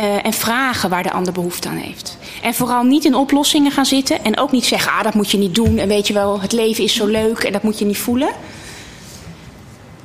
Uh, 0.00 0.26
en 0.26 0.32
vragen 0.32 0.90
waar 0.90 1.02
de 1.02 1.12
ander 1.12 1.32
behoefte 1.32 1.68
aan 1.68 1.76
heeft. 1.76 2.18
En 2.42 2.54
vooral 2.54 2.82
niet 2.82 3.04
in 3.04 3.14
oplossingen 3.14 3.72
gaan 3.72 3.86
zitten. 3.86 4.24
En 4.24 4.38
ook 4.38 4.52
niet 4.52 4.64
zeggen, 4.64 4.92
ah, 4.92 5.02
dat 5.02 5.14
moet 5.14 5.30
je 5.30 5.38
niet 5.38 5.54
doen. 5.54 5.78
En 5.78 5.88
weet 5.88 6.06
je 6.06 6.12
wel, 6.12 6.40
het 6.40 6.52
leven 6.52 6.84
is 6.84 6.94
zo 6.94 7.06
leuk 7.06 7.38
en 7.38 7.52
dat 7.52 7.62
moet 7.62 7.78
je 7.78 7.84
niet 7.84 7.98
voelen. 7.98 8.28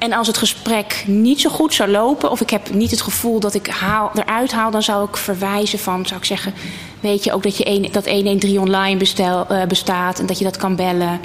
En 0.02 0.14
als 0.14 0.28
het 0.28 0.38
gesprek 0.38 1.04
niet 1.08 1.42
zo 1.42 1.50
goed 1.50 1.74
zou 1.74 1.90
lopen, 1.90 2.32
of 2.32 2.42
ik 2.42 2.50
heb 2.50 2.74
niet 2.74 2.92
het 2.92 3.02
gevoel 3.02 3.40
dat 3.40 3.54
ik 3.54 3.68
haal, 3.68 4.12
eruit 4.14 4.52
haal, 4.52 4.72
dan 4.72 4.84
zou 4.84 5.08
ik 5.08 5.18
verwijzen 5.18 5.80
van, 5.80 6.06
zou 6.06 6.20
ik 6.20 6.26
zeggen, 6.26 6.54
weet 7.00 7.24
je 7.24 7.34
ook 7.34 7.44
dat, 7.44 7.58
je 7.58 7.68
een, 7.68 7.88
dat 7.92 8.10
113 8.10 8.60
online 8.60 8.98
bestel, 8.98 9.48
uh, 9.52 9.64
bestaat 9.64 10.20
en 10.20 10.26
dat 10.26 10.38
je 10.38 10.44
dat 10.44 10.58
kan 10.58 10.76
bellen. 10.76 11.20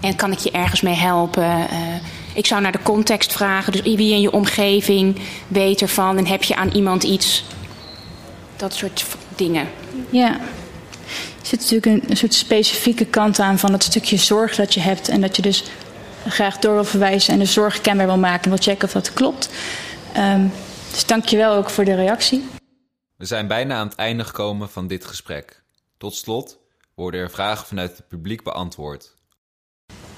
En 0.00 0.16
kan 0.16 0.32
ik 0.32 0.38
je 0.38 0.50
ergens 0.50 0.80
mee 0.80 0.94
helpen? 0.94 1.42
Uh, 1.42 1.66
ik 2.34 2.46
zou 2.46 2.60
naar 2.60 2.72
de 2.72 2.82
context 2.82 3.32
vragen, 3.32 3.72
dus 3.72 3.82
wie 3.82 4.12
in 4.12 4.20
je 4.20 4.32
omgeving 4.32 5.18
weet 5.48 5.80
ervan 5.80 6.18
en 6.18 6.26
heb 6.26 6.42
je 6.42 6.56
aan 6.56 6.70
iemand 6.70 7.02
iets 7.02 7.44
dat 8.62 8.74
soort 8.74 9.04
dingen. 9.36 9.68
Ja. 10.10 10.40
Er 11.40 11.48
zit 11.48 11.60
natuurlijk 11.60 11.86
een, 11.86 12.10
een, 12.10 12.16
soort 12.16 12.34
specifieke 12.34 13.04
kant 13.04 13.38
aan 13.38 13.58
van 13.58 13.72
het 13.72 13.82
stukje 13.82 14.16
zorg 14.16 14.54
dat 14.54 14.74
je 14.74 14.80
hebt. 14.80 15.08
En 15.08 15.20
dat 15.20 15.36
je 15.36 15.42
dus 15.42 15.64
graag 16.28 16.58
door 16.58 16.74
wil 16.74 16.84
verwijzen 16.84 17.32
en 17.32 17.38
de 17.38 17.44
zorg 17.44 17.80
kenbaar 17.80 18.06
wil 18.06 18.18
maken. 18.18 18.42
En 18.42 18.50
wil 18.50 18.58
checken 18.58 18.84
of 18.84 18.92
dat 18.92 19.12
klopt. 19.12 19.48
Um, 20.16 20.52
dus 20.90 21.06
dank 21.06 21.24
je 21.24 21.36
wel 21.36 21.54
ook 21.54 21.70
voor 21.70 21.84
de 21.84 21.94
reactie. 21.94 22.44
We 23.16 23.24
zijn 23.24 23.46
bijna 23.46 23.74
aan 23.74 23.88
het 23.88 23.96
einde 23.96 24.24
gekomen 24.24 24.70
van 24.70 24.86
dit 24.86 25.04
gesprek. 25.04 25.62
Tot 25.98 26.14
slot 26.14 26.58
worden 26.94 27.20
er 27.20 27.30
vragen 27.30 27.66
vanuit 27.66 27.96
het 27.96 28.08
publiek 28.08 28.42
beantwoord. 28.42 29.14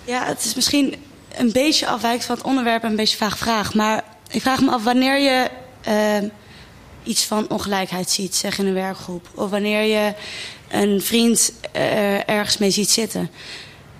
Ja, 0.04 0.24
het 0.24 0.44
is 0.44 0.54
misschien 0.54 0.94
een 1.37 1.52
beetje 1.52 1.87
afwijkend 1.87 2.24
van 2.24 2.37
het 2.37 2.44
onderwerp 2.44 2.83
en 2.83 2.90
een 2.90 2.96
beetje 2.96 3.16
vaag 3.16 3.38
vraag. 3.38 3.74
Maar 3.74 4.04
ik 4.30 4.40
vraag 4.40 4.61
me 4.61 4.70
af 4.70 4.85
wanneer 4.85 5.18
je... 5.18 5.50
Uh, 5.88 6.30
iets 7.05 7.25
van 7.25 7.51
ongelijkheid 7.51 8.11
ziet, 8.11 8.35
zeg 8.35 8.59
in 8.59 8.67
een 8.67 8.75
werkgroep. 8.75 9.29
Of 9.35 9.51
wanneer 9.51 9.83
je 9.83 10.14
een 10.69 11.03
vriend 11.03 11.53
uh, 11.77 12.29
ergens 12.29 12.59
mee 12.59 12.71
ziet 12.71 12.90
zitten. 12.90 13.31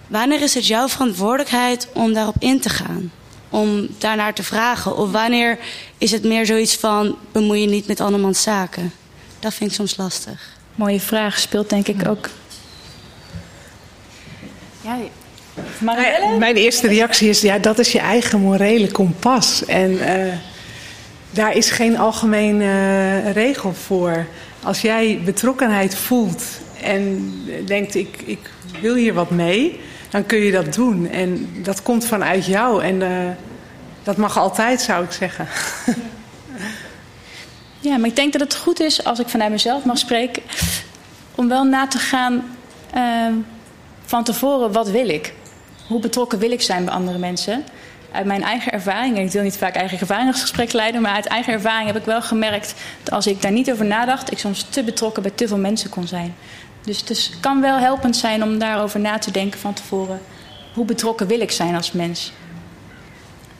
Wanneer 0.07 0.43
is 0.43 0.55
het 0.55 0.67
jouw 0.67 0.89
verantwoordelijkheid 0.89 1.89
om 1.93 2.13
daarop 2.13 2.37
in 2.39 2.61
te 2.61 2.69
gaan? 2.69 3.13
Om 3.51 3.89
daarnaar 3.99 4.35
te 4.35 4.43
vragen? 4.43 4.97
Of 4.97 5.11
wanneer 5.11 5.59
is 5.99 6.11
het 6.11 6.25
meer 6.25 6.47
zoiets 6.47 6.77
van 6.77 7.17
bemoei 7.33 7.61
je 7.61 7.67
niet 7.67 7.87
met 7.87 8.01
andermans 8.01 8.43
zaken? 8.43 8.93
Dat 9.39 9.55
vind 9.55 9.71
ik 9.71 9.77
soms 9.77 9.97
lastig. 9.97 10.53
Mooie 10.75 11.01
vraag, 11.01 11.39
speelt 11.39 11.71
denk 11.71 11.89
ik 11.89 12.09
ook. 12.09 12.29
Ja, 14.81 14.99
Marielle? 15.79 16.39
Mijn 16.39 16.57
eerste 16.57 16.87
reactie 16.87 17.29
is, 17.29 17.41
ja, 17.41 17.59
dat 17.59 17.79
is 17.79 17.93
je 17.93 17.99
eigen 17.99 18.41
morele 18.41 18.91
kompas. 18.91 19.65
En 19.65 19.91
uh, 19.91 20.35
daar 21.35 21.57
is 21.57 21.71
geen 21.71 21.99
algemene 21.99 22.65
uh, 22.65 23.33
regel 23.33 23.75
voor. 23.75 24.27
Als 24.63 24.81
jij 24.81 25.21
betrokkenheid 25.25 25.95
voelt 25.95 26.45
en 26.83 27.33
denkt 27.67 27.95
ik, 27.95 28.23
ik 28.25 28.51
wil 28.81 28.95
hier 28.95 29.15
wat 29.15 29.31
mee, 29.31 29.81
dan 30.11 30.27
kun 30.27 30.39
je 30.39 30.53
dat 30.53 30.75
doen. 30.75 31.11
En 31.11 31.49
dat 31.63 31.83
komt 31.83 32.07
vanuit 32.07 32.47
jou 32.47 32.83
en 32.83 33.01
uh, 33.01 33.31
dat 34.03 34.17
mag 34.17 34.39
altijd, 34.39 34.81
zou 34.81 35.05
ik 35.05 35.13
zeggen. 35.13 35.49
Ja, 37.81 37.97
maar 37.97 38.09
ik 38.09 38.17
denk 38.17 38.33
dat 38.33 38.41
het 38.41 38.57
goed 38.57 38.81
is, 38.81 39.05
als 39.05 39.19
ik 39.19 39.29
vanuit 39.29 39.51
mezelf 39.51 39.85
mag 39.85 39.99
spreken, 39.99 40.43
om 41.35 41.49
wel 41.49 41.65
na 41.65 41.87
te 41.87 41.99
gaan 41.99 42.57
uh, 42.97 43.27
van 44.05 44.25
tevoren, 44.25 44.73
wat 44.73 44.91
wil 44.91 45.09
ik? 45.09 45.35
Hoe 45.87 46.01
betrokken 46.01 46.39
wil 46.39 46.51
ik 46.51 46.63
zijn 46.63 46.85
bij 46.85 46.95
andere 46.95 47.19
mensen? 47.19 47.65
Uit 48.15 48.27
mijn 48.27 48.43
eigen 48.43 48.73
ervaring, 48.73 49.19
ik 49.19 49.31
wil 49.31 49.43
niet 49.43 49.57
vaak 49.57 49.75
eigen 49.75 49.99
ervaringsgesprek 49.99 50.73
leiden, 50.73 51.01
maar 51.03 51.15
uit 51.15 51.27
eigen 51.27 51.53
ervaring 51.53 51.87
heb 51.87 51.97
ik 51.97 52.05
wel 52.05 52.23
gemerkt 52.23 52.75
dat 53.03 53.15
als 53.15 53.27
ik 53.27 53.43
daar 53.43 53.53
niet 53.53 53.71
over 53.73 53.85
nadacht, 53.85 54.33
ik 54.33 54.39
soms 54.39 54.63
te 54.63 54.83
betrokken 54.83 55.23
bij 55.23 55.31
te 55.31 55.49
veel 55.49 55.59
mensen 55.59 55.91
kon 55.91 56.07
zijn. 56.07 56.35
Dus 56.81 57.01
het 57.09 57.37
kan 57.41 57.61
wel 57.61 57.79
helpend 57.79 58.17
zijn 58.17 58.43
om 58.43 58.59
daarover 58.59 59.01
na 59.01 59.19
te 59.19 59.31
denken 59.31 59.61
van 59.61 59.75
tevoren. 59.75 60.21
Hoe 60.75 60.85
betrokken 60.85 61.27
wil 61.27 61.41
ik 61.41 61.51
zijn 61.51 61.75
als 61.75 61.93
mens? 61.93 62.33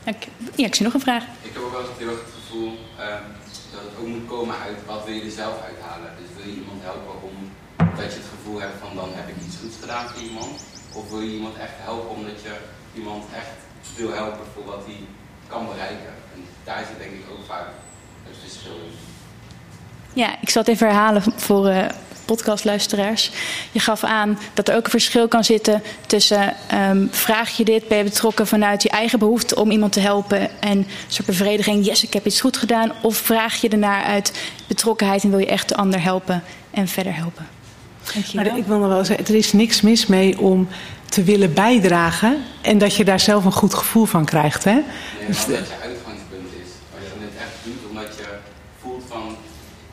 Ik, 0.03 0.27
ja, 0.55 0.65
ik 0.65 0.75
zie 0.75 0.85
nog 0.85 0.93
een 0.93 0.99
vraag. 0.99 1.23
Ik 1.23 1.53
heb 1.53 1.63
ook 1.63 1.71
wel 1.71 1.81
heel 1.97 2.07
erg 2.07 2.19
het 2.19 2.33
gevoel 2.41 2.67
um, 2.67 3.25
dat 3.71 3.81
het 3.81 3.99
ook 3.99 4.07
moet 4.07 4.27
komen 4.27 4.55
uit 4.65 4.77
wat 4.85 5.05
wil 5.05 5.13
je 5.13 5.21
er 5.21 5.31
zelf 5.31 5.55
uithalen. 5.69 6.11
Dus 6.19 6.29
wil 6.37 6.53
je 6.53 6.59
iemand 6.59 6.81
helpen 6.83 7.13
omdat 7.77 8.11
je 8.13 8.19
het 8.19 8.31
gevoel 8.37 8.59
hebt 8.59 8.77
van 8.83 8.95
dan 8.95 9.09
heb 9.13 9.27
ik 9.27 9.35
iets 9.45 9.57
goeds 9.61 9.77
gedaan 9.81 10.09
voor 10.09 10.21
iemand. 10.21 10.55
Of 10.93 11.09
wil 11.09 11.21
je 11.21 11.33
iemand 11.39 11.55
echt 11.57 11.77
helpen 11.89 12.09
omdat 12.09 12.41
je 12.41 12.53
iemand 12.93 13.23
echt 13.41 13.64
wil 13.95 14.13
helpen 14.13 14.45
voor 14.53 14.65
wat 14.65 14.83
hij 14.85 14.99
kan 15.47 15.65
bereiken. 15.65 16.13
En 16.33 16.45
daar 16.63 16.85
zit 16.87 16.97
denk 16.97 17.11
ik 17.11 17.25
ook 17.31 17.45
vaak 17.47 17.67
het 18.27 18.35
verschil 18.41 18.71
in. 18.71 18.93
Ja, 20.13 20.35
ik 20.41 20.49
zal 20.49 20.61
het 20.61 20.71
even 20.71 20.87
herhalen 20.87 21.23
voor 21.35 21.69
uh, 21.69 21.85
podcastluisteraars. 22.25 23.31
Je 23.71 23.79
gaf 23.79 24.03
aan 24.03 24.39
dat 24.53 24.67
er 24.67 24.75
ook 24.75 24.85
een 24.85 24.91
verschil 24.91 25.27
kan 25.27 25.43
zitten 25.43 25.81
tussen 26.07 26.55
um, 26.73 27.07
vraag 27.11 27.57
je 27.57 27.65
dit, 27.65 27.87
ben 27.87 27.97
je 27.97 28.03
betrokken 28.03 28.47
vanuit 28.47 28.83
je 28.83 28.89
eigen 28.89 29.19
behoefte 29.19 29.55
om 29.55 29.71
iemand 29.71 29.93
te 29.93 29.99
helpen 29.99 30.61
en 30.61 30.77
een 30.77 30.87
soort 31.07 31.27
bevrediging, 31.27 31.85
yes, 31.85 32.03
ik 32.03 32.13
heb 32.13 32.25
iets 32.25 32.41
goed 32.41 32.57
gedaan, 32.57 32.91
of 33.01 33.17
vraag 33.17 33.55
je 33.55 33.69
ernaar 33.69 34.03
uit 34.03 34.49
betrokkenheid 34.67 35.23
en 35.23 35.29
wil 35.29 35.39
je 35.39 35.45
echt 35.45 35.69
de 35.69 35.75
ander 35.75 36.01
helpen 36.01 36.43
en 36.71 36.87
verder 36.87 37.15
helpen. 37.15 37.47
Maar 38.33 38.57
ik 38.57 38.65
wil 38.65 38.77
nog 38.77 38.87
wel 38.87 39.05
zeggen, 39.05 39.27
er 39.27 39.35
is 39.35 39.53
niks 39.53 39.81
mis 39.81 40.05
mee 40.05 40.39
om 40.39 40.67
te 41.09 41.23
willen 41.23 41.53
bijdragen 41.53 42.43
en 42.61 42.77
dat 42.77 42.95
je 42.95 43.05
daar 43.05 43.19
zelf 43.19 43.45
een 43.45 43.51
goed 43.51 43.73
gevoel 43.73 44.05
van 44.05 44.25
krijgt. 44.25 44.63
Hè? 44.63 44.73
Nee, 44.73 44.83
dus 45.27 45.45
dat 45.45 45.67
je 45.67 45.73
uitgangspunt 45.83 46.51
is. 46.63 46.69
Als 46.95 47.03
je 47.03 47.19
het 47.19 47.41
echt 47.45 47.57
doet 47.63 47.89
omdat 47.89 48.15
je 48.17 48.27
voelt 48.81 49.03
van, 49.07 49.35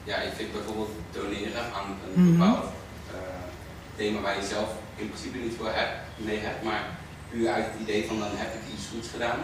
ja, 0.05 0.17
ik 0.17 0.33
vind 0.37 0.53
bijvoorbeeld 0.53 0.91
doneren 1.13 1.65
aan 1.79 1.87
een 1.87 2.23
mm 2.23 2.27
-hmm. 2.27 2.39
bepaald 2.39 2.65
uh, 2.65 3.19
thema 3.97 4.21
waar 4.21 4.37
je 4.41 4.47
zelf 4.47 4.69
in 4.97 5.09
principe 5.09 5.39
niet 5.39 5.57
voor 5.59 5.73
hebt, 5.73 5.95
mee 6.17 6.39
hebt, 6.39 6.63
maar 6.63 6.83
puur 7.31 7.49
uit 7.51 7.65
het 7.71 7.81
idee 7.81 8.07
van 8.07 8.19
dan 8.19 8.33
heb 8.33 8.55
ik 8.55 8.75
iets 8.75 8.87
goeds 8.93 9.09
gedaan. 9.09 9.41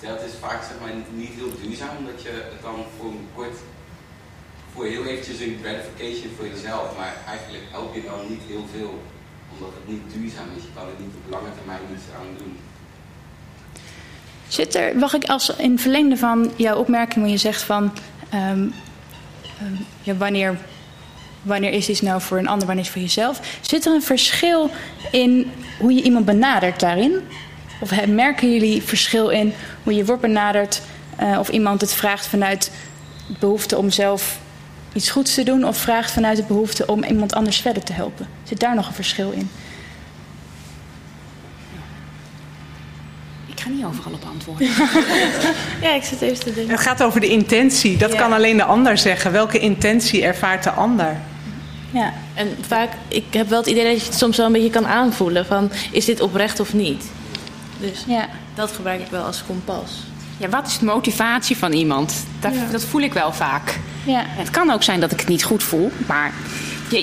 Dat 0.00 0.22
is 0.28 0.34
vaak 0.40 0.62
zeg 0.68 0.76
maar, 0.80 0.92
niet 1.22 1.34
heel 1.38 1.52
duurzaam, 1.60 1.96
omdat 1.96 2.22
je 2.22 2.32
het 2.52 2.62
dan 2.62 2.78
voor 2.96 3.10
een 3.10 3.28
kort, 3.34 3.58
voor 4.72 4.84
heel 4.84 5.04
eventjes 5.04 5.40
een 5.40 5.58
gratification 5.62 6.30
voor 6.36 6.48
jezelf, 6.54 6.96
maar 6.96 7.14
eigenlijk 7.26 7.64
help 7.70 7.94
je 7.94 8.02
dan 8.02 8.20
niet 8.28 8.42
heel 8.46 8.66
veel 8.74 9.02
omdat 9.58 9.74
het 9.74 9.88
niet 9.88 10.02
duurzaam 10.12 10.46
is. 10.56 10.62
Je 10.62 10.68
kan 10.74 10.82
er 10.82 10.92
niet 10.98 11.14
op 11.24 11.30
lange 11.30 11.48
termijn 11.56 11.80
iets 11.94 12.02
aan 12.18 12.26
doen. 12.38 12.56
Zit 14.48 14.74
er, 14.74 14.96
mag 14.96 15.14
ik 15.14 15.24
als 15.24 15.56
in 15.56 15.78
verlengde 15.78 16.16
van 16.16 16.50
jouw 16.56 16.76
opmerking, 16.76 17.20
waar 17.20 17.32
je 17.32 17.36
zegt 17.36 17.62
van 17.62 17.92
um, 18.34 18.74
um, 19.62 19.86
ja, 20.02 20.16
wanneer, 20.16 20.58
wanneer 21.42 21.72
is 21.72 21.88
iets 21.88 22.00
nou 22.00 22.20
voor 22.20 22.38
een 22.38 22.48
ander, 22.48 22.66
wanneer 22.66 22.84
is 22.84 22.90
voor 22.90 23.00
jezelf? 23.00 23.58
Zit 23.60 23.86
er 23.86 23.92
een 23.92 24.02
verschil 24.02 24.70
in 25.12 25.50
hoe 25.78 25.92
je 25.92 26.02
iemand 26.02 26.24
benadert 26.24 26.80
daarin? 26.80 27.20
Of 27.80 28.06
merken 28.06 28.52
jullie 28.52 28.82
verschil 28.82 29.28
in 29.28 29.52
hoe 29.82 29.94
je 29.94 30.04
wordt 30.04 30.22
benaderd? 30.22 30.82
Uh, 31.20 31.38
of 31.38 31.48
iemand 31.48 31.80
het 31.80 31.92
vraagt 31.92 32.26
vanuit 32.26 32.70
behoefte 33.38 33.76
om 33.76 33.90
zelf 33.90 34.38
iets 34.92 35.10
goeds 35.10 35.34
te 35.34 35.42
doen 35.42 35.64
of 35.64 35.76
vraagt 35.76 36.10
vanuit 36.10 36.36
de 36.36 36.42
behoefte 36.42 36.86
om 36.86 37.04
iemand 37.04 37.34
anders 37.34 37.60
verder 37.60 37.84
te 37.84 37.92
helpen? 37.92 38.28
Zit 38.42 38.60
daar 38.60 38.74
nog 38.74 38.86
een 38.88 38.94
verschil 38.94 39.30
in? 39.30 39.50
Ik 43.46 43.60
ga 43.60 43.68
niet 43.68 43.84
overal 43.84 44.12
op 44.12 44.24
antwoorden. 44.30 44.68
ja, 45.86 45.94
ik 45.94 46.02
zit 46.02 46.20
even 46.20 46.38
te 46.38 46.54
denken. 46.54 46.70
Het 46.70 46.80
gaat 46.80 47.02
over 47.02 47.20
de 47.20 47.28
intentie. 47.28 47.96
Dat 47.96 48.14
kan 48.14 48.32
alleen 48.32 48.56
de 48.56 48.64
ander 48.64 48.98
zeggen. 48.98 49.32
Welke 49.32 49.58
intentie 49.58 50.24
ervaart 50.24 50.62
de 50.62 50.70
ander? 50.70 51.16
Ja, 51.90 52.12
en 52.34 52.56
vaak, 52.60 52.90
ik 53.08 53.24
heb 53.30 53.48
wel 53.48 53.58
het 53.58 53.68
idee 53.68 53.84
dat 53.84 54.00
je 54.00 54.06
het 54.06 54.18
soms 54.18 54.36
wel 54.36 54.46
een 54.46 54.52
beetje 54.52 54.70
kan 54.70 54.86
aanvoelen 54.86 55.46
van 55.46 55.70
is 55.92 56.04
dit 56.04 56.20
oprecht 56.20 56.60
of 56.60 56.74
niet. 56.74 57.04
Dus 57.80 58.04
ja. 58.06 58.28
dat 58.54 58.72
gebruik 58.72 59.00
ik 59.00 59.10
wel 59.10 59.24
als 59.24 59.42
kompas. 59.46 59.90
Ja, 60.36 60.48
wat 60.48 60.66
is 60.66 60.78
de 60.78 60.84
motivatie 60.84 61.56
van 61.56 61.72
iemand? 61.72 62.14
Dat, 62.40 62.54
ja. 62.54 62.66
dat 62.70 62.84
voel 62.84 63.00
ik 63.00 63.12
wel 63.12 63.32
vaak. 63.32 63.78
Ja. 64.08 64.24
Het 64.26 64.50
kan 64.50 64.70
ook 64.70 64.82
zijn 64.82 65.00
dat 65.00 65.12
ik 65.12 65.18
het 65.20 65.28
niet 65.28 65.44
goed 65.44 65.62
voel, 65.62 65.92
maar 66.06 66.32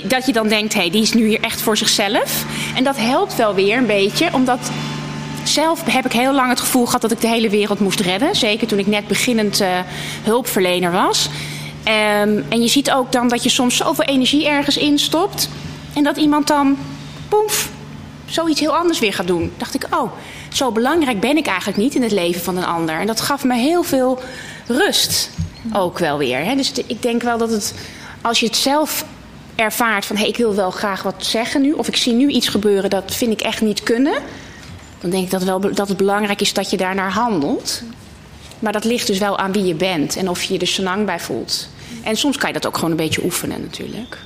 dat 0.04 0.26
je 0.26 0.34
dan 0.34 0.48
denkt, 0.48 0.74
hé, 0.74 0.80
hey, 0.80 0.90
die 0.90 1.02
is 1.02 1.14
nu 1.14 1.28
hier 1.28 1.42
echt 1.42 1.62
voor 1.62 1.78
zichzelf. 1.78 2.46
En 2.76 2.84
dat 2.84 2.98
helpt 2.98 3.36
wel 3.36 3.56
weer 3.56 3.78
een 3.78 3.86
beetje, 3.86 4.30
omdat 4.34 4.72
zelf 5.44 5.84
heb 5.84 6.06
ik 6.06 6.12
heel 6.12 6.34
lang 6.34 6.50
het 6.50 6.60
gevoel 6.60 6.86
gehad 6.86 7.02
dat 7.02 7.12
ik 7.12 7.22
de 7.22 7.28
hele 7.28 7.50
wereld 7.50 7.80
moest 7.80 8.00
redden. 8.00 8.36
Zeker 8.36 8.68
toen 8.68 8.80
ik 8.80 8.88
net 8.88 9.08
beginnend 9.08 9.60
eh, 9.60 9.70
hulpverlener 10.24 10.92
was. 10.92 11.30
Ehm, 11.84 12.42
en 12.50 12.62
je 12.62 12.68
ziet 12.68 12.92
ook 12.92 13.12
dan 13.12 13.28
dat 13.28 13.44
je 13.44 13.50
soms 13.50 13.76
zoveel 13.76 14.06
energie 14.06 14.48
ergens 14.48 14.78
instopt. 14.78 15.50
En 15.94 16.04
dat 16.04 16.18
iemand 16.18 16.48
dan, 16.48 16.78
poef, 17.30 17.70
zoiets 18.26 18.60
heel 18.60 18.76
anders 18.76 19.00
weer 19.00 19.14
gaat 19.14 19.28
doen. 19.28 19.52
Dacht 19.58 19.76
ik, 19.76 19.88
oh, 19.90 20.12
zo 20.54 20.72
belangrijk 20.72 21.20
ben 21.20 21.38
ik 21.38 21.48
eigenlijk 21.48 21.78
niet 21.78 21.96
in 21.96 22.04
het 22.04 22.12
leven 22.12 22.42
van 22.42 22.58
een 22.58 22.66
ander. 22.66 23.00
En 23.00 23.08
dat 23.08 23.22
gaf 23.22 23.44
me 23.44 23.56
heel 23.56 23.84
veel 23.84 24.22
rust 24.68 25.30
ook 25.74 26.00
wel 26.00 26.18
weer. 26.18 26.46
Hè. 26.46 26.56
Dus 26.56 26.72
ik 26.72 27.02
denk 27.02 27.22
wel 27.22 27.38
dat 27.38 27.50
het, 27.50 27.74
als 28.22 28.40
je 28.40 28.46
het 28.46 28.56
zelf 28.56 29.06
ervaart 29.56 30.06
van... 30.06 30.16
hé, 30.16 30.22
hey, 30.22 30.32
ik 30.32 30.38
wil 30.38 30.56
wel 30.56 30.72
graag 30.72 31.04
wat 31.04 31.26
zeggen 31.26 31.62
nu... 31.62 31.72
of 31.72 31.88
ik 31.88 31.96
zie 31.96 32.14
nu 32.14 32.28
iets 32.28 32.48
gebeuren, 32.48 32.90
dat 32.90 33.16
vind 33.16 33.32
ik 33.32 33.42
echt 33.42 33.62
niet 33.62 33.84
kunnen... 33.84 34.14
dan 35.02 35.10
denk 35.10 35.24
ik 35.24 35.32
dat, 35.32 35.44
wel, 35.44 35.60
dat 35.60 35.88
het 35.88 35.98
belangrijk 35.98 36.42
is 36.42 36.54
dat 36.54 36.70
je 36.70 36.78
daarnaar 36.78 37.12
handelt. 37.12 37.84
Maar 38.60 38.72
dat 38.72 38.84
ligt 38.84 39.08
dus 39.08 39.20
wel 39.20 39.38
aan 39.38 39.52
wie 39.52 39.66
je 39.66 39.76
bent 39.76 40.16
en 40.16 40.30
of 40.30 40.44
je 40.44 40.54
je 40.54 40.60
er 40.60 40.68
senang 40.68 41.06
bij 41.06 41.20
voelt. 41.20 41.70
En 42.04 42.18
soms 42.18 42.38
kan 42.38 42.48
je 42.48 42.54
dat 42.54 42.68
ook 42.68 42.76
gewoon 42.76 42.92
een 42.92 42.98
beetje 42.98 43.24
oefenen 43.24 43.62
natuurlijk. 43.62 44.18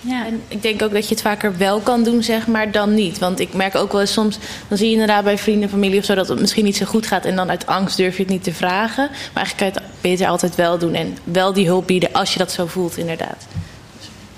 Ja, 0.00 0.26
en 0.26 0.42
ik 0.48 0.62
denk 0.62 0.82
ook 0.82 0.92
dat 0.92 1.08
je 1.08 1.14
het 1.14 1.22
vaker 1.22 1.56
wel 1.56 1.80
kan 1.80 2.02
doen, 2.02 2.22
zeg 2.22 2.46
maar, 2.46 2.70
dan 2.70 2.94
niet. 2.94 3.18
Want 3.18 3.40
ik 3.40 3.54
merk 3.54 3.74
ook 3.74 3.92
wel 3.92 4.00
eens 4.00 4.12
soms, 4.12 4.38
dan 4.68 4.78
zie 4.78 4.86
je 4.86 4.92
inderdaad 4.92 5.24
bij 5.24 5.38
vrienden, 5.38 5.68
familie 5.68 5.98
of 5.98 6.04
zo, 6.04 6.14
dat 6.14 6.28
het 6.28 6.40
misschien 6.40 6.64
niet 6.64 6.76
zo 6.76 6.86
goed 6.86 7.06
gaat. 7.06 7.24
En 7.24 7.36
dan 7.36 7.50
uit 7.50 7.66
angst 7.66 7.96
durf 7.96 8.16
je 8.16 8.22
het 8.22 8.32
niet 8.32 8.44
te 8.44 8.52
vragen. 8.52 9.08
Maar 9.32 9.44
eigenlijk 9.44 9.56
kan 9.56 9.82
je 9.82 9.88
het 9.88 10.00
beter 10.00 10.26
altijd 10.26 10.54
wel 10.54 10.78
doen. 10.78 10.94
En 10.94 11.16
wel 11.24 11.52
die 11.52 11.66
hulp 11.66 11.86
bieden 11.86 12.12
als 12.12 12.32
je 12.32 12.38
dat 12.38 12.52
zo 12.52 12.66
voelt, 12.66 12.96
inderdaad. 12.96 13.46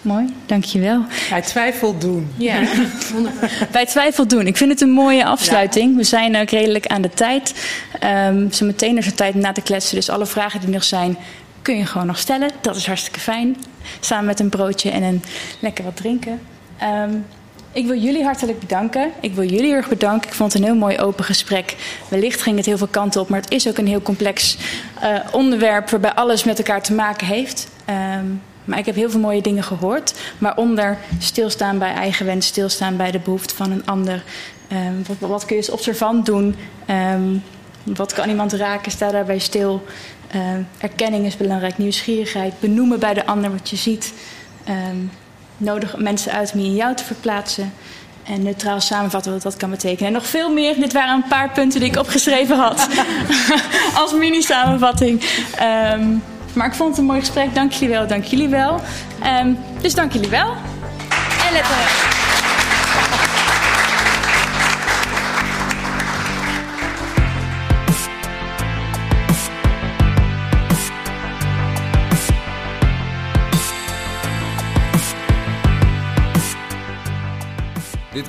Mooi, 0.02 0.34
dankjewel. 0.46 1.04
Bij 1.30 1.42
twijfel 1.42 1.98
doen. 1.98 2.32
Ja, 2.36 2.62
Bij 3.72 3.86
twijfel 3.86 4.26
doen. 4.26 4.46
Ik 4.46 4.56
vind 4.56 4.70
het 4.70 4.80
een 4.80 4.90
mooie 4.90 5.24
afsluiting. 5.24 5.96
We 5.96 6.04
zijn 6.04 6.36
ook 6.36 6.50
redelijk 6.50 6.86
aan 6.86 7.02
de 7.02 7.10
tijd. 7.10 7.54
Ehm 7.98 8.50
zo 8.50 8.66
meteen 8.66 8.98
is 8.98 9.06
er 9.06 9.14
tijd 9.14 9.34
om 9.34 9.40
na 9.40 9.52
te 9.52 9.60
kletsen. 9.60 9.94
Dus 9.94 10.08
alle 10.08 10.26
vragen 10.26 10.60
die 10.60 10.68
nog 10.68 10.84
zijn, 10.84 11.16
kun 11.62 11.76
je 11.76 11.86
gewoon 11.86 12.06
nog 12.06 12.18
stellen. 12.18 12.50
Dat 12.60 12.76
is 12.76 12.86
hartstikke 12.86 13.20
fijn. 13.20 13.56
Samen 14.00 14.24
met 14.24 14.40
een 14.40 14.48
broodje 14.48 14.90
en 14.90 15.02
een 15.02 15.22
lekker 15.60 15.84
wat 15.84 15.96
drinken. 15.96 16.40
Ehm, 16.78 17.14
ik 17.72 17.86
wil 17.86 17.96
jullie 17.96 18.24
hartelijk 18.24 18.60
bedanken. 18.60 19.10
Ik 19.20 19.34
wil 19.34 19.44
jullie 19.44 19.72
erg 19.72 19.88
bedanken. 19.88 20.28
Ik 20.28 20.34
vond 20.34 20.52
het 20.52 20.62
een 20.62 20.68
heel 20.68 20.78
mooi 20.78 20.98
open 20.98 21.24
gesprek. 21.24 21.76
Wellicht 22.08 22.42
ging 22.42 22.56
het 22.56 22.66
heel 22.66 22.78
veel 22.78 22.86
kanten 22.86 23.20
op, 23.20 23.28
maar 23.28 23.40
het 23.40 23.50
is 23.50 23.68
ook 23.68 23.78
een 23.78 23.86
heel 23.86 24.02
complex 24.02 24.56
eh, 25.00 25.18
onderwerp 25.32 25.90
waarbij 25.90 26.12
alles 26.12 26.44
met 26.44 26.58
elkaar 26.58 26.82
te 26.82 26.92
maken 26.92 27.26
heeft. 27.26 27.68
Ehm, 27.84 28.24
maar 28.64 28.78
ik 28.78 28.86
heb 28.86 28.94
heel 28.94 29.10
veel 29.10 29.20
mooie 29.20 29.42
dingen 29.42 29.62
gehoord. 29.62 30.14
Waaronder 30.38 30.98
stilstaan 31.18 31.78
bij 31.78 31.92
eigen 31.94 32.26
wens, 32.26 32.46
stilstaan 32.46 32.96
bij 32.96 33.10
de 33.10 33.18
behoefte 33.18 33.54
van 33.54 33.70
een 33.70 33.86
ander. 33.86 34.22
Ehm, 34.68 34.94
wat, 35.18 35.44
kun 35.44 35.56
je 35.56 35.62
als 35.62 35.70
observant 35.70 36.26
doen? 36.26 36.56
Wat 37.82 38.12
kan 38.12 38.28
iemand 38.28 38.52
raken? 38.52 38.92
Sta 38.92 39.10
daarbij 39.10 39.38
stil. 39.38 39.82
Ehm, 40.30 40.62
erkenning 40.78 41.26
is 41.26 41.36
belangrijk, 41.36 41.78
nieuwsgierigheid. 41.78 42.60
Benoemen 42.60 43.00
bij 43.00 43.14
de 43.14 43.26
ander 43.26 43.50
wat 43.50 43.70
je 43.70 43.76
ziet. 43.76 44.12
Ehm, 44.64 44.96
nodig 45.56 45.96
mensen 45.96 46.32
uit 46.32 46.52
om 46.52 46.60
je 46.60 46.66
in 46.66 46.74
jou 46.74 46.94
te 46.96 47.04
verplaatsen. 47.04 47.72
En 48.22 48.42
neutraal 48.42 48.80
samenvatten 48.80 49.32
wat 49.32 49.42
dat 49.42 49.56
kan 49.56 49.70
betekenen. 49.70 50.06
En 50.06 50.12
nog 50.12 50.26
veel 50.26 50.52
meer. 50.52 50.74
Dit 50.74 50.92
waren 50.92 51.14
een 51.14 51.28
paar 51.28 51.50
punten 51.50 51.80
die 51.80 51.88
ik 51.88 51.96
opgeschreven 51.96 52.56
had. 52.56 52.88
Als 54.00 54.12
mini-samenvatting. 54.12 55.24
Ehm, 55.56 56.06
maar 56.52 56.66
ik 56.66 56.74
vond 56.74 56.90
het 56.90 56.98
een 56.98 57.04
mooi 57.04 57.20
gesprek. 57.20 57.54
Dank 57.54 57.72
jullie 57.72 57.94
wel, 57.94 58.06
dank 58.06 58.24
jullie 58.24 58.48
wel. 58.48 58.80
Ehm, 59.22 59.52
dus 59.80 59.94
dank 59.94 60.12
jullie 60.12 60.30
wel. 60.30 60.50
En 61.46 61.52
let 61.52 61.62
op. 61.64 62.09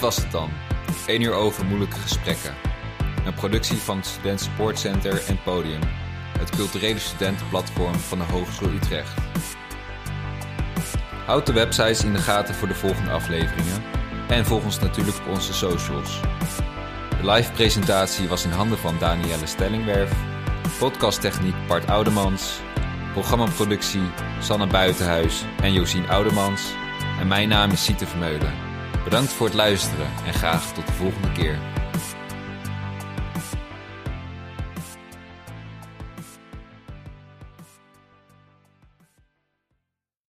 was 0.01 0.15
het 0.15 0.31
dan. 0.31 0.49
1 1.05 1.21
uur 1.21 1.33
over 1.33 1.65
moeilijke 1.65 1.99
gesprekken. 1.99 2.55
Een 3.25 3.33
productie 3.33 3.77
van 3.77 3.97
het 3.97 4.05
Student 4.05 4.41
Support 4.41 4.79
Center 4.79 5.23
en 5.27 5.43
Podium. 5.43 5.79
Het 6.39 6.49
culturele 6.49 6.99
studentenplatform 6.99 7.93
van 7.93 8.17
de 8.17 8.23
Hogeschool 8.23 8.69
Utrecht. 8.69 9.13
Houd 11.25 11.45
de 11.45 11.53
websites 11.53 12.03
in 12.03 12.13
de 12.13 12.19
gaten 12.19 12.55
voor 12.55 12.67
de 12.67 12.73
volgende 12.73 13.11
afleveringen. 13.11 13.83
En 14.27 14.45
volg 14.45 14.63
ons 14.63 14.79
natuurlijk 14.79 15.17
op 15.17 15.27
onze 15.27 15.53
socials. 15.53 16.19
De 17.21 17.31
live 17.31 17.51
presentatie 17.51 18.27
was 18.27 18.43
in 18.43 18.51
handen 18.51 18.77
van 18.77 18.97
Danielle 18.99 19.47
Stellingwerf. 19.47 20.11
Podcasttechniek 20.79 21.67
Bart 21.67 21.87
Oudemans. 21.87 22.59
Programmaproductie 23.13 24.11
Sanne 24.39 24.67
Buitenhuis 24.67 25.43
en 25.61 25.73
Josien 25.73 26.09
Oudemans. 26.09 26.73
En 27.19 27.27
mijn 27.27 27.49
naam 27.49 27.71
is 27.71 27.83
Siete 27.83 28.07
Vermeulen. 28.07 28.70
Bedankt 29.11 29.33
voor 29.33 29.45
het 29.45 29.55
luisteren 29.55 30.07
en 30.25 30.33
graag 30.33 30.73
tot 30.73 30.87
de 30.87 30.93
volgende 30.93 31.31
keer. 31.31 31.80